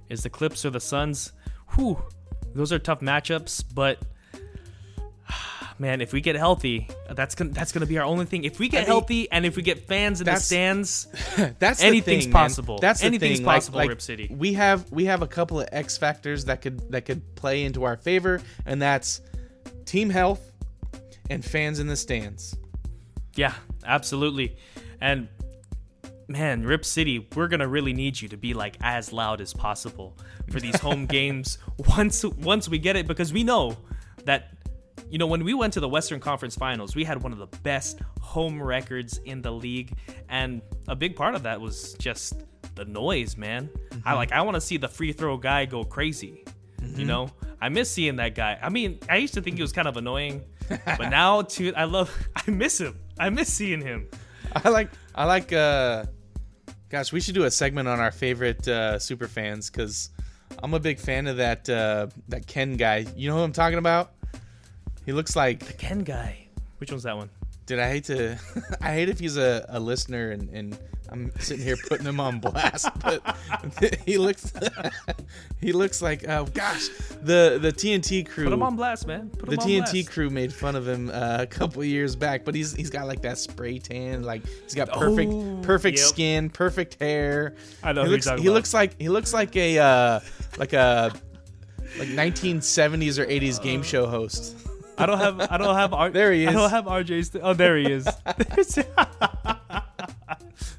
Is 0.08 0.22
the 0.22 0.30
Clips 0.30 0.64
or 0.64 0.70
the 0.70 0.80
Suns? 0.80 1.32
Whew, 1.74 2.00
those 2.54 2.72
are 2.72 2.78
tough 2.78 3.00
matchups. 3.00 3.64
But 3.74 3.98
man, 5.78 6.00
if 6.00 6.12
we 6.12 6.20
get 6.20 6.36
healthy, 6.36 6.88
that's 7.10 7.34
gonna 7.34 7.50
that's 7.50 7.72
gonna 7.72 7.86
be 7.86 7.98
our 7.98 8.04
only 8.04 8.24
thing. 8.24 8.44
If 8.44 8.58
we 8.58 8.68
get 8.68 8.80
mean, 8.80 8.86
healthy 8.86 9.30
and 9.30 9.46
if 9.46 9.56
we 9.56 9.62
get 9.62 9.86
fans 9.86 10.20
in 10.20 10.26
the 10.26 10.36
stands, 10.36 11.06
That's 11.58 11.82
Anything's 11.82 12.24
thing, 12.24 12.32
man. 12.32 12.42
possible. 12.42 12.78
That's 12.78 13.02
Anything's 13.02 13.38
thing. 13.38 13.46
Like- 13.46 13.56
possible, 13.56 13.78
like, 13.78 13.88
Rip 13.88 14.02
City. 14.02 14.34
We 14.36 14.52
have 14.54 14.90
we 14.90 15.04
have 15.06 15.22
a 15.22 15.26
couple 15.28 15.60
of 15.60 15.68
X 15.72 15.96
factors 15.96 16.44
that 16.46 16.62
could 16.62 16.90
that 16.92 17.04
could 17.04 17.34
play 17.36 17.64
into 17.64 17.84
our 17.84 17.96
favor, 17.96 18.40
and 18.66 18.80
that's 18.82 19.20
team 19.84 20.10
health 20.10 20.52
and 21.30 21.44
fans 21.44 21.78
in 21.78 21.86
the 21.86 21.96
stands. 21.96 22.56
yeah, 23.36 23.54
absolutely. 23.84 24.56
And 25.00 25.28
man, 26.26 26.64
Rip 26.64 26.84
City, 26.84 27.26
we're 27.36 27.48
gonna 27.48 27.68
really 27.68 27.92
need 27.92 28.20
you 28.20 28.28
to 28.28 28.36
be 28.36 28.52
like 28.54 28.76
as 28.80 29.12
loud 29.12 29.40
as 29.40 29.52
possible 29.54 30.16
for 30.50 30.60
these 30.60 30.78
home 30.80 31.06
games 31.18 31.58
once 31.96 32.24
once 32.24 32.68
we 32.68 32.78
get 32.78 32.96
it 32.96 33.06
because 33.06 33.32
we 33.32 33.44
know 33.44 33.76
that 34.24 34.57
you 35.10 35.18
know 35.18 35.26
when 35.26 35.44
we 35.44 35.54
went 35.54 35.72
to 35.74 35.80
the 35.80 35.88
Western 35.88 36.20
Conference 36.20 36.54
Finals, 36.54 36.94
we 36.94 37.04
had 37.04 37.22
one 37.22 37.32
of 37.32 37.38
the 37.38 37.58
best 37.58 38.00
home 38.20 38.62
records 38.62 39.18
in 39.24 39.42
the 39.42 39.50
league, 39.50 39.96
and 40.28 40.62
a 40.88 40.96
big 40.96 41.16
part 41.16 41.34
of 41.34 41.42
that 41.44 41.60
was 41.60 41.94
just 41.94 42.42
the 42.74 42.84
noise, 42.84 43.36
man. 43.36 43.70
I 44.04 44.14
like 44.14 44.32
I 44.32 44.42
want 44.42 44.54
to 44.54 44.60
see 44.60 44.76
the 44.76 44.88
free 44.88 45.12
throw 45.12 45.36
guy 45.36 45.64
go 45.64 45.84
crazy. 45.84 46.44
You 46.94 47.04
know, 47.04 47.30
I 47.60 47.68
miss 47.68 47.90
seeing 47.90 48.16
that 48.16 48.34
guy. 48.34 48.58
I 48.60 48.68
mean, 48.70 48.98
I 49.08 49.16
used 49.16 49.34
to 49.34 49.42
think 49.42 49.56
he 49.56 49.62
was 49.62 49.72
kind 49.72 49.86
of 49.86 49.96
annoying, 49.96 50.42
but 50.68 51.08
now, 51.10 51.42
too, 51.42 51.72
I 51.76 51.84
love. 51.84 52.10
I 52.36 52.50
miss 52.50 52.80
him. 52.80 52.98
I 53.18 53.30
miss 53.30 53.52
seeing 53.52 53.80
him. 53.80 54.08
I 54.54 54.68
like 54.68 54.90
I 55.14 55.24
like. 55.24 55.52
uh 55.52 56.06
Gosh, 56.90 57.12
we 57.12 57.20
should 57.20 57.34
do 57.34 57.44
a 57.44 57.50
segment 57.50 57.86
on 57.86 58.00
our 58.00 58.10
favorite 58.10 58.66
uh, 58.66 58.98
super 58.98 59.28
fans 59.28 59.68
because 59.68 60.08
I'm 60.62 60.72
a 60.72 60.80
big 60.80 60.98
fan 60.98 61.26
of 61.26 61.36
that 61.36 61.68
uh, 61.68 62.06
that 62.28 62.46
Ken 62.46 62.76
guy. 62.76 63.04
You 63.14 63.28
know 63.28 63.36
who 63.36 63.42
I'm 63.42 63.52
talking 63.52 63.78
about? 63.78 64.12
He 65.08 65.14
looks 65.14 65.34
like 65.34 65.60
the 65.60 65.72
Ken 65.72 66.00
guy. 66.00 66.36
Which 66.76 66.90
one's 66.90 67.04
that 67.04 67.16
one? 67.16 67.30
Dude, 67.64 67.78
I 67.78 67.88
hate 67.88 68.04
to. 68.04 68.38
I 68.82 68.92
hate 68.92 69.08
if 69.08 69.18
he's 69.18 69.38
a, 69.38 69.64
a 69.70 69.80
listener 69.80 70.32
and, 70.32 70.50
and 70.50 70.78
I'm 71.08 71.32
sitting 71.38 71.64
here 71.64 71.78
putting 71.88 72.04
him 72.04 72.20
on 72.20 72.40
blast, 72.40 72.90
but 73.02 73.38
he 74.04 74.18
looks 74.18 74.52
he 75.62 75.72
looks 75.72 76.02
like 76.02 76.28
oh 76.28 76.44
gosh, 76.52 76.88
the 77.22 77.58
the 77.58 77.72
TNT 77.72 78.28
crew. 78.28 78.44
Put 78.44 78.52
him 78.52 78.62
on 78.62 78.76
blast, 78.76 79.06
man. 79.06 79.30
Put 79.30 79.48
the 79.48 79.52
him 79.52 79.60
on 79.60 79.66
TNT 79.66 79.92
blast. 79.92 80.10
crew 80.10 80.28
made 80.28 80.52
fun 80.52 80.76
of 80.76 80.86
him 80.86 81.08
uh, 81.08 81.38
a 81.40 81.46
couple 81.46 81.82
years 81.82 82.14
back, 82.14 82.44
but 82.44 82.54
he's 82.54 82.74
he's 82.74 82.90
got 82.90 83.06
like 83.06 83.22
that 83.22 83.38
spray 83.38 83.78
tan, 83.78 84.24
like 84.24 84.42
he's 84.46 84.74
got 84.74 84.90
perfect 84.90 85.32
Oh, 85.32 85.58
perfect 85.62 85.96
yep. 85.96 86.06
skin, 86.06 86.50
perfect 86.50 87.00
hair. 87.00 87.54
I 87.82 87.94
know 87.94 88.02
he 88.02 88.08
who 88.08 88.12
looks 88.12 88.26
he 88.26 88.32
about. 88.34 88.44
looks 88.44 88.74
like 88.74 89.00
he 89.00 89.08
looks 89.08 89.32
like 89.32 89.56
a 89.56 89.78
uh, 89.78 90.20
like 90.58 90.74
a 90.74 91.14
like 91.98 92.08
1970s 92.08 93.18
or 93.18 93.24
80s 93.24 93.62
game 93.62 93.82
show 93.82 94.06
host. 94.06 94.67
I 94.98 95.06
don't 95.06 95.18
have. 95.18 95.40
I 95.50 95.56
don't 95.58 95.74
have. 95.76 95.92
R- 95.94 96.10
There 96.10 96.32
he 96.32 96.42
is. 96.42 96.48
I 96.48 96.50
is. 96.50 96.56
don't 96.56 96.70
have 96.70 96.84
RJ's. 96.86 97.28
St- 97.28 97.44
oh, 97.44 97.54
there 97.54 97.76
he 97.78 97.86
is. 97.90 98.04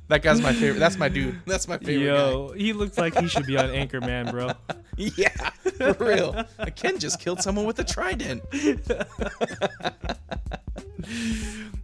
That 0.08 0.24
guy's 0.24 0.42
my 0.42 0.54
favorite. 0.54 0.80
That's 0.80 0.98
my 0.98 1.08
dude. 1.08 1.40
That's 1.46 1.68
my 1.68 1.78
favorite 1.78 2.06
Yo, 2.06 2.52
he 2.58 2.74
looks 2.74 2.98
like 2.98 3.16
he 3.20 3.28
should 3.28 3.46
be 3.46 3.58
on 3.58 3.70
Anchorman, 3.70 4.32
bro. 4.32 4.52
Yeah, 4.98 5.30
for 5.78 5.94
real. 6.04 6.44
Ken 6.76 7.00
just 7.00 7.22
killed 7.22 7.42
someone 7.42 7.66
with 7.66 7.80
a 7.80 7.86
trident. 7.86 8.44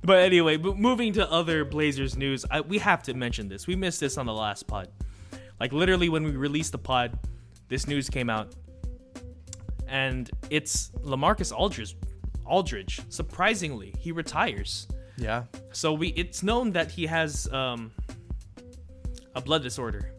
But 0.04 0.20
anyway, 0.20 0.58
mo- 0.58 0.76
moving 0.76 1.14
to 1.14 1.32
other 1.32 1.66
Blazers 1.66 2.16
news, 2.16 2.46
I, 2.52 2.62
we 2.62 2.78
have 2.78 3.02
to 3.04 3.14
mention 3.16 3.48
this. 3.48 3.66
We 3.66 3.76
missed 3.76 4.00
this 4.00 4.18
on 4.20 4.26
the 4.28 4.34
last 4.34 4.68
pod. 4.68 4.90
Like 5.60 5.74
literally, 5.74 6.10
when 6.10 6.24
we 6.24 6.32
released 6.32 6.74
the 6.74 6.78
pod, 6.78 7.18
this 7.70 7.88
news 7.88 8.08
came 8.10 8.30
out, 8.30 8.54
and 9.88 10.30
it's 10.52 10.92
Lamarcus 11.02 11.52
Aldridge. 11.52 11.96
Aldridge, 12.46 13.02
surprisingly, 13.10 13.94
he 14.00 14.12
retires. 14.12 14.88
Yeah. 15.18 15.44
So 15.72 15.94
we, 15.94 16.10
it's 16.10 16.44
known 16.44 16.72
that 16.72 16.92
he 16.92 17.06
has 17.06 17.52
um, 17.52 17.92
a 19.34 19.42
blood 19.42 19.64
disorder, 19.64 20.12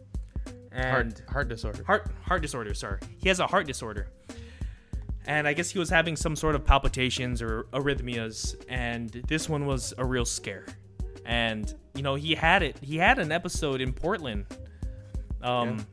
and 0.71 1.13
Heart 1.19 1.21
heart 1.29 1.49
disorder. 1.49 1.83
heart 1.83 2.11
heart 2.21 2.41
disorder. 2.41 2.73
Sorry, 2.73 2.99
he 3.17 3.29
has 3.29 3.39
a 3.39 3.47
heart 3.47 3.67
disorder, 3.67 4.07
and 5.25 5.47
I 5.47 5.53
guess 5.53 5.69
he 5.69 5.79
was 5.79 5.89
having 5.89 6.15
some 6.15 6.35
sort 6.35 6.55
of 6.55 6.65
palpitations 6.65 7.41
or 7.41 7.63
arrhythmias, 7.73 8.55
and 8.69 9.09
this 9.27 9.47
one 9.49 9.65
was 9.65 9.93
a 9.97 10.05
real 10.05 10.25
scare. 10.25 10.65
And 11.25 11.73
you 11.93 12.01
know, 12.03 12.15
he 12.15 12.35
had 12.35 12.63
it. 12.63 12.77
He 12.81 12.97
had 12.97 13.19
an 13.19 13.31
episode 13.31 13.81
in 13.81 13.91
Portland, 13.93 14.45
um, 15.41 15.85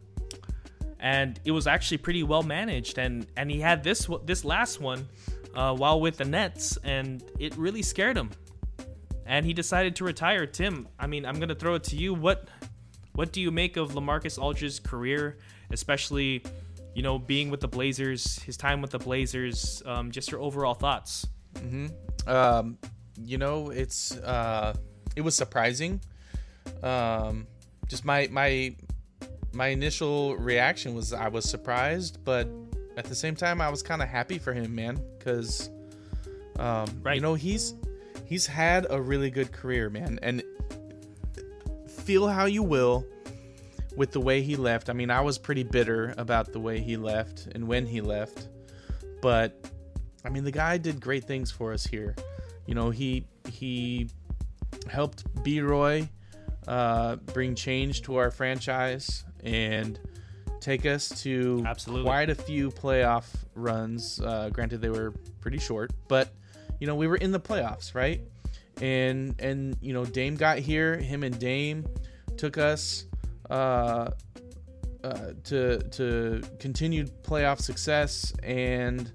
and 1.01 1.41
it 1.45 1.51
was 1.51 1.67
actually 1.67 1.99
pretty 1.99 2.23
well 2.23 2.43
managed. 2.43 2.99
And 2.99 3.27
and 3.37 3.51
he 3.51 3.61
had 3.61 3.83
this 3.85 4.09
this 4.25 4.45
last 4.45 4.81
one 4.81 5.09
uh, 5.55 5.75
while 5.75 6.01
with 6.01 6.17
the 6.17 6.25
Nets, 6.25 6.79
and 6.85 7.23
it 7.39 7.57
really 7.57 7.83
scared 7.83 8.17
him. 8.17 8.31
And 9.27 9.47
he 9.47 9.53
decided 9.53 9.97
to 9.97 10.05
retire. 10.05 10.47
Tim, 10.47 10.89
I 10.99 11.07
mean, 11.07 11.25
I'm 11.25 11.41
gonna 11.41 11.55
throw 11.55 11.75
it 11.75 11.85
to 11.85 11.97
you. 11.97 12.15
What 12.15 12.49
what 13.15 13.33
do 13.33 13.41
you 13.41 13.51
make 13.51 13.77
of 13.77 13.93
Lamarcus 13.93 14.39
Aldridge's 14.39 14.81
career, 14.81 15.39
especially, 15.71 16.43
you 16.95 17.03
know, 17.03 17.19
being 17.19 17.49
with 17.49 17.61
the 17.61 17.69
Blazers, 17.69 18.41
his 18.41 18.57
time 18.57 18.83
with 18.83 18.91
the 18.91 18.99
Blazers, 18.99 19.83
um, 19.87 20.11
just 20.11 20.31
your 20.31 20.41
overall 20.41 20.75
thoughts? 20.75 21.27
Hmm. 21.59 21.87
Um, 22.27 22.79
you 23.23 23.39
know, 23.39 23.71
it's 23.71 24.17
uh, 24.19 24.75
it 25.17 25.21
was 25.21 25.35
surprising. 25.35 26.01
Um, 26.83 27.47
just 27.89 28.05
my 28.05 28.29
my 28.31 28.75
my 29.53 29.69
initial 29.69 30.37
reaction 30.37 30.95
was 30.95 31.13
I 31.13 31.29
was 31.29 31.49
surprised, 31.49 32.25
but 32.25 32.49
at 32.97 33.05
the 33.05 33.15
same 33.15 33.35
time 33.37 33.61
I 33.61 33.69
was 33.71 33.83
kind 33.83 34.03
of 34.03 34.09
happy 34.09 34.39
for 34.39 34.53
him, 34.53 34.75
man, 34.75 35.01
because 35.19 35.71
um, 36.59 36.87
Right. 37.03 37.17
you 37.17 37.21
know 37.21 37.35
he's 37.35 37.75
he's 38.25 38.47
had 38.47 38.87
a 38.91 39.01
really 39.01 39.31
good 39.31 39.53
career, 39.53 39.91
man, 39.91 40.19
and 40.23 40.43
feel 41.89 42.29
how 42.29 42.45
you 42.47 42.63
will 42.63 43.07
with 43.97 44.13
the 44.13 44.21
way 44.21 44.43
he 44.43 44.57
left. 44.57 44.91
I 44.91 44.93
mean, 44.93 45.11
I 45.11 45.21
was 45.21 45.39
pretty 45.39 45.63
bitter 45.63 46.15
about 46.19 46.53
the 46.53 46.61
way 46.61 46.81
he 46.81 46.97
left 46.97 47.47
and 47.55 47.67
when 47.67 47.87
he 47.87 48.01
left, 48.01 48.49
but 49.23 49.55
I 50.25 50.31
mean, 50.31 50.45
the 50.45 50.51
guy 50.53 50.79
did 50.79 51.01
great 51.01 51.25
things 51.25 51.51
for 51.51 51.73
us 51.73 51.85
here. 51.85 52.15
You 52.67 52.75
know, 52.75 52.91
he 52.91 53.25
he 53.49 54.09
helped 54.91 55.25
B 55.43 55.61
Roy 55.61 56.09
uh, 56.67 57.17
bring 57.17 57.55
change 57.55 58.03
to 58.03 58.17
our 58.17 58.31
franchise 58.31 59.25
and 59.43 59.99
take 60.65 60.87
us 60.87 61.11
to 61.23 61.63
Absolutely. 61.67 62.05
quite 62.05 62.31
a 62.31 62.35
few 62.35 62.71
playoff 62.71 63.27
runs. 63.55 64.19
Uh, 64.21 64.49
granted, 64.51 64.81
they 64.81 64.89
were 64.89 65.13
pretty 65.41 65.59
short, 65.59 65.93
but 66.09 66.31
you 66.81 66.87
know, 66.87 66.95
we 66.95 67.07
were 67.07 67.17
in 67.17 67.33
the 67.33 67.41
playoffs, 67.41 67.95
right? 67.95 68.23
And 68.81 69.39
and 69.39 69.77
you 69.81 69.93
know, 69.93 70.05
Dame 70.05 70.37
got 70.37 70.59
here. 70.59 70.97
Him 70.97 71.23
and 71.23 71.39
Dame 71.39 71.87
took 72.37 72.57
us 72.57 73.05
uh, 73.51 74.11
uh, 75.05 75.33
to 75.45 75.79
to 75.79 76.43
continued 76.59 77.11
playoff 77.23 77.61
success 77.61 78.33
and 78.43 79.13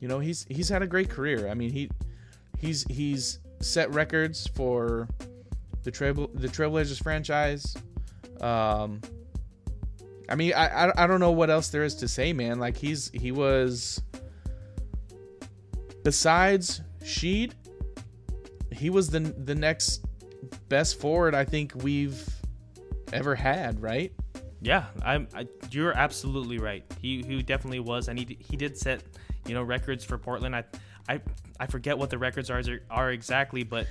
you 0.00 0.08
know 0.08 0.18
he's 0.18 0.46
he's 0.48 0.68
had 0.68 0.82
a 0.82 0.86
great 0.86 1.10
career. 1.10 1.48
I 1.48 1.54
mean 1.54 1.70
he 1.70 1.90
he's 2.58 2.84
he's 2.88 3.38
set 3.60 3.92
records 3.92 4.46
for 4.56 5.08
the 5.82 5.90
Trail 5.90 6.14
the 6.32 6.48
Trailblazers 6.48 7.02
franchise. 7.02 7.76
Um, 8.40 9.00
I 10.28 10.34
mean 10.34 10.52
I, 10.54 10.86
I 10.86 11.04
I 11.04 11.06
don't 11.06 11.20
know 11.20 11.32
what 11.32 11.50
else 11.50 11.68
there 11.68 11.84
is 11.84 11.94
to 11.96 12.08
say, 12.08 12.32
man. 12.32 12.58
Like 12.58 12.76
he's 12.76 13.10
he 13.12 13.32
was 13.32 14.02
besides 16.02 16.80
Sheed, 17.02 17.52
he 18.72 18.90
was 18.90 19.10
the 19.10 19.20
the 19.20 19.54
next 19.54 20.04
best 20.68 21.00
forward 21.00 21.34
I 21.34 21.44
think 21.44 21.72
we've 21.76 22.28
ever 23.12 23.34
had, 23.34 23.80
right? 23.80 24.12
Yeah, 24.62 24.86
I'm. 25.02 25.26
I, 25.34 25.46
you're 25.70 25.96
absolutely 25.96 26.58
right. 26.58 26.84
He 27.00 27.22
he 27.22 27.42
definitely 27.42 27.80
was, 27.80 28.08
and 28.08 28.18
he 28.18 28.36
he 28.38 28.56
did 28.56 28.76
set 28.76 29.02
you 29.46 29.54
know 29.54 29.62
records 29.62 30.04
for 30.04 30.18
Portland. 30.18 30.54
I 30.54 30.64
I 31.08 31.20
I 31.58 31.66
forget 31.66 31.96
what 31.96 32.10
the 32.10 32.18
records 32.18 32.50
are 32.50 32.62
are 32.90 33.10
exactly, 33.10 33.62
but 33.62 33.86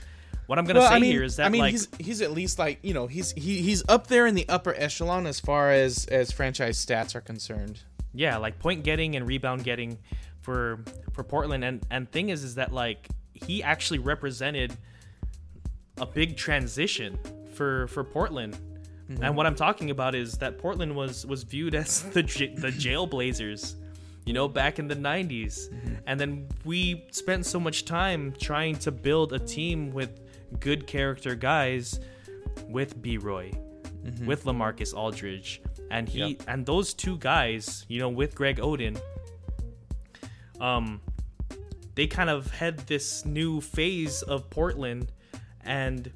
what 0.50 0.58
I'm 0.58 0.66
gonna 0.66 0.82
say 0.82 0.88
I 0.88 1.00
mean, 1.00 1.12
here 1.12 1.22
is 1.22 1.36
that 1.36 1.46
I 1.46 1.50
mean, 1.50 1.62
like 1.62 1.72
he's 1.74 1.88
he's 2.00 2.22
at 2.24 2.32
least 2.32 2.58
like 2.58 2.80
you 2.82 2.96
know 2.96 3.06
he's 3.06 3.34
he, 3.34 3.62
he's 3.62 3.84
up 3.88 4.08
there 4.08 4.26
in 4.26 4.34
the 4.34 4.50
upper 4.50 4.74
echelon 4.74 5.28
as 5.28 5.40
far 5.40 5.70
as 5.70 6.08
as 6.08 6.32
franchise 6.32 6.84
stats 6.84 7.14
are 7.14 7.22
concerned. 7.22 7.82
yeah, 8.16 8.36
like 8.38 8.58
point 8.58 8.84
getting 8.84 9.16
and 9.16 9.28
rebound 9.28 9.64
getting 9.64 10.00
for 10.42 10.80
for 11.14 11.24
Portland. 11.24 11.64
And 11.64 11.86
and 11.92 12.12
thing 12.12 12.30
is, 12.30 12.44
is 12.44 12.56
that 12.56 12.74
like 12.74 13.10
he 13.32 13.62
actually 13.62 14.00
represented 14.00 14.76
a 15.98 16.08
big 16.08 16.36
transition 16.36 17.20
for 17.54 17.86
for 17.90 18.04
Portland. 18.04 18.58
Mm-hmm. 19.08 19.24
And 19.24 19.38
what 19.38 19.46
I'm 19.46 19.56
talking 19.56 19.92
about 19.92 20.16
is 20.16 20.34
that 20.40 20.58
Portland 20.58 20.96
was 20.96 21.28
was 21.28 21.44
viewed 21.44 21.76
as 21.76 22.02
the 22.14 22.24
the 22.24 22.72
Jailblazers, 22.72 23.76
you 24.26 24.34
know, 24.34 24.48
back 24.48 24.80
in 24.80 24.88
the 24.88 24.96
90s. 24.96 25.70
And 26.06 26.20
then 26.20 26.48
we 26.66 27.06
spent 27.12 27.46
so 27.46 27.60
much 27.60 27.86
time 27.86 28.34
trying 28.40 28.76
to 28.78 28.92
build 28.92 29.34
a 29.34 29.40
team 29.40 29.92
with 29.92 30.20
good 30.60 30.88
character 30.88 31.36
guys 31.36 32.00
with 32.68 33.02
B 33.02 33.18
Roy, 33.18 33.52
with 34.26 34.44
Lamarcus 34.46 34.94
Aldridge, 34.94 35.62
and 35.92 36.08
he 36.10 36.20
Yep. 36.20 36.44
and 36.48 36.66
those 36.66 36.94
two 36.94 37.18
guys, 37.18 37.86
you 37.88 38.00
know, 38.00 38.10
with 38.10 38.36
Greg 38.36 38.58
Oden, 38.58 39.00
um, 40.60 41.02
they 41.96 42.08
kind 42.08 42.30
of 42.30 42.52
had 42.52 42.78
this 42.88 43.26
new 43.26 43.62
phase 43.62 44.22
of 44.24 44.50
Portland 44.50 45.12
and 45.64 46.12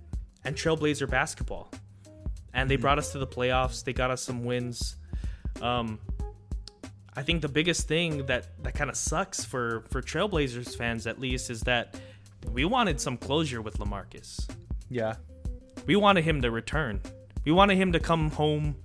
and 0.45 0.55
Trailblazer 0.55 1.09
basketball, 1.09 1.71
and 2.53 2.69
they 2.69 2.75
brought 2.75 2.97
us 2.97 3.11
to 3.13 3.19
the 3.19 3.27
playoffs. 3.27 3.83
They 3.83 3.93
got 3.93 4.11
us 4.11 4.21
some 4.21 4.43
wins. 4.43 4.97
Um, 5.61 5.99
I 7.15 7.21
think 7.23 7.41
the 7.41 7.47
biggest 7.49 7.87
thing 7.87 8.25
that 8.25 8.47
that 8.63 8.73
kind 8.73 8.89
of 8.89 8.95
sucks 8.95 9.43
for 9.45 9.83
for 9.89 10.01
Trailblazers 10.01 10.75
fans, 10.75 11.05
at 11.07 11.19
least, 11.19 11.49
is 11.49 11.61
that 11.61 11.95
we 12.51 12.65
wanted 12.65 12.99
some 12.99 13.17
closure 13.17 13.61
with 13.61 13.77
Lamarcus. 13.77 14.49
Yeah, 14.89 15.15
We 15.85 15.95
wanted 15.95 16.23
him 16.23 16.41
to 16.41 16.51
return. 16.51 17.01
We 17.45 17.51
wanted 17.51 17.77
him 17.77 17.91
to 17.93 17.99
come 17.99 18.31
home 18.31 18.75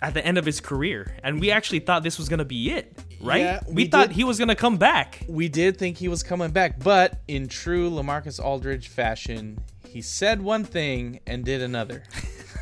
at 0.00 0.14
the 0.14 0.24
end 0.24 0.38
of 0.38 0.44
his 0.46 0.60
career, 0.60 1.16
and 1.24 1.40
we 1.40 1.50
actually 1.50 1.80
thought 1.80 2.02
this 2.02 2.18
was 2.18 2.28
gonna 2.28 2.44
be 2.44 2.70
it, 2.70 2.96
right? 3.20 3.40
Yeah, 3.40 3.60
we, 3.66 3.74
we 3.74 3.84
thought 3.86 4.12
he 4.12 4.24
was 4.24 4.38
gonna 4.38 4.54
come 4.54 4.76
back. 4.76 5.24
we 5.28 5.48
did 5.48 5.76
think 5.78 5.96
he 5.96 6.08
was 6.08 6.22
coming 6.22 6.50
back, 6.50 6.78
but 6.78 7.20
in 7.28 7.48
true 7.48 7.90
Lamarcus 7.90 8.42
Aldridge 8.42 8.88
fashion, 8.88 9.58
he 9.86 10.00
said 10.02 10.40
one 10.42 10.64
thing 10.64 11.20
and 11.26 11.44
did 11.44 11.62
another. 11.62 12.04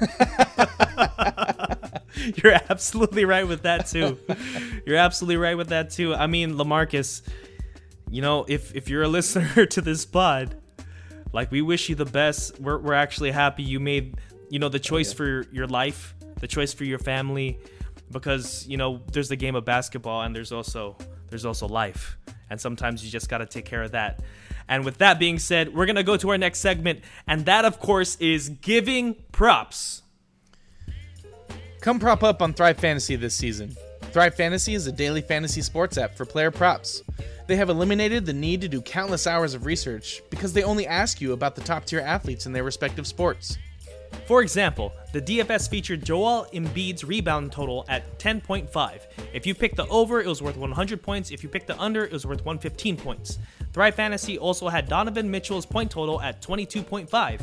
You're 2.42 2.54
absolutely 2.70 3.24
right 3.24 3.46
with 3.46 3.62
that 3.62 3.86
too. 3.86 4.18
You're 4.86 4.96
absolutely 4.96 5.36
right 5.36 5.56
with 5.56 5.68
that 5.68 5.90
too. 5.90 6.14
I 6.14 6.26
mean, 6.26 6.54
Lamarcus, 6.54 7.22
you 8.10 8.22
know, 8.22 8.44
if 8.48 8.74
if 8.74 8.88
you're 8.88 9.02
a 9.02 9.08
listener 9.08 9.66
to 9.74 9.80
this 9.80 10.04
pod, 10.06 10.56
like 11.32 11.50
we 11.50 11.62
wish 11.62 11.88
you 11.88 11.94
the 11.94 12.04
best. 12.04 12.58
We're 12.60 12.78
we're 12.78 12.94
actually 12.94 13.30
happy 13.32 13.62
you 13.62 13.80
made, 13.80 14.16
you 14.48 14.58
know, 14.58 14.68
the 14.68 14.78
oh, 14.78 14.80
choice 14.80 15.12
for 15.12 15.44
your 15.52 15.66
life, 15.66 16.14
the 16.40 16.48
choice 16.48 16.72
for 16.72 16.84
your 16.84 16.98
family 16.98 17.58
because, 18.10 18.66
you 18.68 18.76
know, 18.76 19.02
there's 19.12 19.28
the 19.28 19.36
game 19.36 19.54
of 19.54 19.64
basketball 19.64 20.22
and 20.22 20.34
there's 20.34 20.52
also 20.52 20.96
there's 21.28 21.44
also 21.44 21.66
life. 21.68 22.16
and 22.48 22.60
sometimes 22.60 23.04
you 23.04 23.10
just 23.10 23.28
got 23.28 23.38
to 23.38 23.46
take 23.46 23.64
care 23.64 23.82
of 23.82 23.92
that. 23.92 24.20
And 24.68 24.84
with 24.84 24.98
that 24.98 25.18
being 25.18 25.38
said, 25.38 25.74
we're 25.74 25.86
going 25.86 25.96
to 25.96 26.02
go 26.02 26.16
to 26.16 26.30
our 26.30 26.38
next 26.38 26.58
segment, 26.58 27.00
and 27.26 27.46
that, 27.46 27.64
of 27.64 27.78
course, 27.78 28.16
is 28.16 28.48
giving 28.48 29.16
props. 29.32 30.02
Come 31.86 32.00
prop 32.00 32.24
up 32.24 32.42
on 32.42 32.52
Thrive 32.52 32.78
Fantasy 32.78 33.14
this 33.14 33.36
season. 33.36 33.76
Thrive 34.10 34.34
Fantasy 34.34 34.74
is 34.74 34.88
a 34.88 34.92
daily 34.92 35.20
fantasy 35.20 35.62
sports 35.62 35.96
app 35.96 36.16
for 36.16 36.24
player 36.24 36.50
props. 36.50 37.04
They 37.46 37.54
have 37.54 37.68
eliminated 37.68 38.26
the 38.26 38.32
need 38.32 38.60
to 38.62 38.68
do 38.68 38.82
countless 38.82 39.28
hours 39.28 39.54
of 39.54 39.66
research 39.66 40.20
because 40.28 40.52
they 40.52 40.64
only 40.64 40.88
ask 40.88 41.20
you 41.20 41.32
about 41.32 41.54
the 41.54 41.60
top 41.60 41.84
tier 41.84 42.00
athletes 42.00 42.44
in 42.44 42.52
their 42.52 42.64
respective 42.64 43.06
sports. 43.06 43.56
For 44.26 44.42
example, 44.42 44.92
the 45.12 45.22
DFS 45.22 45.70
featured 45.70 46.04
Joel 46.04 46.48
Embiid's 46.52 47.04
rebound 47.04 47.52
total 47.52 47.84
at 47.88 48.18
10.5. 48.18 49.00
If 49.32 49.46
you 49.46 49.54
picked 49.54 49.76
the 49.76 49.86
over, 49.86 50.20
it 50.20 50.26
was 50.26 50.42
worth 50.42 50.56
100 50.56 51.00
points. 51.00 51.30
If 51.30 51.44
you 51.44 51.48
picked 51.48 51.68
the 51.68 51.80
under, 51.80 52.04
it 52.04 52.10
was 52.10 52.26
worth 52.26 52.44
115 52.44 52.96
points. 52.96 53.38
Thrive 53.72 53.94
Fantasy 53.94 54.38
also 54.38 54.68
had 54.68 54.88
Donovan 54.88 55.30
Mitchell's 55.30 55.66
point 55.66 55.92
total 55.92 56.20
at 56.20 56.42
22.5. 56.42 57.42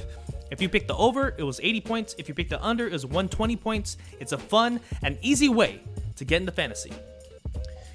If 0.51 0.61
you 0.61 0.69
picked 0.69 0.87
the 0.87 0.95
over, 0.95 1.33
it 1.37 1.43
was 1.43 1.59
80 1.61 1.81
points. 1.81 2.15
If 2.17 2.29
you 2.29 2.35
picked 2.35 2.51
the 2.51 2.63
under, 2.63 2.87
it 2.87 2.93
was 2.93 3.05
120 3.05 3.55
points. 3.55 3.97
It's 4.19 4.31
a 4.31 4.37
fun 4.37 4.79
and 5.01 5.17
easy 5.21 5.49
way 5.49 5.81
to 6.15 6.25
get 6.25 6.41
into 6.41 6.51
fantasy. 6.51 6.91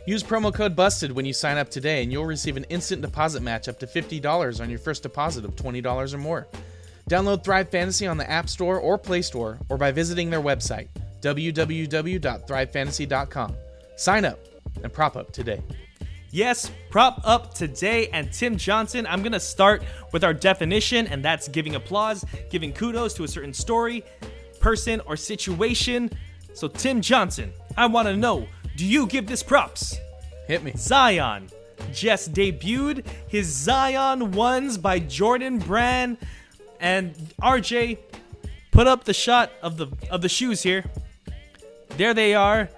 Use 0.06 0.22
promo 0.22 0.54
code 0.54 0.74
BUSTED 0.74 1.12
when 1.12 1.26
you 1.26 1.34
sign 1.34 1.58
up 1.58 1.68
today, 1.68 2.02
and 2.02 2.10
you'll 2.10 2.24
receive 2.24 2.56
an 2.56 2.64
instant 2.64 3.02
deposit 3.02 3.42
match 3.42 3.68
up 3.68 3.78
to 3.80 3.86
$50 3.86 4.60
on 4.60 4.70
your 4.70 4.78
first 4.78 5.02
deposit 5.02 5.44
of 5.44 5.54
$20 5.54 6.14
or 6.14 6.18
more. 6.18 6.46
Download 7.10 7.44
Thrive 7.44 7.68
Fantasy 7.68 8.06
on 8.06 8.16
the 8.16 8.30
App 8.30 8.48
Store 8.48 8.78
or 8.78 8.96
Play 8.96 9.20
Store, 9.22 9.58
or 9.68 9.76
by 9.76 9.92
visiting 9.92 10.30
their 10.30 10.40
website, 10.40 10.88
www.thrivefantasy.com. 11.20 13.54
Sign 13.96 14.24
up 14.24 14.38
and 14.82 14.92
prop 14.92 15.16
up 15.16 15.32
today. 15.32 15.62
Yes, 16.30 16.70
prop 16.90 17.20
up 17.24 17.54
today. 17.54 18.08
And 18.08 18.32
Tim 18.32 18.56
Johnson, 18.56 19.06
I'm 19.06 19.22
going 19.22 19.32
to 19.32 19.40
start 19.40 19.82
with 20.12 20.24
our 20.24 20.34
definition, 20.34 21.06
and 21.06 21.24
that's 21.24 21.48
giving 21.48 21.74
applause, 21.74 22.24
giving 22.50 22.72
kudos 22.72 23.14
to 23.14 23.24
a 23.24 23.28
certain 23.28 23.54
story, 23.54 24.04
person, 24.60 25.00
or 25.06 25.16
situation. 25.16 26.10
So, 26.54 26.68
Tim 26.68 27.00
Johnson, 27.00 27.52
I 27.76 27.86
want 27.86 28.08
to 28.08 28.16
know 28.16 28.46
do 28.76 28.86
you 28.86 29.06
give 29.06 29.26
this 29.26 29.42
props? 29.42 29.96
Hit 30.46 30.62
me. 30.62 30.72
Zion 30.76 31.48
just 31.92 32.32
debuted 32.32 33.04
his 33.26 33.46
Zion 33.46 34.32
ones 34.32 34.78
by 34.78 34.98
Jordan 34.98 35.58
Brand 35.58 36.16
and 36.80 37.14
RJ 37.42 37.98
put 38.70 38.86
up 38.86 39.04
the 39.04 39.14
shot 39.14 39.50
of 39.62 39.76
the 39.76 39.88
of 40.10 40.22
the 40.22 40.28
shoes 40.28 40.62
here. 40.62 40.84
There 41.96 42.14
they 42.14 42.34
are. 42.34 42.68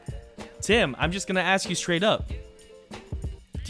Tim, 0.60 0.96
I'm 0.98 1.12
just 1.12 1.26
going 1.26 1.36
to 1.36 1.42
ask 1.42 1.68
you 1.68 1.74
straight 1.74 2.02
up. 2.02 2.30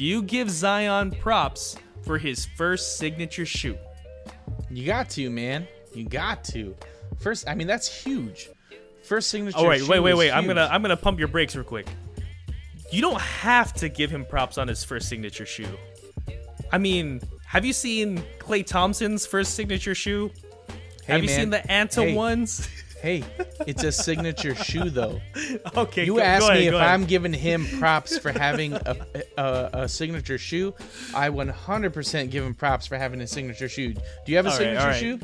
Do 0.00 0.06
you 0.06 0.22
give 0.22 0.48
Zion 0.48 1.10
props 1.10 1.76
for 2.06 2.16
his 2.16 2.46
first 2.56 2.96
signature 2.96 3.44
shoe? 3.44 3.76
You 4.70 4.86
got 4.86 5.10
to, 5.10 5.28
man. 5.28 5.68
You 5.92 6.06
got 6.08 6.42
to. 6.44 6.74
First, 7.18 7.46
I 7.46 7.54
mean 7.54 7.66
that's 7.66 8.02
huge. 8.02 8.48
First 9.02 9.28
signature. 9.28 9.58
Oh 9.58 9.68
wait, 9.68 9.86
wait, 9.86 10.00
wait, 10.00 10.28
is. 10.28 10.32
I'm 10.32 10.46
gonna 10.46 10.66
I'm 10.72 10.80
gonna 10.80 10.96
pump 10.96 11.18
your 11.18 11.28
brakes 11.28 11.54
real 11.54 11.66
quick. 11.66 11.86
You 12.90 13.02
don't 13.02 13.20
have 13.20 13.74
to 13.74 13.90
give 13.90 14.10
him 14.10 14.24
props 14.24 14.56
on 14.56 14.68
his 14.68 14.82
first 14.82 15.06
signature 15.06 15.44
shoe. 15.44 15.68
I 16.72 16.78
mean, 16.78 17.20
have 17.44 17.66
you 17.66 17.74
seen 17.74 18.22
Klay 18.38 18.64
Thompson's 18.64 19.26
first 19.26 19.52
signature 19.52 19.94
shoe? 19.94 20.30
Hey, 21.04 21.12
have 21.12 21.22
you 21.24 21.28
man. 21.28 21.38
seen 21.40 21.50
the 21.50 21.58
Anta 21.58 22.08
Hey. 22.08 22.14
ones? 22.14 22.66
Hey, 23.00 23.24
it's 23.66 23.82
a 23.82 23.90
signature 23.92 24.54
shoe 24.54 24.90
though. 24.90 25.20
okay, 25.76 26.04
You 26.04 26.16
go, 26.16 26.20
asked 26.20 26.42
go 26.42 26.48
ahead, 26.48 26.60
me 26.60 26.68
if 26.68 26.74
ahead. 26.74 26.86
I'm 26.86 27.04
giving 27.06 27.32
him 27.32 27.66
props 27.78 28.18
for 28.18 28.30
having 28.30 28.74
a, 28.74 28.96
a, 29.38 29.70
a 29.72 29.88
signature 29.88 30.36
shoe. 30.38 30.74
I 31.14 31.30
100% 31.30 32.30
give 32.30 32.44
him 32.44 32.54
props 32.54 32.86
for 32.86 32.98
having 32.98 33.20
a 33.22 33.26
signature 33.26 33.68
shoe. 33.68 33.94
Do 33.94 34.00
you 34.26 34.36
have 34.36 34.46
a 34.46 34.50
All 34.50 34.54
right, 34.54 34.58
signature 34.58 34.80
all 34.82 34.86
right. 34.88 34.96
shoe? 35.00 35.20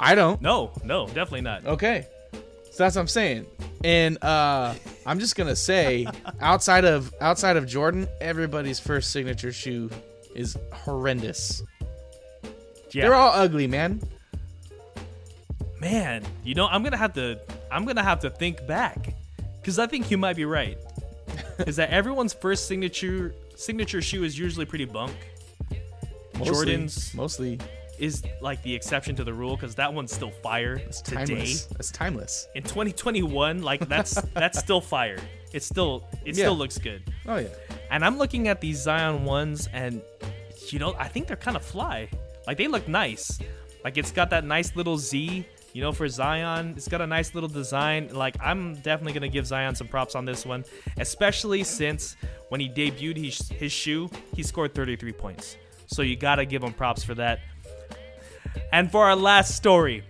I 0.00 0.14
don't. 0.14 0.40
No, 0.40 0.72
no, 0.84 1.06
definitely 1.06 1.42
not. 1.42 1.66
Okay. 1.66 2.06
So 2.70 2.82
that's 2.84 2.96
what 2.96 3.02
I'm 3.02 3.08
saying. 3.08 3.46
And 3.84 4.22
uh, 4.22 4.74
I'm 5.06 5.18
just 5.18 5.36
gonna 5.36 5.56
say, 5.56 6.06
outside 6.40 6.84
of 6.84 7.12
outside 7.20 7.56
of 7.56 7.66
Jordan, 7.66 8.06
everybody's 8.20 8.78
first 8.80 9.12
signature 9.12 9.52
shoe 9.52 9.90
is 10.34 10.56
horrendous. 10.72 11.62
Yeah. 12.92 13.02
They're 13.04 13.14
all 13.14 13.32
ugly, 13.32 13.66
man. 13.66 14.00
Man, 15.80 16.24
you 16.44 16.54
know, 16.54 16.66
I'm 16.66 16.82
gonna 16.82 16.96
have 16.96 17.12
to 17.14 17.38
I'm 17.70 17.84
gonna 17.84 18.02
have 18.02 18.20
to 18.20 18.30
think 18.30 18.66
back. 18.66 19.14
Cause 19.64 19.78
I 19.78 19.86
think 19.86 20.10
you 20.10 20.16
might 20.18 20.36
be 20.36 20.44
right. 20.44 20.78
is 21.66 21.76
that 21.76 21.90
everyone's 21.90 22.32
first 22.32 22.66
signature 22.68 23.34
signature 23.56 24.00
shoe 24.00 24.24
is 24.24 24.38
usually 24.38 24.64
pretty 24.64 24.84
bunk. 24.84 25.12
Mostly, 26.38 26.52
Jordan's- 26.54 27.14
mostly 27.14 27.58
Is 27.98 28.22
like 28.42 28.62
the 28.62 28.74
exception 28.74 29.16
to 29.16 29.24
the 29.24 29.32
rule 29.32 29.56
because 29.56 29.74
that 29.76 29.92
one's 29.92 30.12
still 30.12 30.30
fire 30.30 30.76
today. 30.78 31.24
timeless. 31.24 31.64
That's 31.66 31.90
timeless. 31.90 32.46
In 32.54 32.62
2021, 32.62 33.62
like 33.62 33.88
that's 33.88 34.20
that's 34.34 34.58
still 34.58 34.80
fire. 34.80 35.18
It's 35.52 35.66
still 35.66 36.06
it 36.24 36.36
Yeah. 36.36 36.44
still 36.44 36.56
looks 36.56 36.78
good. 36.78 37.02
Oh 37.26 37.36
yeah. 37.36 37.48
And 37.90 38.04
I'm 38.04 38.18
looking 38.18 38.48
at 38.48 38.60
these 38.60 38.80
Zion 38.82 39.24
ones, 39.24 39.68
and 39.72 40.00
you 40.70 40.78
know, 40.78 40.94
I 40.98 41.08
think 41.08 41.26
they're 41.26 41.36
kind 41.36 41.56
of 41.56 41.64
fly. 41.64 42.08
Like 42.46 42.56
they 42.58 42.68
look 42.68 42.86
nice. 42.86 43.38
Like 43.84 43.96
it's 43.98 44.12
got 44.12 44.30
that 44.30 44.44
nice 44.44 44.74
little 44.76 44.98
Z, 44.98 45.46
you 45.76 45.82
know, 45.82 45.92
for 45.92 46.08
Zion. 46.08 46.72
It's 46.74 46.88
got 46.88 47.02
a 47.02 47.06
nice 47.06 47.34
little 47.34 47.50
design. 47.50 48.08
Like 48.10 48.34
I'm 48.40 48.76
definitely 48.76 49.12
gonna 49.12 49.28
give 49.28 49.46
Zion 49.46 49.74
some 49.74 49.88
props 49.88 50.14
on 50.14 50.24
this 50.24 50.46
one, 50.46 50.64
especially 50.96 51.64
since 51.64 52.16
when 52.48 52.62
he 52.62 52.68
debuted 52.70 53.22
his, 53.22 53.46
his 53.50 53.72
shoe, 53.72 54.08
he 54.34 54.42
scored 54.42 54.74
33 54.74 55.12
points. 55.12 55.58
So 55.86 56.00
you 56.00 56.16
gotta 56.16 56.46
give 56.46 56.62
him 56.62 56.72
props 56.72 57.04
for 57.04 57.14
that. 57.16 57.40
And 58.72 58.90
for 58.90 59.04
our 59.04 59.14
last 59.14 59.54
story, 59.54 60.02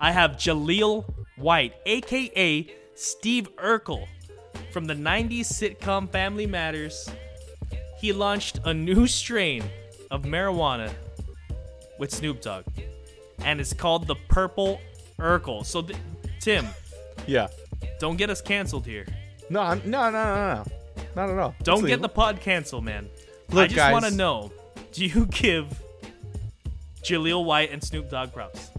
I 0.00 0.10
have 0.10 0.32
Jaleel 0.32 1.04
White, 1.36 1.74
aka 1.86 2.66
Steve 2.96 3.54
Urkel, 3.58 4.08
from 4.72 4.86
the 4.86 4.94
90s 4.94 5.42
sitcom 5.42 6.10
Family 6.10 6.48
Matters. 6.48 7.08
He 8.00 8.12
launched 8.12 8.58
a 8.64 8.74
new 8.74 9.06
strain 9.06 9.62
of 10.10 10.22
marijuana 10.22 10.92
with 12.00 12.10
Snoop 12.10 12.40
Dogg, 12.40 12.64
and 13.44 13.60
it's 13.60 13.72
called 13.72 14.06
the 14.06 14.14
Purple 14.28 14.80
Urkel. 15.18 15.64
So, 15.64 15.82
th- 15.82 15.98
Tim, 16.40 16.66
Yeah. 17.26 17.48
don't 18.00 18.16
get 18.16 18.30
us 18.30 18.40
canceled 18.40 18.86
here. 18.86 19.06
No, 19.50 19.60
I'm, 19.60 19.82
no, 19.84 20.10
no, 20.10 20.34
no, 20.34 20.34
no, 20.64 20.64
not 21.14 21.30
at 21.30 21.38
all. 21.38 21.54
Don't 21.62 21.84
get 21.86 22.00
the 22.00 22.08
pod 22.08 22.40
canceled, 22.40 22.84
man. 22.84 23.08
I 23.54 23.66
just 23.66 23.92
want 23.92 24.04
to 24.06 24.10
know: 24.10 24.50
Do 24.92 25.04
you 25.04 25.26
give 25.30 25.66
Jaleel 27.02 27.44
White 27.44 27.70
and 27.70 27.82
Snoop 27.82 28.10
Dogg 28.10 28.32
props? 28.32 28.70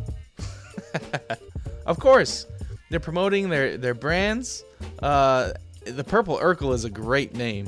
Of 1.86 2.00
course, 2.00 2.46
they're 2.90 3.02
promoting 3.02 3.50
their 3.50 3.78
their 3.78 3.94
brands. 3.94 4.64
Uh, 5.00 5.52
the 5.86 6.04
Purple 6.04 6.38
Urkel 6.38 6.74
is 6.74 6.86
a 6.86 6.90
great 6.90 7.36
name. 7.36 7.68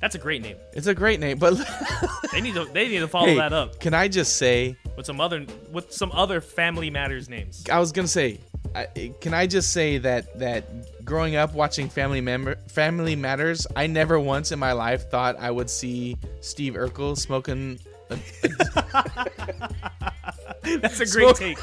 That's 0.00 0.14
a 0.14 0.18
great 0.18 0.40
name. 0.40 0.56
It's 0.72 0.86
a 0.86 0.94
great 0.94 1.18
name, 1.18 1.38
but 1.38 1.54
They 2.32 2.40
need 2.40 2.54
to 2.54 2.64
they 2.66 2.86
need 2.88 3.00
to 3.00 3.08
follow 3.08 3.26
hey, 3.26 3.36
that 3.36 3.52
up 3.52 3.80
can 3.80 3.92
I 3.92 4.06
just 4.08 4.36
say? 4.36 4.76
With 4.96 5.06
some 5.06 5.20
other 5.20 5.44
with 5.70 5.92
some 5.92 6.10
other 6.12 6.40
Family 6.40 6.90
Matters 6.90 7.28
names. 7.28 7.64
I 7.70 7.78
was 7.78 7.92
gonna 7.92 8.08
say, 8.08 8.40
I, 8.74 9.12
can 9.20 9.34
I 9.34 9.46
just 9.46 9.72
say 9.72 9.98
that 9.98 10.38
that 10.38 11.04
growing 11.04 11.36
up 11.36 11.54
watching 11.54 11.88
Family 11.88 12.20
Member 12.20 12.56
Family 12.68 13.16
Matters, 13.16 13.66
I 13.76 13.86
never 13.86 14.18
once 14.20 14.52
in 14.52 14.58
my 14.58 14.72
life 14.72 15.10
thought 15.10 15.36
I 15.38 15.50
would 15.50 15.70
see 15.70 16.16
Steve 16.40 16.74
Urkel 16.74 17.16
smoking. 17.16 17.78
A, 18.10 18.16
That's 20.78 21.00
a 21.00 21.06
great 21.06 21.36
Smoke- 21.36 21.36
take. 21.38 21.58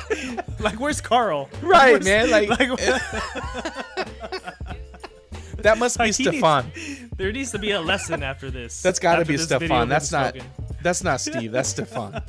Like, 0.60 0.80
where's 0.80 1.02
Carl? 1.02 1.50
right, 1.62 1.92
Where's- 2.02 2.06
man. 2.06 2.30
Like, 2.32 2.50
like, 2.60 2.70
that 5.58 5.78
must 5.78 5.98
be 5.98 6.04
like, 6.06 6.16
he 6.16 6.24
needs- 6.24 6.38
Stefan. 6.38 6.72
there 7.18 7.32
needs 7.32 7.52
to 7.52 7.60
be 7.60 7.72
a 7.72 7.82
lesson 7.82 8.24
after 8.24 8.50
this. 8.52 8.82
That's 8.82 9.00
got 9.00 9.18
to 9.18 9.26
be 9.26 9.38
Stefan. 9.38 9.88
That's 9.90 10.12
not. 10.12 10.34
smoking. 10.34 10.50
That's 10.82 11.04
not 11.04 11.22
Steve. 11.22 11.52
That's 11.52 11.70
Stefan. 11.70 12.22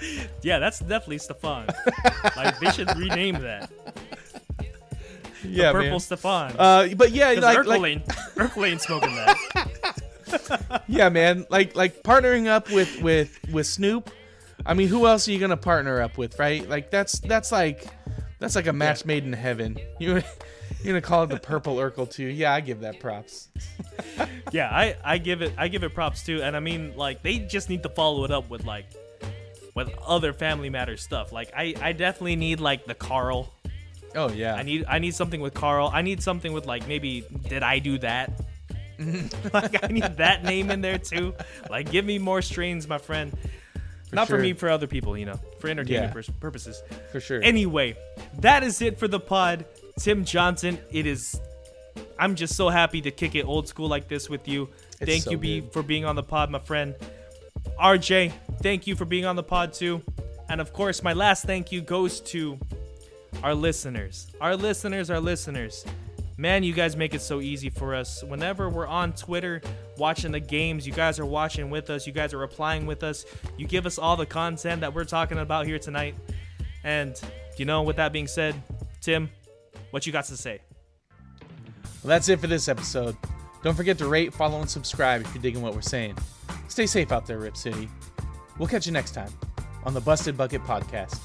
Yeah, 0.42 0.58
that's 0.58 0.78
definitely 0.80 1.18
Stefan. 1.18 1.66
like 2.36 2.58
they 2.60 2.70
should 2.70 2.96
rename 2.96 3.40
that. 3.42 3.70
Yeah, 5.42 5.72
Purple 5.72 5.90
man. 5.90 6.00
Stefan. 6.00 6.54
Uh, 6.58 6.88
but 6.96 7.12
yeah, 7.12 7.30
like, 7.30 7.56
Urkel, 7.56 7.66
like 7.66 7.82
ain't, 7.82 8.06
Urkel 8.06 8.70
ain't 8.70 8.82
smoking 8.82 9.14
that. 9.14 10.82
yeah, 10.88 11.08
man. 11.08 11.46
Like 11.48 11.74
like 11.74 12.02
partnering 12.02 12.46
up 12.46 12.70
with 12.70 13.00
with 13.00 13.38
with 13.50 13.66
Snoop. 13.66 14.10
I 14.66 14.74
mean, 14.74 14.88
who 14.88 15.06
else 15.06 15.26
are 15.26 15.32
you 15.32 15.38
gonna 15.38 15.56
partner 15.56 16.02
up 16.02 16.18
with, 16.18 16.38
right? 16.38 16.68
Like 16.68 16.90
that's 16.90 17.20
that's 17.20 17.52
like 17.52 17.86
that's 18.38 18.54
like 18.54 18.66
a 18.66 18.72
match 18.74 19.06
made 19.06 19.24
in 19.24 19.32
heaven. 19.32 19.78
You 19.98 20.22
you're 20.82 20.92
gonna 20.92 21.00
call 21.00 21.24
it 21.24 21.30
the 21.30 21.40
Purple 21.40 21.76
Urkel 21.76 22.10
too? 22.10 22.26
Yeah, 22.26 22.52
I 22.52 22.60
give 22.60 22.80
that 22.80 23.00
props. 23.00 23.48
Yeah, 24.52 24.68
I, 24.68 24.96
I 25.02 25.18
give 25.18 25.40
it 25.42 25.54
I 25.56 25.68
give 25.68 25.84
it 25.84 25.94
props 25.94 26.22
too, 26.22 26.42
and 26.42 26.56
I 26.56 26.60
mean 26.60 26.96
like 26.96 27.22
they 27.22 27.38
just 27.38 27.68
need 27.70 27.82
to 27.84 27.88
follow 27.88 28.24
it 28.24 28.30
up 28.30 28.50
with 28.50 28.64
like 28.64 28.86
with 29.74 29.90
other 30.06 30.32
Family 30.32 30.70
Matters 30.70 31.02
stuff. 31.02 31.32
Like 31.32 31.50
I 31.56 31.74
I 31.80 31.92
definitely 31.92 32.36
need 32.36 32.60
like 32.60 32.84
the 32.86 32.94
Carl. 32.94 33.52
Oh 34.14 34.30
yeah. 34.30 34.54
I 34.54 34.62
need 34.62 34.84
I 34.88 34.98
need 34.98 35.14
something 35.14 35.40
with 35.40 35.54
Carl. 35.54 35.90
I 35.92 36.02
need 36.02 36.22
something 36.22 36.52
with 36.52 36.66
like 36.66 36.86
maybe 36.88 37.24
did 37.48 37.62
I 37.62 37.78
do 37.78 37.98
that? 37.98 38.32
like 39.52 39.82
I 39.82 39.88
need 39.88 40.16
that 40.18 40.44
name 40.44 40.70
in 40.70 40.80
there 40.80 40.98
too. 40.98 41.34
Like 41.70 41.90
give 41.90 42.04
me 42.04 42.18
more 42.18 42.42
strains, 42.42 42.86
my 42.88 42.98
friend. 42.98 43.32
Not 44.12 44.26
for 44.26 44.38
me, 44.38 44.54
for 44.54 44.68
other 44.68 44.88
people, 44.88 45.16
you 45.16 45.24
know, 45.24 45.38
for 45.60 45.68
entertainment 45.68 46.14
Yeah. 46.16 46.32
purposes. 46.40 46.82
For 47.12 47.20
sure. 47.20 47.40
Anyway, 47.42 47.96
that 48.40 48.64
is 48.64 48.82
it 48.82 48.98
for 48.98 49.06
the 49.06 49.20
pod. 49.20 49.64
Tim 50.00 50.24
Johnson, 50.24 50.78
it 50.90 51.06
is. 51.06 51.40
I'm 52.18 52.34
just 52.34 52.56
so 52.56 52.68
happy 52.70 53.00
to 53.02 53.10
kick 53.12 53.34
it 53.36 53.44
old 53.44 53.68
school 53.68 53.88
like 53.88 54.08
this 54.08 54.28
with 54.28 54.48
you. 54.48 54.68
It's 55.00 55.10
thank 55.10 55.22
so 55.24 55.30
you, 55.30 55.38
B, 55.38 55.60
for 55.60 55.82
being 55.82 56.04
on 56.04 56.16
the 56.16 56.22
pod, 56.24 56.50
my 56.50 56.58
friend. 56.58 56.94
RJ, 57.78 58.32
thank 58.62 58.86
you 58.86 58.96
for 58.96 59.04
being 59.04 59.24
on 59.24 59.36
the 59.36 59.42
pod 59.42 59.72
too. 59.72 60.02
And 60.48 60.60
of 60.60 60.72
course, 60.72 61.02
my 61.02 61.12
last 61.12 61.44
thank 61.44 61.70
you 61.70 61.80
goes 61.80 62.20
to 62.20 62.58
our 63.42 63.54
listeners. 63.54 64.26
Our 64.40 64.56
listeners, 64.56 65.10
our 65.10 65.20
listeners. 65.20 65.84
Man, 66.36 66.62
you 66.62 66.72
guys 66.72 66.96
make 66.96 67.14
it 67.14 67.20
so 67.20 67.40
easy 67.40 67.68
for 67.68 67.94
us. 67.94 68.24
Whenever 68.24 68.70
we're 68.70 68.86
on 68.86 69.12
Twitter 69.12 69.60
watching 69.98 70.32
the 70.32 70.40
games, 70.40 70.86
you 70.86 70.92
guys 70.92 71.18
are 71.18 71.26
watching 71.26 71.68
with 71.68 71.90
us. 71.90 72.06
You 72.06 72.14
guys 72.14 72.32
are 72.32 72.38
replying 72.38 72.86
with 72.86 73.02
us. 73.02 73.26
You 73.58 73.66
give 73.66 73.84
us 73.84 73.98
all 73.98 74.16
the 74.16 74.24
content 74.24 74.80
that 74.80 74.94
we're 74.94 75.04
talking 75.04 75.38
about 75.38 75.66
here 75.66 75.78
tonight. 75.78 76.14
And, 76.82 77.20
you 77.58 77.66
know, 77.66 77.82
with 77.82 77.96
that 77.96 78.12
being 78.12 78.26
said, 78.26 78.54
Tim, 79.02 79.28
what 79.90 80.06
you 80.06 80.12
got 80.12 80.24
to 80.26 80.36
say? 80.36 80.60
Well, 82.02 82.08
that's 82.08 82.30
it 82.30 82.40
for 82.40 82.46
this 82.46 82.68
episode. 82.68 83.16
Don't 83.62 83.74
forget 83.74 83.98
to 83.98 84.06
rate, 84.06 84.32
follow, 84.32 84.60
and 84.60 84.70
subscribe 84.70 85.20
if 85.20 85.34
you're 85.34 85.42
digging 85.42 85.60
what 85.60 85.74
we're 85.74 85.82
saying. 85.82 86.16
Stay 86.68 86.86
safe 86.86 87.12
out 87.12 87.26
there, 87.26 87.38
Rip 87.38 87.56
City. 87.56 87.88
We'll 88.58 88.68
catch 88.68 88.86
you 88.86 88.92
next 88.92 89.12
time 89.12 89.32
on 89.84 89.94
the 89.94 90.00
Busted 90.00 90.36
Bucket 90.36 90.62
Podcast. 90.64 91.18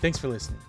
Thanks 0.00 0.18
for 0.18 0.28
listening. 0.28 0.60